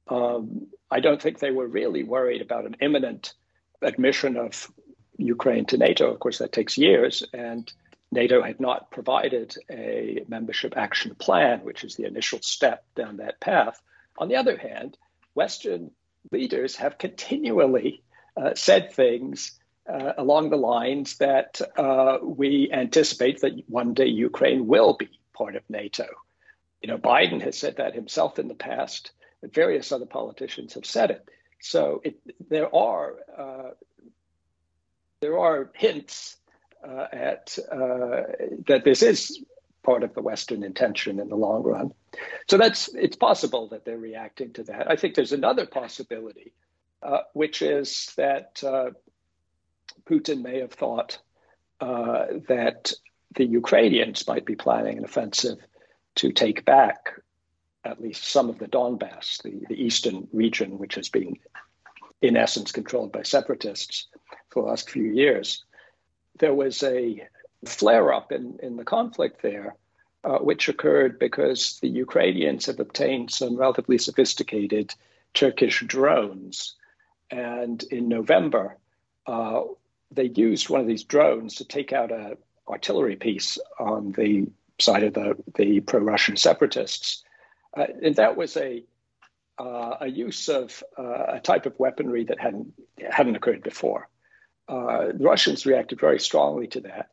Um, 0.08 0.68
I 0.92 1.00
don't 1.00 1.22
think 1.22 1.40
they 1.40 1.52
were 1.52 1.68
really 1.68 2.04
worried 2.04 2.42
about 2.42 2.66
an 2.66 2.78
imminent 2.82 3.34
admission 3.82 4.38
of 4.38 4.72
Ukraine 5.18 5.66
to 5.66 5.78
NATO. 5.78 6.12
Of 6.12 6.20
course, 6.20 6.38
that 6.40 6.52
takes 6.52 6.78
years, 6.78 7.24
and 7.34 7.72
NATO 8.12 8.42
had 8.42 8.60
not 8.60 8.92
provided 8.92 9.56
a 9.70 10.24
membership 10.28 10.76
action 10.76 11.16
plan, 11.16 11.60
which 11.60 11.84
is 11.84 11.96
the 11.96 12.06
initial 12.06 12.40
step 12.42 12.84
down 12.96 13.18
that 13.18 13.40
path. 13.40 13.82
On 14.18 14.28
the 14.28 14.36
other 14.36 14.58
hand, 14.58 14.98
Western 15.36 15.92
leaders 16.32 16.76
have 16.78 16.98
continually 16.98 18.04
uh, 18.36 18.56
said 18.56 18.94
things 18.94 19.60
uh, 19.88 20.14
along 20.18 20.50
the 20.50 20.58
lines 20.58 21.18
that 21.18 21.62
uh, 21.78 22.18
we 22.22 22.70
anticipate 22.72 23.42
that 23.42 23.64
one 23.68 23.94
day 23.94 24.06
Ukraine 24.06 24.68
will 24.68 24.94
be 24.94 25.10
part 25.34 25.56
of 25.56 25.64
NATO. 25.70 26.06
You 26.82 26.90
know, 26.90 26.98
Biden 26.98 27.42
has 27.42 27.58
said 27.58 27.78
that 27.78 27.96
himself 27.96 28.40
in 28.40 28.48
the 28.48 28.56
past, 28.56 29.12
and 29.42 29.54
various 29.54 29.92
other 29.92 30.06
politicians 30.06 30.74
have 30.74 30.86
said 30.86 31.12
it. 31.12 31.28
So 31.62 32.02
it, 32.04 32.20
there 32.50 32.74
are 32.74 33.16
uh, 33.38 33.70
there 35.22 35.38
are 35.38 35.72
hints 35.74 36.38
uh, 36.88 37.08
at 37.12 37.58
uh, 37.72 38.24
that 38.68 38.84
this 38.84 39.02
is 39.02 39.44
part 39.84 40.04
of 40.04 40.14
the 40.14 40.22
Western 40.22 40.64
intention 40.64 41.20
in 41.20 41.30
the 41.30 41.36
long 41.36 41.64
run. 41.64 41.92
So 42.50 42.58
that's 42.58 42.90
it's 42.94 43.16
possible 43.16 43.70
that 43.70 43.86
they're 43.86 43.98
reacting 43.98 44.54
to 44.54 44.64
that. 44.64 44.90
I 44.90 44.96
think 44.96 45.16
there's 45.16 45.32
another 45.32 45.66
possibility, 45.66 46.54
uh, 47.02 47.22
which 47.34 47.62
is 47.62 48.14
that 48.18 48.62
uh, 48.64 48.92
Putin 50.06 50.42
may 50.42 50.60
have 50.60 50.74
thought 50.74 51.20
uh, 51.80 52.26
that 52.48 52.94
the 53.36 53.46
Ukrainians 53.46 54.28
might 54.28 54.46
be 54.46 54.56
planning 54.56 54.98
an 54.98 55.06
offensive 55.06 55.60
to 56.16 56.32
take 56.32 56.66
back 56.66 57.12
at 57.86 58.02
least 58.02 58.26
some 58.26 58.50
of 58.50 58.60
the 58.60 58.68
Donbass, 58.68 59.42
the, 59.44 59.66
the 59.70 59.82
eastern 59.82 60.28
region, 60.34 60.78
which 60.78 60.96
has 60.96 61.10
been, 61.10 61.38
in 62.22 62.36
essence, 62.36 62.72
controlled 62.72 63.12
by 63.12 63.24
separatists 63.24 64.08
for 64.50 64.64
the 64.64 64.70
last 64.70 64.90
few 64.90 65.04
years. 65.04 65.64
There 66.40 66.54
was 66.54 66.82
a 66.84 67.28
flare 67.66 68.14
up 68.14 68.32
in, 68.32 68.60
in 68.64 68.78
the 68.78 68.86
conflict 68.86 69.42
there, 69.42 69.76
uh, 70.24 70.40
which 70.40 70.70
occurred 70.70 71.20
because 71.20 71.80
the 71.82 71.90
Ukrainians 71.90 72.66
have 72.66 72.80
obtained 72.80 73.32
some 73.32 73.56
relatively 73.56 73.98
sophisticated 73.98 74.94
Turkish 75.34 75.84
drones. 75.86 76.76
And 77.30 77.84
in 77.84 78.08
November, 78.08 78.78
uh, 79.28 79.62
they 80.12 80.32
used 80.36 80.70
one 80.70 80.82
of 80.82 80.88
these 80.88 81.04
drones 81.04 81.56
to 81.56 81.66
take 81.66 81.94
out 81.94 82.12
a 82.12 82.38
artillery 82.68 83.16
piece 83.16 83.58
on 83.80 84.12
the 84.14 84.48
side 84.80 85.04
of 85.04 85.14
the, 85.14 85.36
the 85.56 85.80
pro-Russian 85.82 86.38
separatists. 86.38 87.24
Uh, 87.76 87.88
and 88.02 88.16
that 88.16 88.38
was 88.38 88.56
a, 88.58 88.84
uh, 89.58 89.98
a 90.02 90.08
use 90.08 90.48
of 90.50 90.84
uh, 90.98 91.26
a 91.30 91.40
type 91.40 91.66
of 91.66 91.78
weaponry 91.80 92.24
that 92.24 92.40
hadn't, 92.40 92.74
hadn't 93.12 93.36
occurred 93.36 93.64
before. 93.64 94.08
Uh, 94.70 95.08
the 95.08 95.24
Russians 95.24 95.66
reacted 95.66 96.00
very 96.00 96.20
strongly 96.20 96.68
to 96.68 96.82
that. 96.82 97.10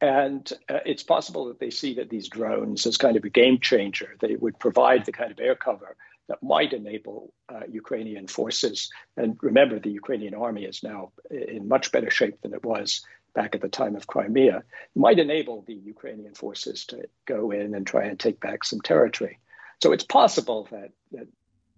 And 0.00 0.50
uh, 0.68 0.78
it's 0.86 1.02
possible 1.02 1.46
that 1.46 1.58
they 1.58 1.70
see 1.70 1.94
that 1.94 2.08
these 2.08 2.28
drones 2.28 2.86
as 2.86 2.96
kind 2.96 3.16
of 3.16 3.24
a 3.24 3.28
game 3.28 3.58
changer. 3.60 4.16
They 4.20 4.36
would 4.36 4.58
provide 4.58 5.04
the 5.04 5.12
kind 5.12 5.30
of 5.30 5.40
air 5.40 5.56
cover 5.56 5.96
that 6.28 6.42
might 6.42 6.72
enable 6.72 7.34
uh, 7.48 7.62
Ukrainian 7.68 8.28
forces. 8.28 8.88
And 9.16 9.36
remember, 9.42 9.78
the 9.80 9.90
Ukrainian 9.90 10.34
army 10.34 10.64
is 10.64 10.82
now 10.82 11.10
in 11.30 11.66
much 11.68 11.90
better 11.90 12.10
shape 12.10 12.40
than 12.40 12.54
it 12.54 12.64
was 12.64 13.04
back 13.34 13.54
at 13.54 13.60
the 13.60 13.68
time 13.68 13.96
of 13.96 14.06
Crimea, 14.06 14.62
might 14.94 15.18
enable 15.18 15.62
the 15.62 15.74
Ukrainian 15.74 16.34
forces 16.34 16.86
to 16.86 17.08
go 17.26 17.50
in 17.50 17.74
and 17.74 17.86
try 17.86 18.04
and 18.04 18.18
take 18.18 18.40
back 18.40 18.64
some 18.64 18.80
territory. 18.80 19.38
So 19.82 19.92
it's 19.92 20.04
possible 20.04 20.68
that, 20.70 20.90
that 21.12 21.26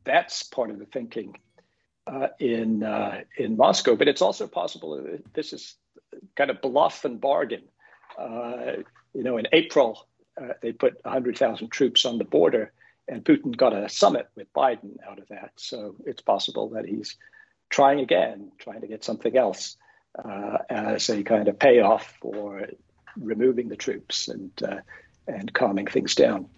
that's 0.04 0.42
part 0.42 0.70
of 0.70 0.78
the 0.78 0.86
thinking 0.86 1.38
uh, 2.06 2.28
in 2.38 2.82
uh, 2.82 3.22
in 3.36 3.56
Moscow, 3.56 3.96
but 3.96 4.08
it's 4.08 4.22
also 4.22 4.46
possible 4.46 4.96
that 4.96 5.34
this 5.34 5.52
is 5.52 5.76
kind 6.36 6.50
of 6.50 6.60
bluff 6.60 7.04
and 7.04 7.20
bargain. 7.20 7.62
Uh, 8.18 8.82
you 9.14 9.22
know, 9.22 9.36
in 9.36 9.46
April, 9.52 10.06
uh, 10.40 10.54
they 10.60 10.72
put 10.72 11.02
100,000 11.04 11.70
troops 11.70 12.04
on 12.04 12.18
the 12.18 12.24
border, 12.24 12.72
and 13.08 13.24
Putin 13.24 13.56
got 13.56 13.72
a 13.72 13.88
summit 13.88 14.28
with 14.34 14.52
Biden 14.52 14.96
out 15.08 15.18
of 15.18 15.28
that. 15.28 15.52
So 15.56 15.94
it's 16.04 16.22
possible 16.22 16.70
that 16.70 16.86
he's 16.86 17.16
trying 17.70 18.00
again, 18.00 18.52
trying 18.58 18.80
to 18.80 18.86
get 18.86 19.04
something 19.04 19.36
else 19.36 19.76
uh, 20.22 20.58
as 20.68 21.08
a 21.08 21.22
kind 21.22 21.48
of 21.48 21.58
payoff 21.58 22.16
for 22.20 22.68
removing 23.16 23.68
the 23.68 23.76
troops 23.76 24.28
and 24.28 24.50
and 25.28 25.52
calming 25.52 25.86
things 25.86 26.14
down. 26.14 26.48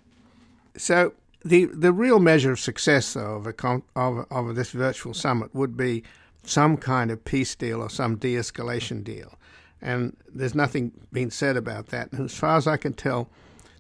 So 0.77 1.13
the 1.45 1.67
the 1.67 1.93
real 1.93 2.21
measure 2.21 2.53
of 2.53 2.61
success, 2.61 3.13
though, 3.13 3.37
of, 3.37 3.47
a, 3.47 3.83
of 3.97 4.27
of 4.31 4.55
this 4.55 4.71
virtual 4.71 5.15
summit 5.15 5.55
would 5.55 5.77
be 5.77 6.03
some 6.43 6.77
kind 6.77 7.11
of 7.11 7.25
peace 7.25 7.55
deal 7.55 7.81
or 7.81 7.89
some 7.89 8.17
de-escalation 8.17 9.03
deal, 9.03 9.39
and 9.81 10.17
there's 10.33 10.55
nothing 10.55 10.93
being 11.13 11.31
said 11.31 11.57
about 11.57 11.89
that. 11.89 12.13
And 12.13 12.27
as 12.27 12.35
far 12.35 12.57
as 12.57 12.67
I 12.67 12.77
can 12.77 12.93
tell, 12.93 13.29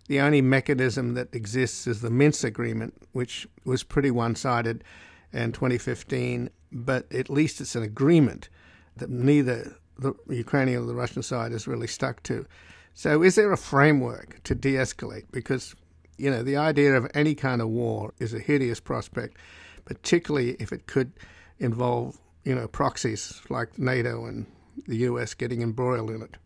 the 0.08 0.20
only 0.20 0.42
mechanism 0.42 1.14
that 1.14 1.34
exists 1.34 1.86
is 1.86 2.00
the 2.00 2.10
Minsk 2.10 2.44
agreement, 2.44 2.94
which 3.12 3.48
was 3.64 3.82
pretty 3.82 4.10
one-sided 4.10 4.84
in 5.32 5.52
2015, 5.52 6.50
but 6.70 7.10
at 7.12 7.30
least 7.30 7.60
it's 7.60 7.74
an 7.74 7.82
agreement 7.82 8.48
that 8.96 9.10
neither 9.10 9.76
the 9.98 10.14
Ukrainian 10.28 10.82
or 10.82 10.86
the 10.86 10.94
Russian 10.94 11.22
side 11.22 11.52
is 11.52 11.66
really 11.66 11.86
stuck 11.86 12.22
to. 12.24 12.46
So, 12.94 13.22
is 13.22 13.34
there 13.34 13.52
a 13.52 13.56
framework 13.56 14.42
to 14.44 14.54
de 14.54 14.74
escalate? 14.74 15.24
Because, 15.32 15.74
you 16.16 16.30
know, 16.30 16.42
the 16.42 16.56
idea 16.56 16.94
of 16.94 17.10
any 17.14 17.34
kind 17.34 17.60
of 17.60 17.68
war 17.68 18.14
is 18.18 18.34
a 18.34 18.38
hideous 18.38 18.80
prospect, 18.80 19.36
particularly 19.84 20.56
if 20.58 20.72
it 20.72 20.86
could 20.86 21.12
involve, 21.58 22.18
you 22.44 22.54
know, 22.54 22.68
proxies 22.68 23.42
like 23.48 23.78
NATO 23.78 24.26
and 24.26 24.46
the 24.86 24.96
US 24.98 25.34
getting 25.34 25.62
embroiled 25.62 26.10
in 26.10 26.22
it. 26.22 26.36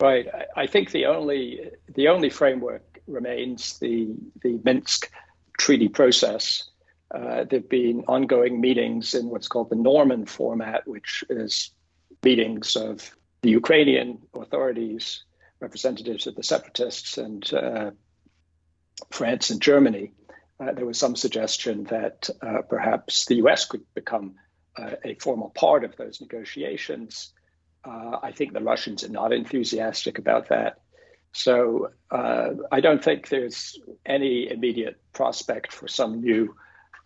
Right. 0.00 0.26
I 0.56 0.66
think 0.66 0.90
the 0.90 1.06
only 1.06 1.70
the 1.94 2.08
only 2.08 2.30
framework 2.30 3.00
remains 3.06 3.78
the 3.78 4.14
the 4.42 4.60
Minsk 4.64 5.10
treaty 5.58 5.88
process, 5.88 6.68
uh, 7.14 7.44
there 7.44 7.60
have 7.60 7.68
been 7.68 8.04
ongoing 8.08 8.60
meetings 8.60 9.14
in 9.14 9.30
what's 9.30 9.48
called 9.48 9.70
the 9.70 9.76
Normandy 9.76 10.26
format, 10.26 10.86
which 10.86 11.22
is 11.30 11.70
meetings 12.24 12.76
of 12.76 13.14
the 13.42 13.50
Ukrainian 13.50 14.18
authorities, 14.34 15.24
representatives 15.60 16.26
of 16.26 16.34
the 16.34 16.42
separatists, 16.42 17.18
and 17.18 17.52
uh, 17.54 17.90
France 19.10 19.50
and 19.50 19.60
Germany. 19.60 20.12
Uh, 20.60 20.72
there 20.72 20.86
was 20.86 20.98
some 20.98 21.16
suggestion 21.16 21.84
that 21.84 22.30
uh, 22.40 22.62
perhaps 22.68 23.26
the 23.26 23.36
US 23.36 23.64
could 23.64 23.82
become 23.94 24.34
uh, 24.76 24.92
a 25.04 25.14
formal 25.14 25.50
part 25.50 25.84
of 25.84 25.96
those 25.96 26.20
negotiations. 26.20 27.32
Uh, 27.84 28.18
I 28.22 28.32
think 28.32 28.52
the 28.52 28.60
Russians 28.60 29.04
are 29.04 29.08
not 29.08 29.32
enthusiastic 29.32 30.18
about 30.18 30.48
that. 30.48 30.80
So 31.36 31.90
I 32.12 32.78
don't 32.80 33.02
think 33.02 33.28
there's 33.28 33.76
any 34.06 34.48
immediate 34.48 35.00
prospect 35.12 35.72
for 35.72 35.88
some 35.88 36.20
new 36.20 36.54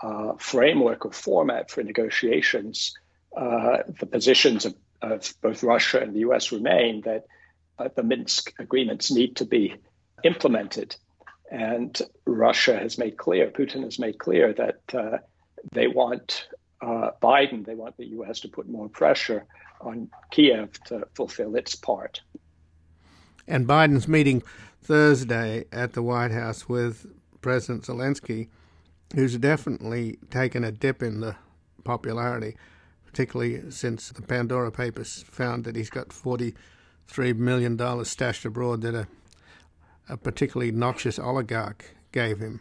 uh, 0.00 0.34
framework 0.38 1.04
or 1.04 1.12
format 1.12 1.70
for 1.70 1.82
negotiations, 1.82 2.94
uh, 3.36 3.78
the 3.98 4.06
positions 4.06 4.64
of, 4.64 4.74
of, 5.02 5.34
both 5.42 5.62
Russia 5.62 6.00
and 6.00 6.14
the 6.14 6.20
US 6.20 6.52
remain 6.52 7.02
that 7.02 7.24
uh, 7.78 7.88
the 7.94 8.02
Minsk 8.02 8.52
agreements 8.58 9.10
need 9.10 9.36
to 9.36 9.44
be 9.44 9.74
implemented. 10.22 10.94
And 11.50 12.00
Russia 12.26 12.78
has 12.78 12.98
made 12.98 13.16
clear, 13.16 13.50
Putin 13.50 13.82
has 13.84 13.98
made 13.98 14.18
clear 14.18 14.52
that 14.52 14.80
uh, 14.92 15.18
they 15.72 15.86
want 15.86 16.48
uh, 16.80 17.10
Biden, 17.22 17.64
they 17.64 17.74
want 17.74 17.96
the 17.96 18.06
US 18.06 18.40
to 18.40 18.48
put 18.48 18.68
more 18.68 18.88
pressure 18.88 19.44
on 19.80 20.10
Kiev 20.30 20.72
to 20.84 21.06
fulfill 21.14 21.56
its 21.56 21.74
part. 21.74 22.20
And 23.46 23.66
Biden's 23.66 24.06
meeting 24.06 24.42
Thursday 24.82 25.64
at 25.72 25.94
the 25.94 26.02
White 26.02 26.30
House 26.30 26.68
with 26.68 27.06
President 27.40 27.84
Zelensky 27.84 28.48
who's 29.14 29.36
definitely 29.38 30.18
taken 30.30 30.64
a 30.64 30.72
dip 30.72 31.02
in 31.02 31.20
the 31.20 31.36
popularity, 31.84 32.56
particularly 33.06 33.70
since 33.70 34.10
the 34.10 34.22
Pandora 34.22 34.70
Papers 34.70 35.24
found 35.28 35.64
that 35.64 35.76
he's 35.76 35.90
got 35.90 36.08
$43 36.08 36.54
million 37.36 38.04
stashed 38.04 38.44
abroad 38.44 38.82
that 38.82 38.94
a, 38.94 39.08
a 40.08 40.16
particularly 40.16 40.72
noxious 40.72 41.18
oligarch 41.18 41.94
gave 42.12 42.38
him. 42.38 42.60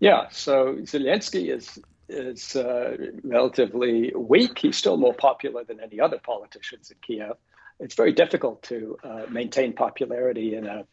Yeah, 0.00 0.28
so 0.30 0.76
Zelensky 0.82 1.54
is 1.54 1.78
is 2.08 2.56
uh, 2.56 2.96
relatively 3.24 4.12
weak. 4.14 4.58
He's 4.58 4.76
still 4.76 4.96
more 4.96 5.14
popular 5.14 5.64
than 5.64 5.80
any 5.80 6.00
other 6.00 6.18
politicians 6.18 6.90
in 6.90 6.98
Kiev. 7.00 7.36
It's 7.80 7.94
very 7.94 8.12
difficult 8.12 8.62
to 8.64 8.98
uh, 9.02 9.22
maintain 9.30 9.72
popularity 9.72 10.54
in 10.54 10.66
a 10.66 10.84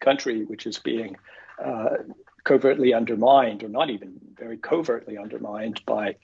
country 0.00 0.44
which 0.44 0.66
is 0.66 0.78
being 0.78 1.16
uh, 1.62 1.96
covertly 2.44 2.94
undermined, 2.94 3.62
or 3.64 3.68
not 3.68 3.90
even 3.90 4.18
very 4.34 4.56
covertly 4.56 5.18
undermined 5.18 5.82
by 5.84 6.16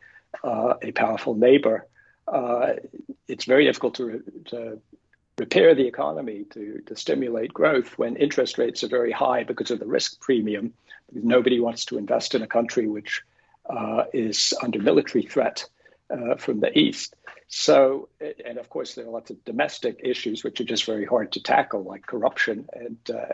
uh, 0.45 0.75
a 0.81 0.93
powerful 0.93 1.35
neighbor, 1.35 1.87
uh, 2.29 2.75
it's 3.29 3.45
very 3.45 3.65
difficult 3.65 3.95
to, 3.97 4.23
to 4.47 4.81
repair 5.39 5.75
the 5.75 5.87
economy, 5.87 6.45
to, 6.51 6.83
to 6.87 6.97
stimulate 6.97 7.53
growth 7.53 7.99
when 7.99 8.17
interest 8.17 8.59
rates 8.59 8.85
are 8.85 8.89
very 8.89 9.13
high 9.13 9.45
because 9.45 9.71
of 9.71 9.79
the 9.79 9.87
risk 9.87 10.21
premium. 10.21 10.73
Nobody 11.13 11.61
wants 11.61 11.87
to 11.87 11.99
invest 11.99 12.35
in 12.35 12.43
a 12.43 12.47
country 12.47 12.87
which 12.87 13.23
uh, 13.69 14.05
is 14.13 14.55
under 14.63 14.79
military 14.81 15.25
threat 15.25 15.69
uh, 16.11 16.37
from 16.37 16.61
the 16.61 16.77
east. 16.79 17.17
So, 17.49 18.09
and 18.45 18.59
of 18.59 18.71
course, 18.71 18.95
there 18.95 19.07
are 19.07 19.11
lots 19.11 19.31
of 19.31 19.45
domestic 19.45 20.01
issues 20.03 20.43
which 20.43 20.61
are 20.61 20.65
just 20.65 20.85
very 20.85 21.05
hard 21.05 21.33
to 21.33 21.43
tackle, 21.43 21.83
like 21.83 22.07
corruption. 22.07 22.67
And 22.73 22.99
uh, 23.11 23.27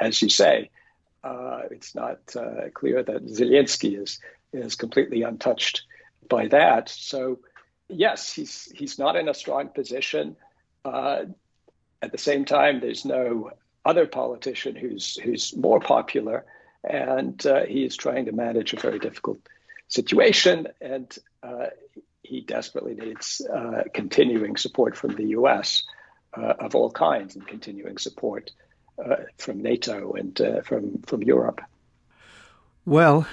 as 0.00 0.22
you 0.22 0.30
say, 0.30 0.70
uh, 1.22 1.62
it's 1.70 1.94
not 1.94 2.18
uh, 2.34 2.70
clear 2.72 3.02
that 3.02 3.26
Zelensky 3.26 4.00
is 4.00 4.20
is 4.52 4.74
completely 4.74 5.22
untouched 5.22 5.82
by 6.28 6.48
that. 6.48 6.88
So, 6.88 7.40
yes, 7.88 8.32
he's 8.32 8.72
he's 8.74 8.98
not 8.98 9.16
in 9.16 9.28
a 9.28 9.34
strong 9.34 9.68
position. 9.68 10.36
Uh, 10.88 11.24
at 12.00 12.12
the 12.12 12.18
same 12.18 12.44
time, 12.44 12.80
there's 12.80 13.04
no 13.04 13.50
other 13.84 14.06
politician 14.06 14.76
who's 14.76 15.16
who's 15.16 15.56
more 15.56 15.80
popular, 15.80 16.44
and 16.84 17.44
uh, 17.46 17.64
he 17.64 17.84
is 17.84 17.96
trying 17.96 18.26
to 18.26 18.32
manage 18.32 18.72
a 18.72 18.80
very 18.80 18.98
difficult 18.98 19.38
situation, 19.88 20.68
and 20.80 21.16
uh, 21.42 21.66
he 22.22 22.40
desperately 22.40 22.94
needs 22.94 23.40
uh, 23.52 23.82
continuing 23.94 24.56
support 24.56 24.96
from 24.96 25.14
the 25.16 25.28
U.S. 25.28 25.82
of 26.34 26.74
all 26.74 26.90
kinds 26.90 27.34
and 27.34 27.46
continuing 27.46 27.98
support 27.98 28.52
uh, 29.04 29.16
from 29.36 29.62
NATO 29.62 30.12
and 30.14 30.40
uh, 30.40 30.62
from 30.62 31.02
from 31.02 31.22
Europe. 31.22 31.60
Well, 32.84 33.28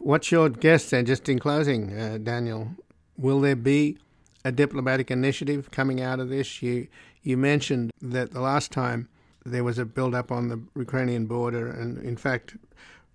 what's 0.00 0.32
your 0.32 0.48
guess 0.48 0.90
then? 0.90 1.06
Just 1.06 1.28
in 1.28 1.38
closing, 1.38 1.96
uh, 1.96 2.18
Daniel, 2.22 2.70
will 3.16 3.40
there 3.40 3.56
be 3.56 3.98
a 4.44 4.52
diplomatic 4.52 5.10
initiative 5.10 5.70
coming 5.70 6.00
out 6.00 6.20
of 6.20 6.28
this? 6.28 6.62
You 6.62 6.88
you 7.22 7.36
mentioned 7.36 7.90
that 8.02 8.32
the 8.32 8.40
last 8.40 8.70
time 8.70 9.08
there 9.44 9.64
was 9.64 9.78
a 9.78 9.84
build 9.84 10.14
up 10.14 10.30
on 10.30 10.48
the 10.48 10.60
Ukrainian 10.74 11.26
border, 11.26 11.68
and 11.68 11.98
in 11.98 12.16
fact, 12.16 12.56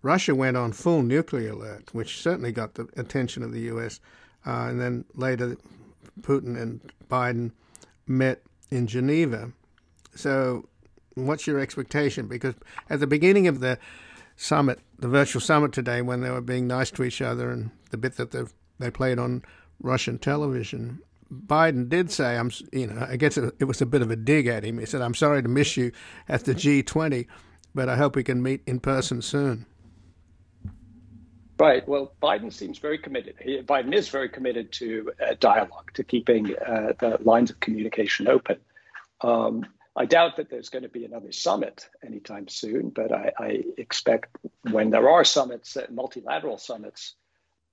Russia 0.02 0.34
went 0.34 0.58
on 0.58 0.72
full 0.72 1.02
nuclear 1.02 1.52
alert, 1.52 1.94
which 1.94 2.22
certainly 2.22 2.52
got 2.52 2.76
the 2.76 2.88
attention 2.96 3.44
of 3.44 3.52
the 3.52 3.62
U.S. 3.62 4.00
Uh, 4.46 4.68
and 4.70 4.80
then 4.80 5.06
later, 5.16 5.58
Putin 6.22 6.60
and 6.60 6.80
Biden 7.10 7.52
met 8.08 8.42
in 8.72 8.88
Geneva. 8.88 9.52
So, 10.16 10.68
what's 11.16 11.48
your 11.48 11.60
expectation? 11.60 12.28
Because 12.28 12.56
at 12.90 13.00
the 13.00 13.08
beginning 13.08 13.48
of 13.48 13.60
the 13.60 13.78
summit, 14.36 14.80
the 14.98 15.10
virtual 15.10 15.42
summit 15.42 15.74
today, 15.74 16.02
when 16.02 16.22
they 16.22 16.30
were 16.30 16.42
being 16.42 16.68
nice 16.68 16.92
to 16.92 17.04
each 17.04 17.22
other 17.22 17.52
and 17.52 17.72
the 17.92 17.98
bit 17.98 18.16
that 18.16 18.32
they 18.80 18.92
played 18.92 19.20
on 19.20 19.44
Russian 19.82 20.18
television, 20.18 21.00
Biden 21.32 21.90
did 21.90 22.12
say, 22.12 22.38
"I'm," 22.38 22.52
you 22.72 22.88
know, 22.88 23.06
I 23.08 23.16
guess 23.16 23.38
it, 23.38 23.64
was 23.66 23.82
a 23.82 23.86
bit 23.86 24.02
of 24.02 24.10
a 24.12 24.16
dig 24.16 24.48
at 24.48 24.64
him. 24.64 24.80
He 24.80 24.86
said, 24.86 25.02
"I'm 25.02 25.14
sorry 25.14 25.44
to 25.44 25.50
miss 25.50 25.78
you 25.78 25.92
at 26.28 26.46
the 26.46 26.54
G20, 26.54 27.28
but 27.76 27.90
I 27.90 27.96
hope 27.96 28.16
we 28.16 28.24
can 28.24 28.42
meet 28.42 28.62
in 28.66 28.80
person 28.80 29.22
soon." 29.22 29.66
Right. 31.60 31.86
Well, 31.88 32.14
Biden 32.24 32.54
seems 32.54 32.80
very 32.80 32.98
committed. 32.98 33.36
He, 33.42 33.62
Biden 33.62 33.94
is 33.94 34.08
very 34.08 34.30
committed 34.30 34.72
to 34.74 35.12
uh, 35.22 35.36
dialogue, 35.40 35.92
to 35.96 36.04
keeping 36.04 36.56
uh, 36.56 36.94
the 37.00 37.20
lines 37.22 37.50
of 37.50 37.60
communication 37.60 38.28
open. 38.30 38.58
Um, 39.22 39.66
I 39.96 40.06
doubt 40.06 40.38
that 40.38 40.50
there's 40.50 40.70
going 40.70 40.84
to 40.84 40.90
be 40.90 41.04
another 41.04 41.34
summit 41.34 41.90
anytime 42.06 42.48
soon, 42.48 42.90
but 42.90 43.12
I, 43.12 43.34
I 43.38 43.64
expect 43.78 44.38
when 44.72 44.92
there 44.92 45.10
are 45.10 45.26
summits, 45.26 45.76
uh, 45.76 45.88
multilateral 45.90 46.58
summits, 46.58 47.16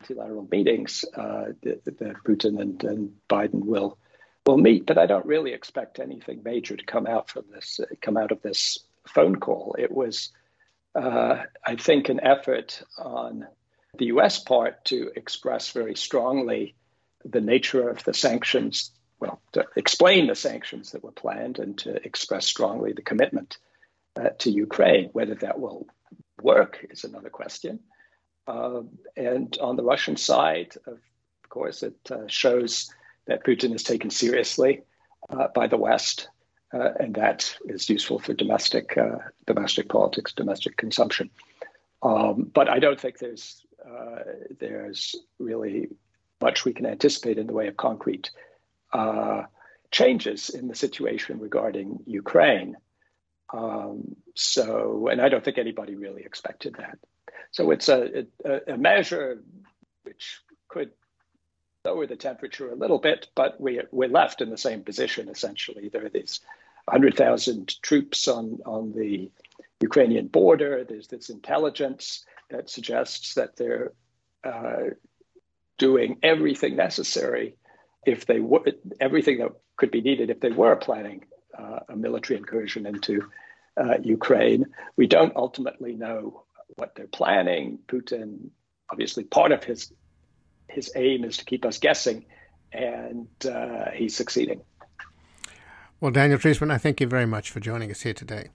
multilateral 0.00 0.48
meetings, 0.50 1.04
uh, 1.14 1.46
the 1.62 2.14
Putin 2.26 2.60
and, 2.60 2.82
and, 2.84 3.12
Biden 3.28 3.64
will 3.64 3.98
will 4.44 4.58
meet. 4.58 4.86
But 4.86 4.98
I 4.98 5.06
don't 5.06 5.26
really 5.26 5.52
expect 5.52 5.98
anything 5.98 6.42
major 6.44 6.76
to 6.76 6.84
come 6.84 7.06
out 7.06 7.28
from 7.28 7.44
this, 7.52 7.80
uh, 7.80 7.86
come 8.00 8.16
out 8.16 8.30
of 8.30 8.42
this 8.42 8.78
phone 9.08 9.36
call. 9.36 9.74
It 9.78 9.90
was, 9.90 10.30
uh, 10.94 11.42
I 11.64 11.76
think, 11.76 12.08
an 12.08 12.20
effort 12.22 12.82
on 12.98 13.46
the 13.98 14.06
U.S. 14.06 14.38
part 14.38 14.84
to 14.86 15.10
express 15.16 15.70
very 15.70 15.96
strongly 15.96 16.76
the 17.24 17.40
nature 17.40 17.88
of 17.88 18.04
the 18.04 18.14
sanctions 18.14 18.92
well, 19.18 19.40
to 19.52 19.64
explain 19.76 20.26
the 20.26 20.34
sanctions 20.34 20.92
that 20.92 21.02
were 21.02 21.10
planned 21.10 21.58
and 21.58 21.78
to 21.78 22.04
express 22.04 22.44
strongly 22.44 22.92
the 22.92 23.00
commitment 23.00 23.56
uh, 24.14 24.28
to 24.40 24.50
Ukraine. 24.50 25.08
Whether 25.14 25.36
that 25.36 25.58
will 25.58 25.86
work 26.42 26.86
is 26.90 27.04
another 27.04 27.30
question. 27.30 27.80
Uh, 28.46 28.82
and 29.16 29.56
on 29.60 29.76
the 29.76 29.82
Russian 29.82 30.16
side, 30.16 30.74
of 30.86 30.98
course, 31.48 31.82
it 31.82 31.98
uh, 32.10 32.26
shows 32.28 32.90
that 33.26 33.44
Putin 33.44 33.74
is 33.74 33.82
taken 33.82 34.10
seriously 34.10 34.82
uh, 35.30 35.48
by 35.54 35.66
the 35.66 35.76
West, 35.76 36.28
uh, 36.72 36.90
and 37.00 37.14
that 37.16 37.56
is 37.66 37.88
useful 37.88 38.18
for 38.18 38.34
domestic 38.34 38.96
uh, 38.96 39.18
domestic 39.46 39.88
politics, 39.88 40.32
domestic 40.32 40.76
consumption. 40.76 41.30
Um, 42.02 42.50
but 42.52 42.68
I 42.68 42.78
don't 42.78 43.00
think 43.00 43.18
there's 43.18 43.62
there's 44.58 45.14
really 45.38 45.88
much 46.40 46.64
we 46.64 46.72
can 46.72 46.86
anticipate 46.86 47.38
in 47.38 47.46
the 47.46 47.52
way 47.52 47.68
of 47.68 47.76
concrete 47.76 48.30
uh, 48.92 49.44
changes 49.90 50.50
in 50.50 50.68
the 50.68 50.74
situation 50.74 51.38
regarding 51.38 52.00
Ukraine. 52.06 52.76
Um, 53.52 54.16
so, 54.34 55.08
and 55.10 55.20
I 55.20 55.28
don't 55.28 55.44
think 55.44 55.58
anybody 55.58 55.94
really 55.94 56.22
expected 56.22 56.76
that. 56.78 56.98
So 57.56 57.70
it's 57.70 57.88
a, 57.88 58.26
a, 58.44 58.74
a, 58.74 58.76
measure 58.76 59.42
which 60.02 60.42
could 60.68 60.90
lower 61.86 62.06
the 62.06 62.14
temperature 62.14 62.70
a 62.70 62.74
little 62.74 62.98
bit, 62.98 63.28
but 63.34 63.58
we, 63.58 63.80
we're 63.90 64.10
left 64.10 64.42
in 64.42 64.50
the 64.50 64.58
same 64.58 64.82
position 64.82 65.30
essentially. 65.30 65.88
There 65.88 66.04
are 66.04 66.10
these 66.10 66.40
100,000 66.84 67.80
troops 67.80 68.28
on, 68.28 68.58
on 68.66 68.92
the 68.92 69.30
Ukrainian 69.80 70.26
border. 70.26 70.84
There's 70.84 71.08
this 71.08 71.30
intelligence 71.30 72.26
that 72.50 72.68
suggests 72.68 73.32
that 73.36 73.56
they're 73.56 73.92
uh, 74.44 74.90
doing 75.78 76.18
everything 76.22 76.76
necessary 76.76 77.56
if 78.04 78.26
they 78.26 78.38
were 78.38 78.64
everything 79.00 79.38
that 79.38 79.52
could 79.78 79.90
be 79.90 80.02
needed 80.02 80.28
if 80.28 80.40
they 80.40 80.50
were 80.52 80.76
planning 80.76 81.24
uh, 81.58 81.80
a 81.88 81.96
military 81.96 82.36
incursion 82.36 82.84
into 82.84 83.22
uh, 83.78 83.96
Ukraine. 84.02 84.66
We 84.96 85.06
don't 85.06 85.34
ultimately 85.36 85.94
know 85.94 86.44
what 86.74 86.94
they're 86.94 87.06
planning. 87.06 87.78
Putin, 87.86 88.50
obviously, 88.90 89.24
part 89.24 89.52
of 89.52 89.64
his 89.64 89.92
his 90.68 90.90
aim 90.96 91.24
is 91.24 91.36
to 91.38 91.44
keep 91.44 91.64
us 91.64 91.78
guessing, 91.78 92.26
and 92.72 93.28
uh, 93.48 93.90
he's 93.94 94.16
succeeding. 94.16 94.60
Well, 96.00 96.10
Daniel 96.10 96.38
Treisman, 96.38 96.70
I 96.70 96.78
thank 96.78 97.00
you 97.00 97.06
very 97.06 97.26
much 97.26 97.50
for 97.50 97.60
joining 97.60 97.90
us 97.90 98.02
here 98.02 98.12
today. 98.12 98.48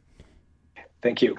Thank 1.01 1.21
you. 1.21 1.37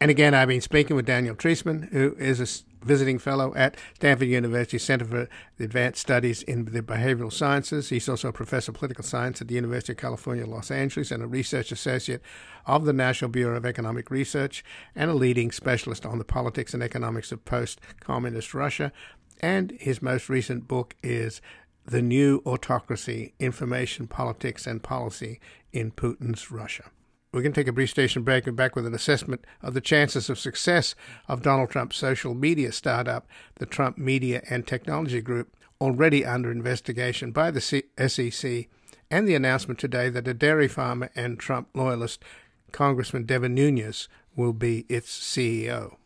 And 0.00 0.10
again, 0.10 0.34
I've 0.34 0.48
been 0.48 0.60
speaking 0.60 0.94
with 0.96 1.06
Daniel 1.06 1.34
Treisman, 1.34 1.90
who 1.92 2.14
is 2.18 2.40
a 2.40 2.46
visiting 2.82 3.18
fellow 3.18 3.54
at 3.54 3.76
Stanford 3.94 4.28
University 4.28 4.78
Center 4.78 5.04
for 5.04 5.28
Advanced 5.58 6.00
Studies 6.00 6.42
in 6.42 6.66
the 6.66 6.82
Behavioral 6.82 7.32
Sciences. 7.32 7.88
He's 7.88 8.08
also 8.08 8.28
a 8.28 8.32
professor 8.32 8.70
of 8.70 8.78
political 8.78 9.04
science 9.04 9.40
at 9.40 9.48
the 9.48 9.54
University 9.54 9.92
of 9.92 9.98
California, 9.98 10.46
Los 10.46 10.70
Angeles, 10.70 11.10
and 11.10 11.22
a 11.22 11.26
research 11.26 11.72
associate 11.72 12.22
of 12.66 12.84
the 12.84 12.92
National 12.92 13.30
Bureau 13.30 13.56
of 13.56 13.66
Economic 13.66 14.10
Research, 14.10 14.64
and 14.94 15.10
a 15.10 15.14
leading 15.14 15.50
specialist 15.50 16.06
on 16.06 16.18
the 16.18 16.24
politics 16.24 16.74
and 16.74 16.82
economics 16.82 17.32
of 17.32 17.44
post 17.44 17.80
communist 18.00 18.54
Russia. 18.54 18.92
And 19.40 19.72
his 19.80 20.02
most 20.02 20.28
recent 20.28 20.68
book 20.68 20.94
is 21.02 21.40
The 21.84 22.02
New 22.02 22.42
Autocracy 22.46 23.34
Information, 23.40 24.06
Politics, 24.06 24.66
and 24.66 24.82
Policy 24.82 25.40
in 25.72 25.90
Putin's 25.90 26.50
Russia. 26.50 26.90
We're 27.32 27.40
going 27.40 27.54
to 27.54 27.60
take 27.60 27.68
a 27.68 27.72
brief 27.72 27.88
station 27.88 28.24
break 28.24 28.46
and 28.46 28.54
back 28.54 28.76
with 28.76 28.84
an 28.84 28.92
assessment 28.92 29.46
of 29.62 29.72
the 29.72 29.80
chances 29.80 30.28
of 30.28 30.38
success 30.38 30.94
of 31.28 31.40
Donald 31.40 31.70
Trump's 31.70 31.96
social 31.96 32.34
media 32.34 32.72
startup, 32.72 33.26
the 33.54 33.64
Trump 33.64 33.96
Media 33.96 34.42
and 34.50 34.66
Technology 34.66 35.22
Group, 35.22 35.56
already 35.80 36.26
under 36.26 36.52
investigation 36.52 37.32
by 37.32 37.50
the 37.50 37.62
SEC, 37.62 38.68
and 39.10 39.26
the 39.26 39.34
announcement 39.34 39.80
today 39.80 40.10
that 40.10 40.28
a 40.28 40.34
dairy 40.34 40.68
farmer 40.68 41.08
and 41.16 41.40
Trump 41.40 41.68
loyalist, 41.74 42.22
Congressman 42.70 43.24
Devin 43.24 43.54
Nunes, 43.54 44.10
will 44.36 44.52
be 44.52 44.84
its 44.90 45.18
CEO. 45.18 45.96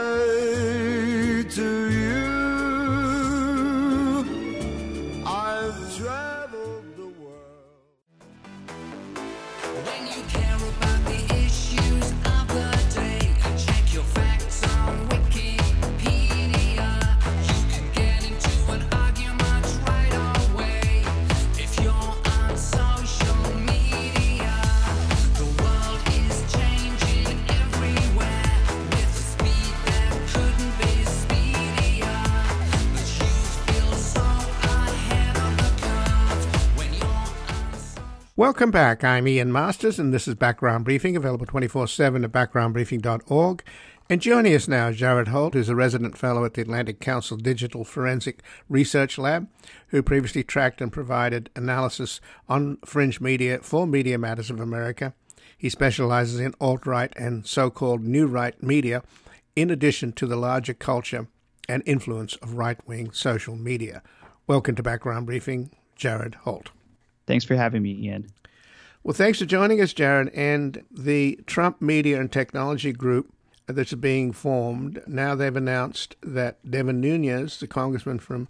Welcome 38.38 38.70
back. 38.70 39.02
I'm 39.02 39.26
Ian 39.26 39.50
Masters, 39.50 39.98
and 39.98 40.12
this 40.12 40.28
is 40.28 40.34
Background 40.34 40.84
Briefing, 40.84 41.16
available 41.16 41.46
24 41.46 41.88
7 41.88 42.22
at 42.22 42.32
backgroundbriefing.org. 42.32 43.64
And 44.10 44.20
joining 44.20 44.54
us 44.54 44.68
now 44.68 44.88
is 44.88 44.98
Jared 44.98 45.28
Holt, 45.28 45.54
who's 45.54 45.70
a 45.70 45.74
resident 45.74 46.18
fellow 46.18 46.44
at 46.44 46.52
the 46.52 46.60
Atlantic 46.60 47.00
Council 47.00 47.38
Digital 47.38 47.82
Forensic 47.82 48.42
Research 48.68 49.16
Lab, 49.16 49.48
who 49.88 50.02
previously 50.02 50.44
tracked 50.44 50.82
and 50.82 50.92
provided 50.92 51.48
analysis 51.56 52.20
on 52.46 52.76
fringe 52.84 53.22
media 53.22 53.60
for 53.62 53.86
Media 53.86 54.18
Matters 54.18 54.50
of 54.50 54.60
America. 54.60 55.14
He 55.56 55.70
specializes 55.70 56.38
in 56.38 56.52
alt 56.60 56.84
right 56.84 57.14
and 57.16 57.46
so 57.46 57.70
called 57.70 58.02
new 58.02 58.26
right 58.26 58.62
media, 58.62 59.02
in 59.56 59.70
addition 59.70 60.12
to 60.12 60.26
the 60.26 60.36
larger 60.36 60.74
culture 60.74 61.28
and 61.70 61.82
influence 61.86 62.36
of 62.42 62.52
right 62.52 62.86
wing 62.86 63.12
social 63.12 63.56
media. 63.56 64.02
Welcome 64.46 64.74
to 64.74 64.82
Background 64.82 65.24
Briefing, 65.24 65.70
Jared 65.96 66.34
Holt. 66.34 66.68
Thanks 67.26 67.44
for 67.44 67.56
having 67.56 67.82
me, 67.82 67.92
Ian. 67.92 68.28
Well, 69.02 69.14
thanks 69.14 69.38
for 69.38 69.44
joining 69.44 69.80
us, 69.80 69.92
Jared. 69.92 70.30
And 70.34 70.84
the 70.90 71.38
Trump 71.46 71.80
Media 71.80 72.20
and 72.20 72.30
Technology 72.30 72.92
Group 72.92 73.32
that's 73.66 73.94
being 73.94 74.32
formed. 74.32 75.02
Now 75.06 75.34
they've 75.34 75.54
announced 75.54 76.16
that 76.22 76.58
Devin 76.68 77.00
Nunes, 77.00 77.58
the 77.60 77.66
congressman 77.66 78.18
from 78.18 78.48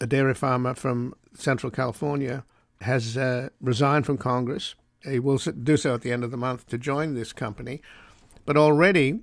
a 0.00 0.06
dairy 0.06 0.34
farmer 0.34 0.74
from 0.74 1.14
Central 1.34 1.70
California, 1.70 2.44
has 2.82 3.16
uh, 3.16 3.48
resigned 3.60 4.06
from 4.06 4.18
Congress. 4.18 4.74
He 5.02 5.18
will 5.18 5.38
do 5.38 5.76
so 5.76 5.94
at 5.94 6.02
the 6.02 6.12
end 6.12 6.24
of 6.24 6.30
the 6.30 6.36
month 6.36 6.66
to 6.68 6.78
join 6.78 7.14
this 7.14 7.32
company. 7.32 7.82
But 8.44 8.56
already, 8.56 9.20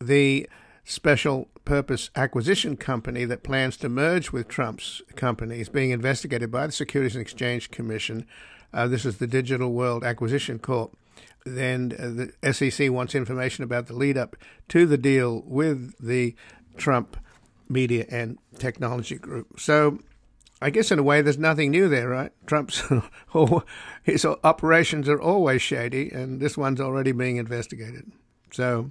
the 0.00 0.48
special 0.84 1.48
purpose 1.70 2.10
acquisition 2.16 2.76
company 2.76 3.24
that 3.24 3.44
plans 3.44 3.76
to 3.76 3.88
merge 3.88 4.32
with 4.32 4.48
Trump's 4.48 5.02
company 5.14 5.60
is 5.60 5.68
being 5.68 5.90
investigated 5.90 6.50
by 6.50 6.66
the 6.66 6.72
Securities 6.72 7.14
and 7.14 7.22
Exchange 7.22 7.70
Commission. 7.70 8.26
Uh, 8.74 8.88
this 8.88 9.04
is 9.06 9.18
the 9.18 9.26
Digital 9.28 9.72
World 9.72 10.02
Acquisition 10.02 10.58
Corp. 10.58 10.96
Then 11.46 11.94
uh, 11.96 12.26
the 12.42 12.52
SEC 12.52 12.90
wants 12.90 13.14
information 13.14 13.62
about 13.62 13.86
the 13.86 13.94
lead 13.94 14.18
up 14.18 14.34
to 14.70 14.84
the 14.84 14.98
deal 14.98 15.44
with 15.46 15.94
the 16.04 16.34
Trump 16.76 17.16
Media 17.68 18.04
and 18.10 18.36
Technology 18.58 19.14
Group. 19.14 19.60
So 19.60 20.00
I 20.60 20.70
guess 20.70 20.90
in 20.90 20.98
a 20.98 21.04
way, 21.04 21.22
there's 21.22 21.38
nothing 21.38 21.70
new 21.70 21.88
there, 21.88 22.08
right? 22.08 22.32
Trump's 22.46 22.82
his 24.02 24.24
operations 24.24 25.08
are 25.08 25.20
always 25.20 25.62
shady, 25.62 26.10
and 26.10 26.40
this 26.40 26.58
one's 26.58 26.80
already 26.80 27.12
being 27.12 27.36
investigated. 27.36 28.10
So, 28.50 28.90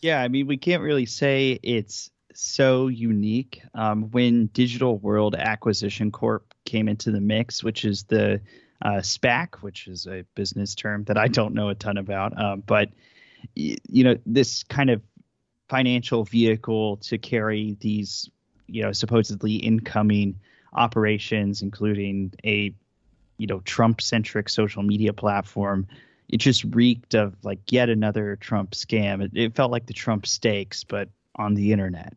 yeah, 0.00 0.22
I 0.22 0.28
mean, 0.28 0.46
we 0.46 0.58
can't 0.58 0.84
really 0.84 1.06
say 1.06 1.58
it's 1.64 2.08
so 2.34 2.88
unique. 2.88 3.62
Um, 3.74 4.10
when 4.10 4.46
Digital 4.46 4.98
World 4.98 5.34
Acquisition 5.34 6.10
Corp 6.10 6.54
came 6.64 6.88
into 6.88 7.10
the 7.10 7.20
mix, 7.20 7.62
which 7.62 7.84
is 7.84 8.04
the 8.04 8.40
uh, 8.82 9.00
SPAC, 9.00 9.56
which 9.56 9.86
is 9.88 10.06
a 10.06 10.24
business 10.34 10.74
term 10.74 11.04
that 11.04 11.18
I 11.18 11.28
don't 11.28 11.54
know 11.54 11.68
a 11.68 11.74
ton 11.74 11.98
about, 11.98 12.38
um, 12.40 12.62
but 12.66 12.90
you 13.54 14.04
know, 14.04 14.16
this 14.26 14.62
kind 14.64 14.90
of 14.90 15.02
financial 15.68 16.24
vehicle 16.24 16.96
to 16.98 17.18
carry 17.18 17.76
these, 17.80 18.28
you 18.66 18.82
know, 18.82 18.92
supposedly 18.92 19.54
incoming 19.54 20.40
operations, 20.72 21.62
including 21.62 22.32
a 22.44 22.74
you 23.38 23.46
know 23.46 23.60
Trump 23.60 24.00
centric 24.00 24.48
social 24.48 24.82
media 24.82 25.12
platform. 25.12 25.86
It 26.28 26.38
just 26.38 26.64
reeked 26.64 27.14
of 27.14 27.34
like 27.42 27.72
yet 27.72 27.88
another 27.88 28.36
Trump 28.36 28.72
scam. 28.72 29.22
It, 29.24 29.32
it 29.34 29.56
felt 29.56 29.72
like 29.72 29.86
the 29.86 29.94
Trump 29.94 30.26
Steaks, 30.26 30.84
but 30.84 31.08
on 31.40 31.54
the 31.54 31.72
internet. 31.72 32.16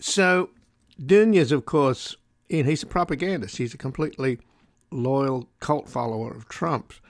So, 0.00 0.50
Nunes, 0.98 1.52
of 1.52 1.64
course, 1.64 2.16
he's 2.48 2.82
a 2.82 2.86
propagandist. 2.86 3.56
He's 3.56 3.74
a 3.74 3.78
completely 3.78 4.38
loyal 4.90 5.48
cult 5.60 5.88
follower 5.88 6.34
of 6.34 6.48
Trump's. 6.48 7.00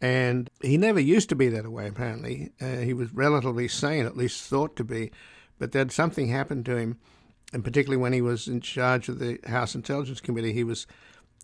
And 0.00 0.50
he 0.60 0.76
never 0.76 1.00
used 1.00 1.28
to 1.28 1.36
be 1.36 1.48
that 1.48 1.70
way, 1.70 1.86
apparently. 1.86 2.50
Uh, 2.60 2.78
he 2.78 2.92
was 2.92 3.12
relatively 3.14 3.68
sane, 3.68 4.04
at 4.04 4.16
least 4.16 4.42
thought 4.42 4.74
to 4.76 4.84
be. 4.84 5.12
But 5.58 5.72
then 5.72 5.90
something 5.90 6.28
happened 6.28 6.66
to 6.66 6.76
him 6.76 6.98
and 7.52 7.62
particularly 7.62 8.00
when 8.00 8.12
he 8.12 8.22
was 8.22 8.48
in 8.48 8.60
charge 8.60 9.08
of 9.08 9.18
the 9.18 9.38
House 9.46 9.74
Intelligence 9.74 10.20
Committee, 10.20 10.52
he 10.52 10.64
was 10.64 10.86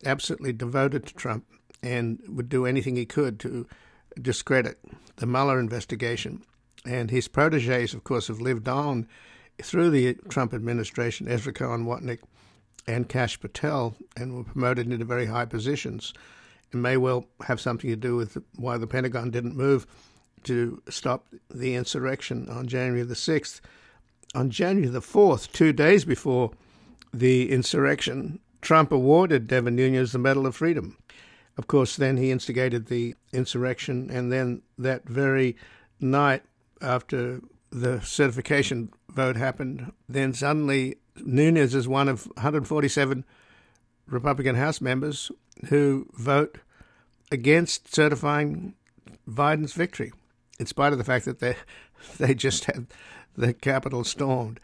absolutely 0.04 0.52
devoted 0.52 1.06
to 1.06 1.14
Trump 1.14 1.44
and 1.82 2.20
would 2.26 2.48
do 2.48 2.64
anything 2.64 2.96
he 2.96 3.04
could 3.04 3.38
to 3.40 3.66
discredit 4.20 4.78
the 5.16 5.26
Mueller 5.26 5.60
investigation. 5.60 6.42
And 6.84 7.10
his 7.10 7.28
proteges, 7.28 7.94
of 7.94 8.04
course, 8.04 8.28
have 8.28 8.40
lived 8.40 8.68
on 8.68 9.08
through 9.62 9.90
the 9.90 10.14
Trump 10.28 10.54
administration, 10.54 11.28
Ezra 11.28 11.52
Cohen 11.52 11.84
Watnick 11.84 12.20
and 12.86 13.08
Kash 13.08 13.38
Patel, 13.40 13.96
and 14.16 14.34
were 14.34 14.44
promoted 14.44 14.90
into 14.90 15.04
very 15.04 15.26
high 15.26 15.44
positions. 15.44 16.14
It 16.72 16.76
may 16.76 16.96
well 16.96 17.26
have 17.46 17.60
something 17.60 17.90
to 17.90 17.96
do 17.96 18.16
with 18.16 18.38
why 18.56 18.78
the 18.78 18.86
Pentagon 18.86 19.30
didn't 19.30 19.56
move 19.56 19.86
to 20.44 20.80
stop 20.88 21.26
the 21.50 21.74
insurrection 21.74 22.48
on 22.48 22.68
January 22.68 23.02
the 23.02 23.14
6th 23.14 23.60
on 24.34 24.50
January 24.50 24.88
the 24.88 25.00
4th, 25.00 25.52
two 25.52 25.72
days 25.72 26.04
before 26.04 26.50
the 27.12 27.50
insurrection, 27.50 28.38
Trump 28.60 28.92
awarded 28.92 29.46
Devin 29.46 29.76
Nunes 29.76 30.12
the 30.12 30.18
Medal 30.18 30.46
of 30.46 30.56
Freedom. 30.56 30.96
Of 31.56 31.66
course, 31.66 31.96
then 31.96 32.16
he 32.16 32.30
instigated 32.30 32.86
the 32.86 33.14
insurrection, 33.32 34.10
and 34.10 34.30
then 34.30 34.62
that 34.76 35.04
very 35.08 35.56
night 36.00 36.42
after 36.80 37.40
the 37.70 38.00
certification 38.00 38.90
vote 39.10 39.36
happened, 39.36 39.92
then 40.08 40.32
suddenly 40.32 40.96
Nunes 41.16 41.74
is 41.74 41.88
one 41.88 42.08
of 42.08 42.26
147 42.36 43.24
Republican 44.06 44.56
House 44.56 44.80
members 44.80 45.30
who 45.68 46.08
vote 46.14 46.58
against 47.30 47.94
certifying 47.94 48.74
Biden's 49.28 49.72
victory, 49.72 50.12
in 50.58 50.66
spite 50.66 50.92
of 50.92 50.98
the 50.98 51.04
fact 51.04 51.24
that 51.26 51.40
they 51.40 51.56
they 52.18 52.34
just 52.34 52.64
had 52.64 52.86
the 53.36 53.52
Capitol 53.52 54.04
stormed. 54.04 54.60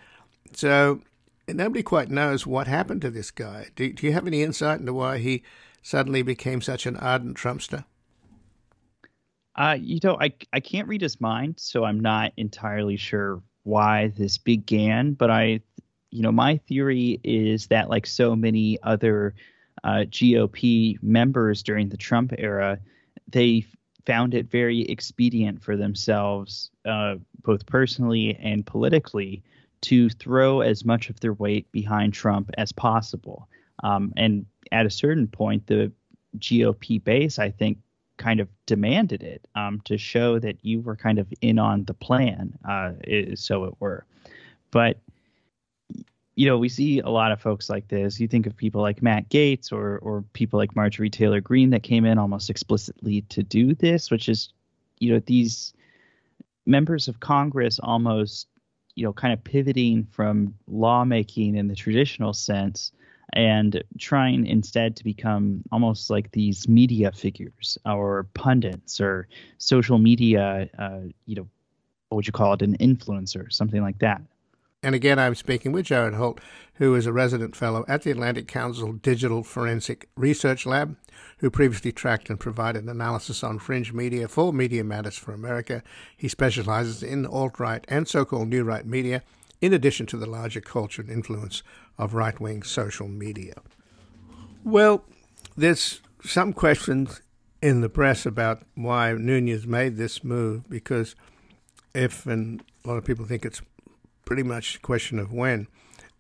So 0.53 1.01
nobody 1.49 1.83
quite 1.83 2.11
knows 2.11 2.47
what 2.47 2.67
happened 2.67 3.03
to 3.03 3.11
this 3.11 3.31
guy. 3.31 3.69
Do, 3.77 3.93
do 3.93 4.07
you 4.07 4.13
have 4.13 4.27
any 4.27 4.43
insight 4.43 4.81
into 4.81 4.93
why 4.93 5.19
he 5.19 5.43
suddenly 5.83 6.23
became 6.23 6.61
such 6.61 6.87
an 6.87 6.97
ardent 6.97 7.37
Trumpster? 7.37 7.85
Uh, 9.57 9.77
you 9.81 10.01
know, 10.03 10.17
I 10.21 10.33
I 10.53 10.61
can't 10.61 10.89
read 10.89 11.01
his 11.01 11.21
mind, 11.21 11.55
so 11.59 11.85
I'm 11.85 12.01
not 12.01 12.33
entirely 12.37 12.97
sure 12.97 13.43
why 13.63 14.09
this 14.17 14.39
began. 14.39 15.13
But 15.13 15.31
I, 15.31 15.61
you 16.11 16.23
know, 16.23 16.33
my 16.33 16.57
theory 16.69 17.21
is 17.23 17.69
that 17.69 17.89
like 17.89 18.07
so 18.07 18.35
many 18.35 18.79
other 18.83 19.35
uh, 19.85 20.05
GOP 20.09 21.01
members 21.03 21.63
during 21.63 21.89
the 21.89 21.97
Trump 21.97 22.33
era, 22.37 22.79
they 23.29 23.67
found 24.07 24.35
it 24.35 24.51
very 24.51 24.83
expedient 24.83 25.63
for 25.63 25.77
themselves, 25.77 26.71
uh, 26.85 27.17
both 27.43 27.65
personally 27.67 28.37
and 28.37 28.67
politically, 28.67 29.43
to 29.83 30.09
throw 30.11 30.61
as 30.61 30.85
much 30.85 31.11
of 31.11 31.21
their 31.21 31.33
weight 31.33 31.71
behind 31.73 32.13
Trump 32.13 32.51
as 32.59 32.73
possible. 32.73 33.49
Um, 33.83 34.13
and 34.17 34.47
at 34.73 34.87
a 34.87 34.91
certain 34.91 35.27
point, 35.27 35.67
the 35.67 35.93
GOP 36.39 37.03
base, 37.03 37.39
I 37.39 37.51
think, 37.51 37.79
kind 38.17 38.41
of 38.41 38.49
demanded 38.67 39.23
it 39.23 39.47
um, 39.55 39.81
to 39.85 39.99
show 39.99 40.39
that 40.39 40.57
you 40.63 40.81
were 40.81 40.97
kind 40.97 41.19
of 41.19 41.33
in 41.41 41.59
on 41.59 41.85
the 41.85 41.95
plan, 41.95 42.57
uh, 42.69 42.93
so 43.35 43.65
it 43.65 43.75
were. 43.81 44.05
But 44.71 44.99
you 46.37 46.47
know, 46.47 46.59
we 46.59 46.69
see 46.69 46.99
a 46.99 47.09
lot 47.09 47.31
of 47.31 47.41
folks 47.41 47.71
like 47.71 47.89
this. 47.89 48.19
You 48.19 48.27
think 48.27 48.47
of 48.47 48.57
people 48.57 48.81
like 48.81 49.03
Matt 49.03 49.29
Gaetz 49.31 49.73
or 49.73 49.99
or 49.99 50.25
people 50.33 50.59
like 50.59 50.75
Marjorie 50.75 51.11
Taylor 51.11 51.41
Greene 51.41 51.71
that 51.71 51.83
came 51.83 52.05
in 52.05 52.19
almost 52.19 52.51
explicitly 52.51 53.23
to 53.23 53.43
do 53.43 53.75
this, 53.75 54.11
which 54.11 54.29
is, 54.29 54.53
you 54.99 55.13
know, 55.13 55.21
these 55.27 55.73
members 56.67 57.09
of 57.09 57.21
Congress 57.21 57.79
almost, 57.83 58.49
you 58.97 59.05
know, 59.05 59.13
kind 59.13 59.33
of 59.33 59.45
pivoting 59.45 60.07
from 60.11 60.55
lawmaking 60.67 61.57
in 61.57 61.69
the 61.69 61.77
traditional 61.77 62.33
sense 62.33 62.91
and 63.33 63.83
trying 63.99 64.47
instead 64.47 64.97
to 64.97 65.05
become 65.05 65.63
almost 65.73 66.11
like 66.11 66.31
these 66.33 66.69
media 66.69 67.11
figures 67.13 67.79
or 67.85 68.27
pundits 68.35 69.01
or 69.01 69.27
social 69.59 69.99
media, 69.99 70.69
uh, 70.79 71.01
you 71.27 71.35
know, 71.35 71.49
what 72.09 72.17
would 72.17 72.27
you 72.27 72.33
call 72.33 72.53
it, 72.53 72.63
an 72.63 72.77
influencer, 72.79 73.53
something 73.53 73.83
like 73.83 73.99
that. 73.99 74.23
And 74.85 74.95
again, 74.95 75.19
I'm 75.19 75.35
speaking 75.35 75.73
with 75.73 75.87
Jared 75.87 76.13
Holt, 76.13 76.43
who 76.75 76.95
is 76.95 77.07
a 77.07 77.13
resident 77.13 77.57
fellow 77.57 77.87
at 77.89 78.03
the 78.03 78.11
Atlantic 78.11 78.47
Council 78.47 78.93
Digital 78.93 79.43
Forensic 79.43 80.11
Research 80.15 80.67
Lab, 80.67 80.97
who 81.39 81.51
previously 81.51 81.91
tracked 81.91 82.29
and 82.29 82.39
provided 82.39 82.85
analysis 82.85 83.43
on 83.43 83.59
fringe 83.59 83.95
media 83.95 84.29
for 84.29 84.53
Media 84.53 84.85
Matters 84.85 85.17
for 85.17 85.33
America. 85.33 85.83
He 86.15 86.29
specializes 86.29 87.03
in 87.03 87.25
alt 87.25 87.59
right 87.59 87.83
and 87.89 88.07
so 88.07 88.27
called 88.27 88.49
new 88.49 88.63
right 88.63 88.85
media, 88.85 89.23
in 89.63 89.73
addition 89.73 90.05
to 90.05 90.19
the 90.19 90.27
larger 90.27 90.61
culture 90.61 91.01
and 91.01 91.11
influence 91.11 91.63
of 91.99 92.15
right 92.15 92.39
wing 92.41 92.63
social 92.63 93.09
media. 93.09 93.55
Well, 94.65 95.05
there's 95.57 96.01
some 96.25 96.53
questions 96.53 97.21
in 97.63 97.81
the 97.81 97.89
press 97.89 98.27
about 98.27 98.63
why 98.75 99.13
Nunes 99.13 99.67
made 99.67 99.97
this 99.97 100.25
move 100.25 100.69
because 100.69 101.15
if, 101.95 102.27
and 102.27 102.63
a 102.85 102.89
lot 102.89 102.97
of 102.97 103.05
people 103.05 103.25
think 103.25 103.45
it's 103.45 103.63
pretty 104.25 104.43
much 104.43 104.77
a 104.77 104.81
question 104.81 105.19
of 105.19 105.33
when 105.33 105.67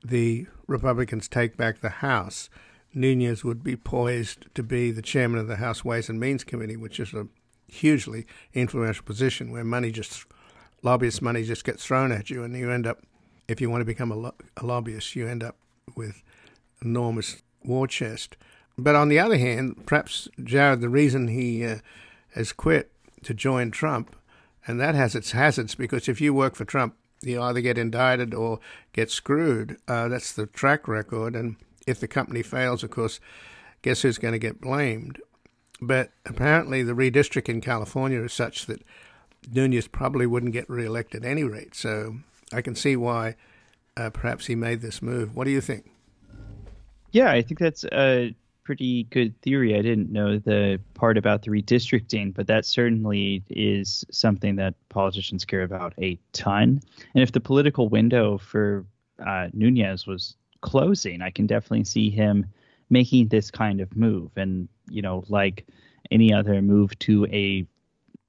the 0.04 0.46
Republicans 0.66 1.28
take 1.28 1.56
back 1.56 1.80
the 1.80 1.88
House, 1.88 2.48
Nunes 2.92 3.42
would 3.42 3.64
be 3.64 3.76
poised 3.76 4.46
to 4.54 4.62
be 4.62 4.90
the 4.90 5.02
chairman 5.02 5.40
of 5.40 5.48
the 5.48 5.56
House 5.56 5.84
Ways 5.84 6.08
and 6.08 6.20
Means 6.20 6.44
Committee, 6.44 6.76
which 6.76 7.00
is 7.00 7.12
a 7.12 7.26
hugely 7.66 8.26
influential 8.52 9.04
position 9.04 9.50
where 9.50 9.64
money 9.64 9.90
just 9.90 10.26
lobbyist 10.82 11.22
money 11.22 11.42
just 11.42 11.64
gets 11.64 11.84
thrown 11.84 12.12
at 12.12 12.30
you, 12.30 12.44
and 12.44 12.54
you 12.56 12.70
end 12.70 12.86
up, 12.86 13.00
if 13.48 13.60
you 13.60 13.70
want 13.70 13.80
to 13.80 13.86
become 13.86 14.12
a, 14.12 14.16
lo- 14.16 14.34
a 14.58 14.64
lobbyist, 14.64 15.16
you 15.16 15.26
end 15.26 15.42
up 15.42 15.56
with 15.94 16.22
enormous 16.82 17.42
war 17.62 17.86
chest. 17.86 18.36
But 18.76 18.94
on 18.94 19.08
the 19.08 19.18
other 19.18 19.38
hand, 19.38 19.86
perhaps 19.86 20.28
Jared, 20.42 20.80
the 20.80 20.88
reason 20.88 21.28
he 21.28 21.64
uh, 21.64 21.78
has 22.34 22.52
quit 22.52 22.90
to 23.22 23.34
join 23.34 23.70
Trump, 23.70 24.14
and 24.66 24.80
that 24.80 24.94
has 24.94 25.14
its 25.14 25.32
hazards 25.32 25.74
because 25.74 26.08
if 26.08 26.20
you 26.20 26.34
work 26.34 26.54
for 26.54 26.64
Trump, 26.64 26.96
you 27.22 27.40
either 27.40 27.60
get 27.60 27.78
indicted 27.78 28.34
or 28.34 28.60
get 28.92 29.10
screwed. 29.10 29.78
Uh, 29.88 30.08
that's 30.08 30.32
the 30.32 30.46
track 30.46 30.88
record. 30.88 31.36
And 31.36 31.56
if 31.86 32.00
the 32.00 32.08
company 32.08 32.42
fails, 32.42 32.82
of 32.82 32.90
course, 32.90 33.20
guess 33.82 34.02
who's 34.02 34.18
going 34.18 34.32
to 34.32 34.38
get 34.38 34.60
blamed? 34.60 35.20
But 35.80 36.10
apparently, 36.26 36.82
the 36.82 36.92
redistrict 36.94 37.48
in 37.48 37.60
California 37.60 38.20
is 38.22 38.32
such 38.32 38.66
that 38.66 38.82
Nunes 39.52 39.86
probably 39.88 40.26
wouldn't 40.26 40.52
get 40.52 40.68
re-elected 40.68 41.24
at 41.24 41.30
any 41.30 41.44
rate. 41.44 41.74
So 41.74 42.16
I 42.52 42.62
can 42.62 42.74
see 42.74 42.96
why 42.96 43.36
uh, 43.96 44.10
perhaps 44.10 44.46
he 44.46 44.54
made 44.54 44.80
this 44.80 45.02
move. 45.02 45.34
What 45.36 45.44
do 45.44 45.50
you 45.50 45.60
think? 45.60 45.90
Yeah, 47.12 47.30
I 47.30 47.42
think 47.42 47.60
that's 47.60 47.84
a 47.84 48.34
pretty 48.64 49.04
good 49.04 49.40
theory. 49.42 49.76
I 49.76 49.82
didn't 49.82 50.10
know 50.10 50.38
the 50.38 50.80
part 50.94 51.18
about 51.18 51.42
the 51.42 51.50
redistricting, 51.50 52.34
but 52.34 52.46
that 52.46 52.64
certainly 52.64 53.44
is 53.50 54.04
something 54.10 54.56
that 54.56 54.74
politicians 54.88 55.44
care 55.44 55.62
about 55.62 55.94
a 55.98 56.18
ton. 56.32 56.80
And 57.14 57.22
if 57.22 57.32
the 57.32 57.40
political 57.40 57.88
window 57.88 58.38
for 58.38 58.84
uh, 59.24 59.48
Nunes 59.52 60.06
was 60.06 60.34
closing, 60.62 61.22
I 61.22 61.30
can 61.30 61.46
definitely 61.46 61.84
see 61.84 62.10
him 62.10 62.46
making 62.90 63.28
this 63.28 63.50
kind 63.50 63.80
of 63.80 63.94
move. 63.96 64.30
And, 64.36 64.68
you 64.88 65.02
know, 65.02 65.24
like 65.28 65.66
any 66.10 66.32
other 66.32 66.60
move 66.62 66.98
to 67.00 67.26
a, 67.26 67.66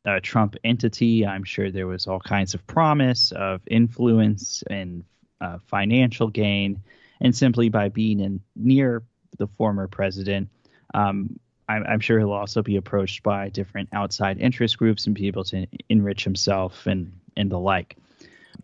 a 0.05 0.19
Trump 0.19 0.55
entity, 0.63 1.25
I'm 1.25 1.43
sure 1.43 1.71
there 1.71 1.87
was 1.87 2.07
all 2.07 2.19
kinds 2.19 2.53
of 2.53 2.65
promise 2.67 3.31
of 3.31 3.61
influence 3.67 4.63
and 4.69 5.03
uh, 5.41 5.59
financial 5.67 6.27
gain. 6.27 6.81
And 7.21 7.35
simply 7.35 7.69
by 7.69 7.89
being 7.89 8.19
in 8.19 8.41
near 8.55 9.03
the 9.37 9.47
former 9.47 9.87
president, 9.87 10.49
um, 10.93 11.39
I'm, 11.67 11.83
I'm 11.87 11.99
sure 11.99 12.19
he'll 12.19 12.31
also 12.31 12.61
be 12.61 12.75
approached 12.75 13.23
by 13.23 13.49
different 13.49 13.89
outside 13.93 14.39
interest 14.39 14.77
groups 14.77 15.05
and 15.05 15.15
be 15.15 15.27
able 15.27 15.43
to 15.45 15.65
enrich 15.89 16.23
himself 16.23 16.85
and 16.85 17.11
and 17.37 17.51
the 17.51 17.59
like. 17.59 17.97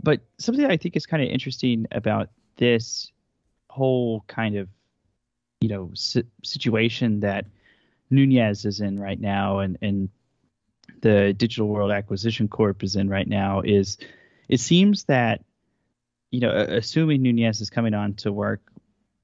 But 0.02 0.22
something 0.38 0.66
I 0.66 0.78
think 0.78 0.96
is 0.96 1.06
kind 1.06 1.24
of 1.24 1.30
interesting 1.30 1.88
about 1.92 2.30
this 2.58 3.12
whole 3.70 4.24
kind 4.28 4.58
of 4.58 4.68
you 5.62 5.70
know 5.70 5.92
si- 5.94 6.26
situation 6.44 7.22
that 7.22 7.46
Nunes 8.10 8.66
is 8.66 8.82
in 8.82 9.00
right 9.00 9.20
now, 9.20 9.60
and 9.60 9.78
and 9.82 10.10
the 11.02 11.34
Digital 11.34 11.68
World 11.68 11.92
Acquisition 11.92 12.48
Corp 12.48 12.84
is 12.84 12.96
in 12.96 13.10
right 13.10 13.28
now, 13.28 13.62
is 13.62 13.98
it 14.48 14.60
seems 14.60 15.06
that 15.06 15.44
you 16.32 16.40
know, 16.40 16.52
assuming 16.52 17.22
Nunes 17.22 17.62
is 17.62 17.70
coming 17.70 17.94
on 17.94 18.14
to 18.16 18.32
work 18.32 18.62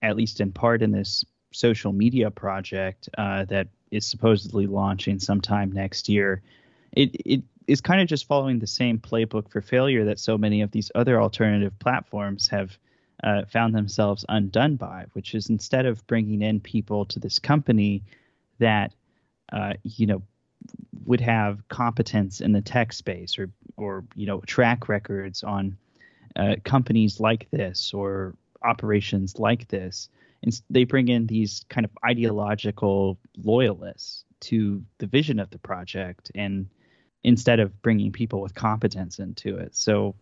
at 0.01 0.15
least 0.15 0.41
in 0.41 0.51
part 0.51 0.81
in 0.81 0.91
this 0.91 1.25
social 1.51 1.91
media 1.91 2.29
project 2.29 3.09
uh, 3.17 3.45
that 3.45 3.67
is 3.89 4.05
supposedly 4.05 4.67
launching 4.67 5.19
sometime 5.19 5.71
next 5.71 6.09
year, 6.09 6.41
it 6.91 7.15
it 7.25 7.43
is 7.67 7.81
kind 7.81 8.01
of 8.01 8.07
just 8.07 8.27
following 8.27 8.59
the 8.59 8.67
same 8.67 8.99
playbook 8.99 9.49
for 9.49 9.61
failure 9.61 10.05
that 10.05 10.19
so 10.19 10.37
many 10.37 10.61
of 10.61 10.71
these 10.71 10.91
other 10.95 11.21
alternative 11.21 11.77
platforms 11.79 12.47
have 12.47 12.77
uh, 13.23 13.43
found 13.45 13.73
themselves 13.73 14.23
undone 14.29 14.75
by, 14.75 15.05
which 15.13 15.33
is 15.33 15.49
instead 15.49 15.85
of 15.85 16.05
bringing 16.07 16.41
in 16.41 16.59
people 16.59 17.05
to 17.05 17.19
this 17.19 17.39
company 17.39 18.03
that 18.59 18.93
uh, 19.51 19.73
you 19.83 20.05
know 20.05 20.21
would 21.05 21.21
have 21.21 21.67
competence 21.69 22.41
in 22.41 22.51
the 22.51 22.61
tech 22.61 22.91
space 22.91 23.39
or 23.39 23.49
or 23.77 24.03
you 24.15 24.27
know 24.27 24.41
track 24.41 24.89
records 24.89 25.43
on 25.43 25.77
uh, 26.37 26.55
companies 26.63 27.19
like 27.19 27.49
this 27.51 27.93
or 27.93 28.35
operations 28.63 29.39
like 29.39 29.67
this 29.67 30.09
and 30.43 30.61
they 30.69 30.83
bring 30.83 31.07
in 31.07 31.27
these 31.27 31.65
kind 31.69 31.85
of 31.85 31.91
ideological 32.05 33.17
loyalists 33.43 34.23
to 34.39 34.83
the 34.99 35.07
vision 35.07 35.39
of 35.39 35.49
the 35.49 35.57
project 35.59 36.31
and 36.35 36.67
instead 37.23 37.59
of 37.59 37.81
bringing 37.81 38.11
people 38.11 38.41
with 38.41 38.53
competence 38.55 39.19
into 39.19 39.57
it 39.57 39.75
so 39.75 40.15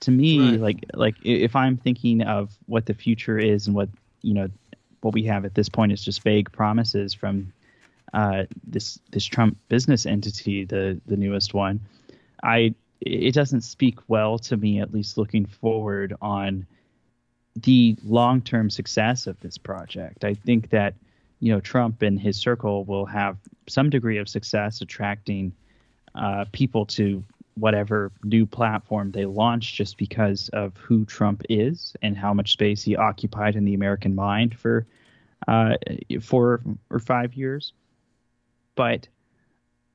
to 0.00 0.10
me 0.10 0.38
Right. 0.52 0.60
like 0.60 0.84
like 0.94 1.16
if 1.22 1.56
i'm 1.56 1.76
thinking 1.76 2.22
of 2.22 2.52
what 2.66 2.86
the 2.86 2.94
future 2.94 3.38
is 3.38 3.66
and 3.66 3.76
what 3.76 3.88
you 4.22 4.34
know 4.34 4.48
what 5.00 5.14
we 5.14 5.24
have 5.24 5.44
at 5.44 5.54
this 5.54 5.68
point 5.68 5.92
is 5.92 6.04
just 6.04 6.22
vague 6.22 6.50
promises 6.52 7.12
from 7.12 7.52
uh, 8.12 8.44
this 8.66 8.98
this 9.10 9.24
Trump 9.24 9.56
business 9.68 10.06
entity, 10.06 10.64
the 10.64 11.00
the 11.06 11.16
newest 11.16 11.54
one. 11.54 11.80
I 12.42 12.74
it 13.04 13.34
doesn't 13.34 13.62
speak 13.62 13.98
well 14.08 14.38
to 14.38 14.56
me, 14.56 14.80
at 14.80 14.92
least 14.92 15.18
looking 15.18 15.44
forward 15.44 16.14
on 16.22 16.66
the 17.56 17.96
long 18.04 18.40
term 18.40 18.70
success 18.70 19.26
of 19.26 19.38
this 19.40 19.58
project. 19.58 20.24
I 20.24 20.34
think 20.34 20.70
that 20.70 20.94
you 21.40 21.52
know 21.52 21.60
Trump 21.60 22.02
and 22.02 22.18
his 22.18 22.36
circle 22.36 22.84
will 22.84 23.06
have 23.06 23.36
some 23.68 23.90
degree 23.90 24.18
of 24.18 24.28
success 24.28 24.80
attracting 24.80 25.52
uh, 26.14 26.44
people 26.52 26.86
to 26.86 27.24
whatever 27.54 28.10
new 28.24 28.46
platform 28.46 29.10
they 29.10 29.26
launch 29.26 29.74
just 29.74 29.98
because 29.98 30.48
of 30.50 30.76
who 30.78 31.04
Trump 31.04 31.42
is 31.50 31.94
and 32.00 32.16
how 32.16 32.32
much 32.32 32.52
space 32.52 32.82
he 32.82 32.96
occupied 32.96 33.56
in 33.56 33.64
the 33.64 33.74
American 33.74 34.14
mind 34.14 34.58
for 34.58 34.86
uh, 35.48 35.74
four 36.20 36.62
or 36.88 36.98
five 36.98 37.34
years. 37.34 37.72
But 38.74 39.08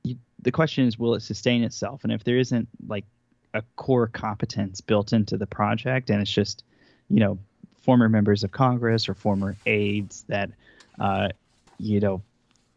you, 0.08 0.18
the 0.42 0.52
question 0.52 0.88
is, 0.88 0.98
will 0.98 1.16
it 1.16 1.22
sustain 1.22 1.64
itself? 1.64 2.04
And 2.04 2.12
if 2.12 2.24
there 2.24 2.38
isn't 2.38 2.68
like 2.88 3.06
a 3.54 3.64
core 3.76 4.08
competence 4.08 4.82
built 4.82 5.14
into 5.14 5.38
the 5.38 5.48
project, 5.48 6.10
and 6.10 6.22
it's 6.22 6.32
just, 6.32 6.64
you 7.10 7.20
know, 7.20 7.40
former 7.82 8.10
members 8.10 8.44
of 8.44 8.52
Congress 8.52 9.08
or 9.08 9.14
former 9.14 9.56
aides 9.66 10.26
that, 10.28 10.50
uh, 11.00 11.30
you 11.80 12.00
know, 12.00 12.22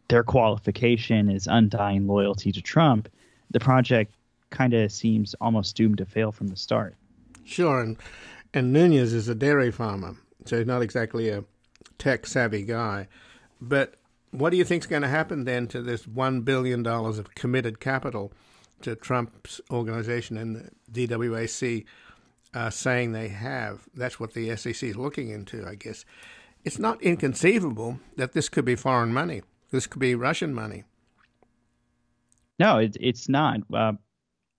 their 0.09 0.23
qualification 0.23 1.31
is 1.31 1.47
undying 1.47 2.07
loyalty 2.07 2.53
to 2.53 2.61
Trump, 2.61 3.09
the 3.51 3.61
project 3.61 4.13
kind 4.51 4.75
of 4.75 4.91
seems 4.91 5.35
almost 5.41 5.77
doomed 5.77 5.99
to 5.99 6.05
fail 6.05 6.33
from 6.33 6.49
the 6.49 6.57
start. 6.57 6.95
Sure, 7.45 7.81
and 7.81 7.97
and 8.53 8.73
Nunes 8.73 9.13
is 9.13 9.29
a 9.29 9.35
dairy 9.35 9.71
farmer, 9.71 10.17
so 10.45 10.59
he's 10.59 10.67
not 10.67 10.83
exactly 10.83 11.29
a 11.29 11.45
tech 11.99 12.27
savvy 12.27 12.63
guy. 12.63 13.07
But 13.61 13.95
what 14.31 14.51
do 14.51 14.57
you 14.57 14.65
think 14.65 14.83
is 14.83 14.87
going 14.87 15.03
to 15.03 15.09
happen 15.09 15.45
then 15.45 15.67
to 15.69 15.83
this 15.83 16.07
one 16.07 16.43
billion 16.43 16.83
dollars 16.83 17.19
of 17.19 17.35
committed 17.35 17.81
capital 17.81 18.33
to 18.83 18.95
Trump's 18.95 19.61
organization 19.71 20.37
and 20.37 20.71
the 20.89 21.07
DWAC 21.07 21.85
uh, 22.55 22.71
saying 22.71 23.13
they 23.13 23.29
have? 23.29 23.89
That's 23.95 24.21
what 24.21 24.35
the 24.35 24.57
SEC 24.57 24.83
is 24.83 24.97
looking 24.97 25.31
into, 25.31 25.67
I 25.67 25.75
guess. 25.75 26.05
It's 26.65 26.79
not 26.79 27.03
inconceivable 27.03 28.01
that 28.17 28.33
this 28.33 28.49
could 28.49 28.65
be 28.65 28.77
foreign 28.77 29.13
money. 29.13 29.43
This 29.71 29.87
could 29.87 30.01
be 30.01 30.15
Russian 30.15 30.55
money. 30.55 30.85
No, 32.59 32.79
it, 32.79 32.97
it's 33.01 33.29
not. 33.29 33.61
Uh, 33.73 33.93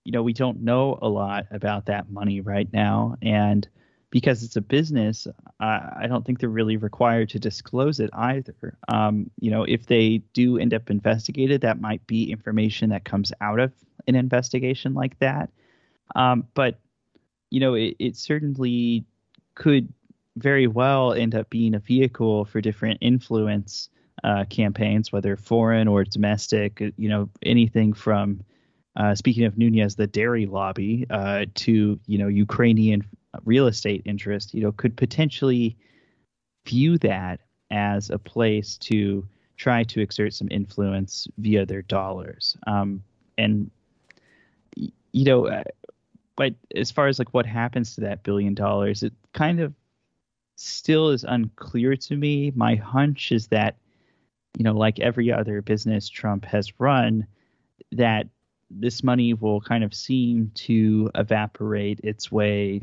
you 0.04 0.10
know, 0.10 0.22
we 0.22 0.32
don't 0.32 0.62
know 0.62 0.98
a 1.00 1.08
lot 1.08 1.46
about 1.50 1.86
that 1.86 2.10
money 2.10 2.40
right 2.40 2.68
now, 2.72 3.14
and 3.22 3.68
because 4.12 4.42
it's 4.42 4.56
a 4.56 4.60
business, 4.60 5.26
I 5.58 6.04
don't 6.06 6.24
think 6.24 6.38
they're 6.38 6.50
really 6.50 6.76
required 6.76 7.30
to 7.30 7.38
disclose 7.38 7.98
it 7.98 8.10
either. 8.12 8.76
Um, 8.88 9.30
you 9.40 9.50
know, 9.50 9.64
if 9.64 9.86
they 9.86 10.18
do 10.34 10.58
end 10.58 10.74
up 10.74 10.90
investigated, 10.90 11.62
that 11.62 11.80
might 11.80 12.06
be 12.06 12.30
information 12.30 12.90
that 12.90 13.06
comes 13.06 13.32
out 13.40 13.58
of 13.58 13.72
an 14.06 14.14
investigation 14.14 14.92
like 14.92 15.18
that. 15.20 15.48
Um, 16.14 16.46
but 16.52 16.78
you 17.48 17.58
know, 17.60 17.72
it, 17.72 17.96
it 17.98 18.16
certainly 18.16 19.06
could 19.54 19.90
very 20.36 20.66
well 20.66 21.14
end 21.14 21.34
up 21.34 21.48
being 21.48 21.74
a 21.74 21.78
vehicle 21.78 22.44
for 22.44 22.60
different 22.60 22.98
influence 23.00 23.88
uh, 24.22 24.44
campaigns, 24.44 25.10
whether 25.10 25.38
foreign 25.38 25.88
or 25.88 26.04
domestic. 26.04 26.80
You 26.98 27.08
know, 27.08 27.30
anything 27.42 27.94
from 27.94 28.44
uh, 28.94 29.14
speaking 29.14 29.44
of 29.44 29.56
Nunes, 29.56 29.96
the 29.96 30.06
dairy 30.06 30.44
lobby, 30.44 31.06
uh, 31.08 31.46
to 31.54 31.98
you 32.06 32.18
know 32.18 32.28
Ukrainian 32.28 33.04
real 33.44 33.66
estate 33.66 34.02
interest. 34.04 34.54
You 34.54 34.62
know, 34.62 34.72
could 34.72 34.96
potentially 34.96 35.76
view 36.66 36.98
that 36.98 37.40
as 37.70 38.10
a 38.10 38.18
place 38.18 38.76
to 38.76 39.26
try 39.56 39.84
to 39.84 40.00
exert 40.00 40.34
some 40.34 40.48
influence 40.50 41.26
via 41.38 41.64
their 41.64 41.82
dollars. 41.82 42.56
Um, 42.66 43.02
and 43.38 43.70
you 44.76 45.24
know, 45.24 45.46
uh, 45.46 45.64
but 46.36 46.54
as 46.74 46.90
far 46.90 47.06
as 47.06 47.18
like 47.18 47.32
what 47.34 47.46
happens 47.46 47.94
to 47.94 48.00
that 48.02 48.22
billion 48.22 48.54
dollars, 48.54 49.02
it 49.02 49.12
kind 49.32 49.60
of 49.60 49.74
still 50.56 51.10
is 51.10 51.24
unclear 51.24 51.96
to 51.96 52.16
me. 52.16 52.52
My 52.54 52.74
hunch 52.76 53.32
is 53.32 53.48
that, 53.48 53.76
you 54.56 54.64
know, 54.64 54.72
like 54.72 54.98
every 55.00 55.30
other 55.30 55.60
business 55.60 56.08
Trump 56.08 56.44
has 56.44 56.80
run, 56.80 57.26
that 57.92 58.28
this 58.70 59.02
money 59.02 59.34
will 59.34 59.60
kind 59.60 59.84
of 59.84 59.92
seem 59.92 60.50
to 60.54 61.10
evaporate 61.14 62.00
its 62.02 62.32
way 62.32 62.82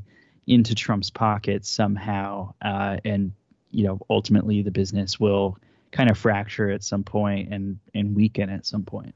into 0.49 0.73
Trump's 0.73 1.09
pocket 1.09 1.65
somehow, 1.65 2.53
uh, 2.61 2.97
and 3.05 3.31
you 3.71 3.85
know, 3.85 3.99
ultimately 4.09 4.61
the 4.61 4.71
business 4.71 5.19
will 5.19 5.57
kind 5.91 6.09
of 6.09 6.17
fracture 6.17 6.69
at 6.69 6.83
some 6.83 7.03
point 7.03 7.53
and 7.53 7.79
and 7.93 8.15
weaken 8.15 8.49
at 8.49 8.65
some 8.65 8.83
point. 8.83 9.13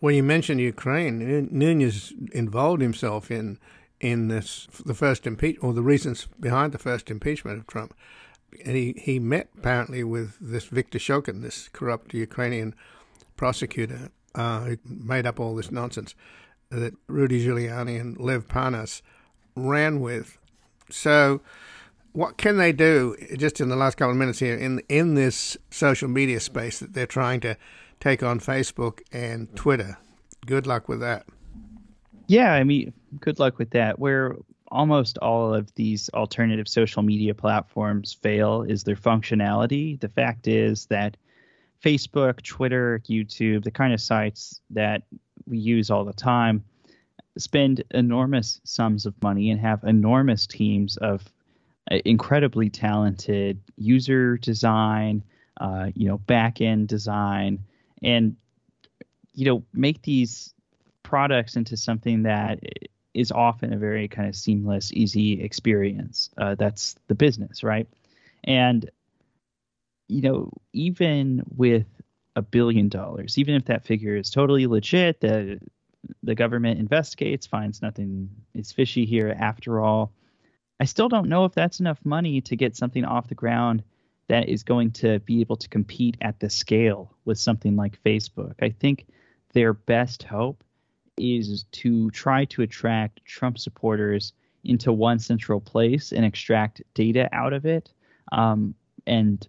Well, 0.00 0.14
you 0.14 0.22
mentioned 0.22 0.60
Ukraine. 0.60 1.18
Nu- 1.18 1.48
Nunes 1.50 2.12
involved 2.32 2.82
himself 2.82 3.30
in 3.30 3.58
in 4.00 4.28
this 4.28 4.66
the 4.84 4.94
first 4.94 5.26
impeach 5.26 5.58
or 5.60 5.72
the 5.72 5.82
reasons 5.82 6.28
behind 6.40 6.72
the 6.72 6.78
first 6.78 7.10
impeachment 7.10 7.58
of 7.58 7.66
Trump, 7.66 7.94
and 8.64 8.76
he, 8.76 8.94
he 8.96 9.18
met 9.18 9.48
apparently 9.58 10.02
with 10.02 10.36
this 10.40 10.64
Viktor 10.64 10.98
Shokin, 10.98 11.42
this 11.42 11.68
corrupt 11.68 12.14
Ukrainian 12.14 12.74
prosecutor 13.36 14.10
uh, 14.34 14.60
who 14.60 14.78
made 14.84 15.26
up 15.26 15.40
all 15.40 15.54
this 15.54 15.70
nonsense 15.70 16.14
that 16.70 16.94
Rudy 17.06 17.44
Giuliani 17.46 18.00
and 18.00 18.18
Lev 18.18 18.48
Parnas 18.48 19.02
ran 19.56 20.00
with. 20.00 20.38
So, 20.90 21.40
what 22.12 22.38
can 22.38 22.56
they 22.56 22.72
do 22.72 23.16
just 23.36 23.60
in 23.60 23.68
the 23.68 23.76
last 23.76 23.96
couple 23.96 24.12
of 24.12 24.16
minutes 24.16 24.38
here 24.38 24.56
in 24.56 24.80
in 24.88 25.14
this 25.14 25.56
social 25.70 26.08
media 26.08 26.40
space 26.40 26.78
that 26.78 26.94
they're 26.94 27.06
trying 27.06 27.40
to 27.40 27.56
take 27.98 28.22
on 28.22 28.38
Facebook 28.38 29.00
and 29.12 29.54
Twitter? 29.56 29.98
Good 30.46 30.66
luck 30.66 30.88
with 30.88 31.00
that. 31.00 31.26
Yeah, 32.28 32.52
I 32.52 32.64
mean, 32.64 32.92
good 33.20 33.38
luck 33.38 33.58
with 33.58 33.70
that. 33.70 33.98
Where 33.98 34.36
almost 34.68 35.18
all 35.18 35.54
of 35.54 35.72
these 35.74 36.08
alternative 36.10 36.68
social 36.68 37.02
media 37.02 37.34
platforms 37.34 38.12
fail 38.12 38.62
is 38.62 38.84
their 38.84 38.96
functionality. 38.96 39.98
The 40.00 40.08
fact 40.08 40.48
is 40.48 40.86
that 40.86 41.16
Facebook, 41.82 42.42
Twitter, 42.42 43.00
YouTube, 43.08 43.64
the 43.64 43.70
kind 43.70 43.92
of 43.92 44.00
sites 44.00 44.60
that 44.70 45.02
we 45.46 45.58
use 45.58 45.90
all 45.90 46.04
the 46.04 46.12
time, 46.12 46.64
spend 47.38 47.82
enormous 47.90 48.60
sums 48.64 49.06
of 49.06 49.20
money 49.22 49.50
and 49.50 49.60
have 49.60 49.84
enormous 49.84 50.46
teams 50.46 50.96
of 50.96 51.24
uh, 51.90 51.98
incredibly 52.04 52.70
talented 52.70 53.60
user 53.76 54.36
design, 54.38 55.22
uh, 55.60 55.90
you 55.94 56.08
know, 56.08 56.18
back 56.18 56.60
end 56.60 56.88
design, 56.88 57.64
and 58.02 58.36
you 59.34 59.44
know, 59.44 59.62
make 59.72 60.02
these 60.02 60.54
products 61.02 61.56
into 61.56 61.76
something 61.76 62.22
that 62.22 62.58
is 63.14 63.30
often 63.30 63.72
a 63.72 63.78
very 63.78 64.08
kind 64.08 64.28
of 64.28 64.34
seamless, 64.34 64.92
easy 64.92 65.42
experience. 65.42 66.30
Uh, 66.36 66.54
that's 66.54 66.96
the 67.06 67.14
business, 67.14 67.62
right? 67.62 67.86
And 68.44 68.90
you 70.08 70.22
know, 70.22 70.52
even 70.72 71.42
with 71.56 71.86
a 72.36 72.42
billion 72.42 72.88
dollars, 72.88 73.38
even 73.38 73.54
if 73.54 73.64
that 73.66 73.84
figure 73.84 74.16
is 74.16 74.30
totally 74.30 74.66
legit, 74.66 75.20
the 75.20 75.58
the 76.22 76.34
government 76.34 76.78
investigates, 76.78 77.46
finds 77.46 77.82
nothing 77.82 78.30
is 78.54 78.72
fishy 78.72 79.04
here 79.04 79.34
after 79.38 79.80
all. 79.80 80.12
I 80.80 80.84
still 80.84 81.08
don't 81.08 81.28
know 81.28 81.44
if 81.44 81.54
that's 81.54 81.80
enough 81.80 81.98
money 82.04 82.40
to 82.42 82.56
get 82.56 82.76
something 82.76 83.04
off 83.04 83.28
the 83.28 83.34
ground 83.34 83.82
that 84.28 84.48
is 84.48 84.62
going 84.62 84.90
to 84.90 85.20
be 85.20 85.40
able 85.40 85.56
to 85.56 85.68
compete 85.68 86.16
at 86.20 86.40
the 86.40 86.50
scale 86.50 87.12
with 87.24 87.38
something 87.38 87.76
like 87.76 88.02
Facebook. 88.02 88.54
I 88.60 88.70
think 88.70 89.06
their 89.52 89.72
best 89.72 90.22
hope 90.22 90.62
is 91.16 91.64
to 91.72 92.10
try 92.10 92.44
to 92.46 92.62
attract 92.62 93.24
Trump 93.24 93.58
supporters 93.58 94.32
into 94.64 94.92
one 94.92 95.18
central 95.18 95.60
place 95.60 96.12
and 96.12 96.24
extract 96.24 96.82
data 96.94 97.28
out 97.32 97.52
of 97.52 97.64
it. 97.64 97.92
Um, 98.32 98.74
and 99.06 99.46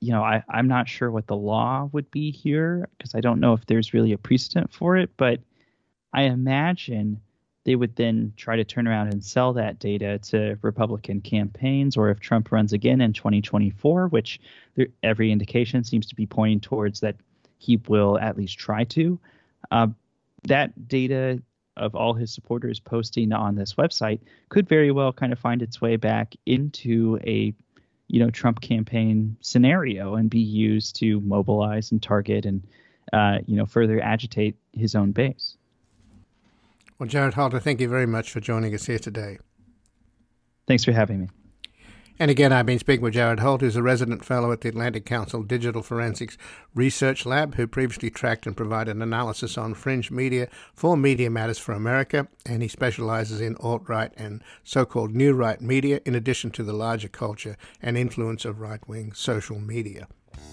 you 0.00 0.12
know, 0.12 0.22
I, 0.22 0.42
I'm 0.48 0.68
not 0.68 0.88
sure 0.88 1.10
what 1.10 1.26
the 1.26 1.36
law 1.36 1.88
would 1.92 2.10
be 2.10 2.30
here 2.30 2.88
because 2.96 3.14
I 3.14 3.20
don't 3.20 3.40
know 3.40 3.54
if 3.54 3.66
there's 3.66 3.94
really 3.94 4.12
a 4.12 4.18
precedent 4.18 4.72
for 4.72 4.96
it, 4.96 5.10
but 5.16 5.40
I 6.12 6.22
imagine 6.22 7.20
they 7.64 7.76
would 7.76 7.96
then 7.96 8.32
try 8.36 8.56
to 8.56 8.64
turn 8.64 8.88
around 8.88 9.08
and 9.08 9.22
sell 9.22 9.52
that 9.52 9.78
data 9.78 10.18
to 10.18 10.58
Republican 10.62 11.20
campaigns, 11.20 11.96
or 11.96 12.08
if 12.08 12.18
Trump 12.18 12.50
runs 12.50 12.72
again 12.72 13.00
in 13.02 13.12
2024, 13.12 14.08
which 14.08 14.40
there, 14.74 14.86
every 15.02 15.30
indication 15.30 15.84
seems 15.84 16.06
to 16.06 16.14
be 16.14 16.24
pointing 16.24 16.60
towards 16.60 17.00
that 17.00 17.16
he 17.58 17.76
will 17.88 18.18
at 18.18 18.38
least 18.38 18.58
try 18.58 18.84
to. 18.84 19.20
Uh, 19.70 19.88
that 20.44 20.88
data 20.88 21.42
of 21.76 21.94
all 21.94 22.14
his 22.14 22.32
supporters 22.32 22.80
posting 22.80 23.32
on 23.32 23.54
this 23.54 23.74
website 23.74 24.20
could 24.48 24.66
very 24.66 24.90
well 24.90 25.12
kind 25.12 25.32
of 25.32 25.38
find 25.38 25.60
its 25.60 25.78
way 25.78 25.96
back 25.96 26.34
into 26.46 27.18
a 27.26 27.52
you 28.08 28.18
know 28.18 28.30
Trump 28.30 28.62
campaign 28.62 29.36
scenario 29.42 30.14
and 30.14 30.30
be 30.30 30.40
used 30.40 30.96
to 30.96 31.20
mobilize 31.20 31.92
and 31.92 32.02
target 32.02 32.46
and 32.46 32.66
uh, 33.12 33.40
you 33.46 33.56
know 33.56 33.66
further 33.66 34.00
agitate 34.00 34.56
his 34.72 34.94
own 34.94 35.12
base. 35.12 35.57
Well, 36.98 37.08
Jared 37.08 37.34
Halter, 37.34 37.60
thank 37.60 37.80
you 37.80 37.88
very 37.88 38.06
much 38.06 38.32
for 38.32 38.40
joining 38.40 38.74
us 38.74 38.86
here 38.86 38.98
today. 38.98 39.38
Thanks 40.66 40.84
for 40.84 40.90
having 40.90 41.20
me. 41.20 41.28
And 42.18 42.28
again, 42.28 42.52
I've 42.52 42.66
been 42.66 42.80
speaking 42.80 43.04
with 43.04 43.14
Jared 43.14 43.38
Holt, 43.38 43.60
who's 43.60 43.76
a 43.76 43.82
resident 43.84 44.24
fellow 44.24 44.50
at 44.50 44.62
the 44.62 44.68
Atlantic 44.68 45.06
Council 45.06 45.44
Digital 45.44 45.84
Forensics 45.84 46.36
Research 46.74 47.24
Lab, 47.24 47.54
who 47.54 47.68
previously 47.68 48.10
tracked 48.10 48.44
and 48.44 48.56
provided 48.56 48.96
analysis 48.96 49.56
on 49.56 49.74
fringe 49.74 50.10
media 50.10 50.48
for 50.74 50.96
Media 50.96 51.30
Matters 51.30 51.58
for 51.58 51.70
America, 51.70 52.26
and 52.44 52.60
he 52.60 52.68
specializes 52.68 53.40
in 53.40 53.54
alt 53.60 53.88
right 53.88 54.12
and 54.16 54.42
so 54.64 54.84
called 54.84 55.14
new 55.14 55.32
right 55.32 55.60
media, 55.60 56.00
in 56.04 56.16
addition 56.16 56.50
to 56.50 56.64
the 56.64 56.72
larger 56.72 57.08
culture 57.08 57.56
and 57.80 57.96
influence 57.96 58.44
of 58.44 58.58
right 58.58 58.86
wing 58.88 59.12
social 59.12 59.60
media. 59.60 60.08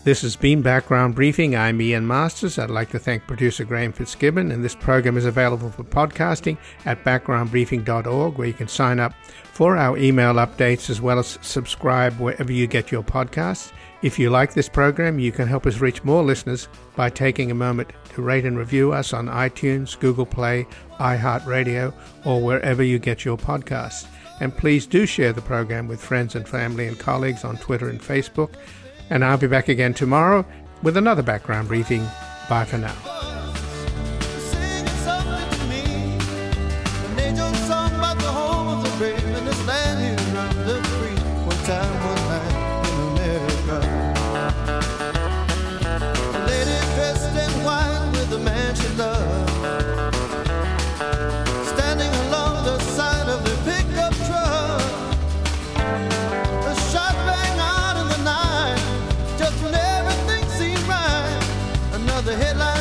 This 0.06 0.22
has 0.22 0.36
been 0.36 0.62
Background 0.62 1.16
Briefing. 1.16 1.56
I'm 1.56 1.82
Ian 1.82 2.06
Masters. 2.06 2.60
I'd 2.60 2.70
like 2.70 2.92
to 2.92 3.00
thank 3.00 3.26
producer 3.26 3.64
Graham 3.64 3.92
Fitzgibbon, 3.92 4.52
and 4.52 4.64
this 4.64 4.76
program 4.76 5.18
is 5.18 5.26
available 5.26 5.72
for 5.72 5.84
podcasting 5.84 6.58
at 6.86 7.04
backgroundbriefing.org, 7.04 8.38
where 8.38 8.48
you 8.48 8.54
can 8.54 8.68
sign 8.68 9.00
up 9.00 9.14
for 9.54 9.78
our 9.78 9.98
email 9.98 10.36
updates 10.36 10.92
as 10.92 11.02
well 11.02 11.18
as 11.18 11.40
subscribe 11.42 12.20
wherever 12.20 12.52
you 12.52 12.68
get 12.68 12.92
your 12.92 13.02
podcasts. 13.02 13.72
If 14.04 14.20
you 14.20 14.30
like 14.30 14.54
this 14.54 14.70
program, 14.70 15.18
you 15.18 15.32
can 15.32 15.48
help 15.48 15.66
us 15.66 15.80
reach 15.80 16.04
more 16.04 16.22
listeners 16.22 16.68
by 16.96 17.10
taking 17.10 17.50
a 17.50 17.56
moment 17.56 17.92
to 18.14 18.22
rate 18.22 18.46
and 18.46 18.60
review 18.60 18.94
us 18.94 19.12
on 19.12 19.26
iTunes, 19.26 20.00
Google 20.00 20.28
Play, 20.28 20.68
iHeartRadio, 21.00 21.92
or 22.26 22.44
wherever 22.44 22.84
you 22.84 23.00
get 23.00 23.26
your 23.26 23.38
podcasts. 23.38 24.06
And 24.40 24.56
please 24.56 24.86
do 24.86 25.08
share 25.08 25.34
the 25.34 25.42
program 25.42 25.88
with 25.88 26.04
friends 26.04 26.36
and 26.36 26.48
family 26.48 26.88
and 26.88 27.00
colleagues 27.00 27.44
on 27.44 27.58
Twitter 27.58 27.90
and 27.90 28.00
Facebook. 28.00 28.52
And 29.10 29.24
I'll 29.24 29.38
be 29.38 29.48
back 29.48 29.70
again 29.70 29.94
tomorrow 29.94 30.46
with 30.82 30.98
another 30.98 31.22
background 31.22 31.68
briefing. 31.68 32.06
Bye 32.50 32.66
for 32.66 32.78
now. 32.78 32.96
Another 62.26 62.44
headline 62.44 62.75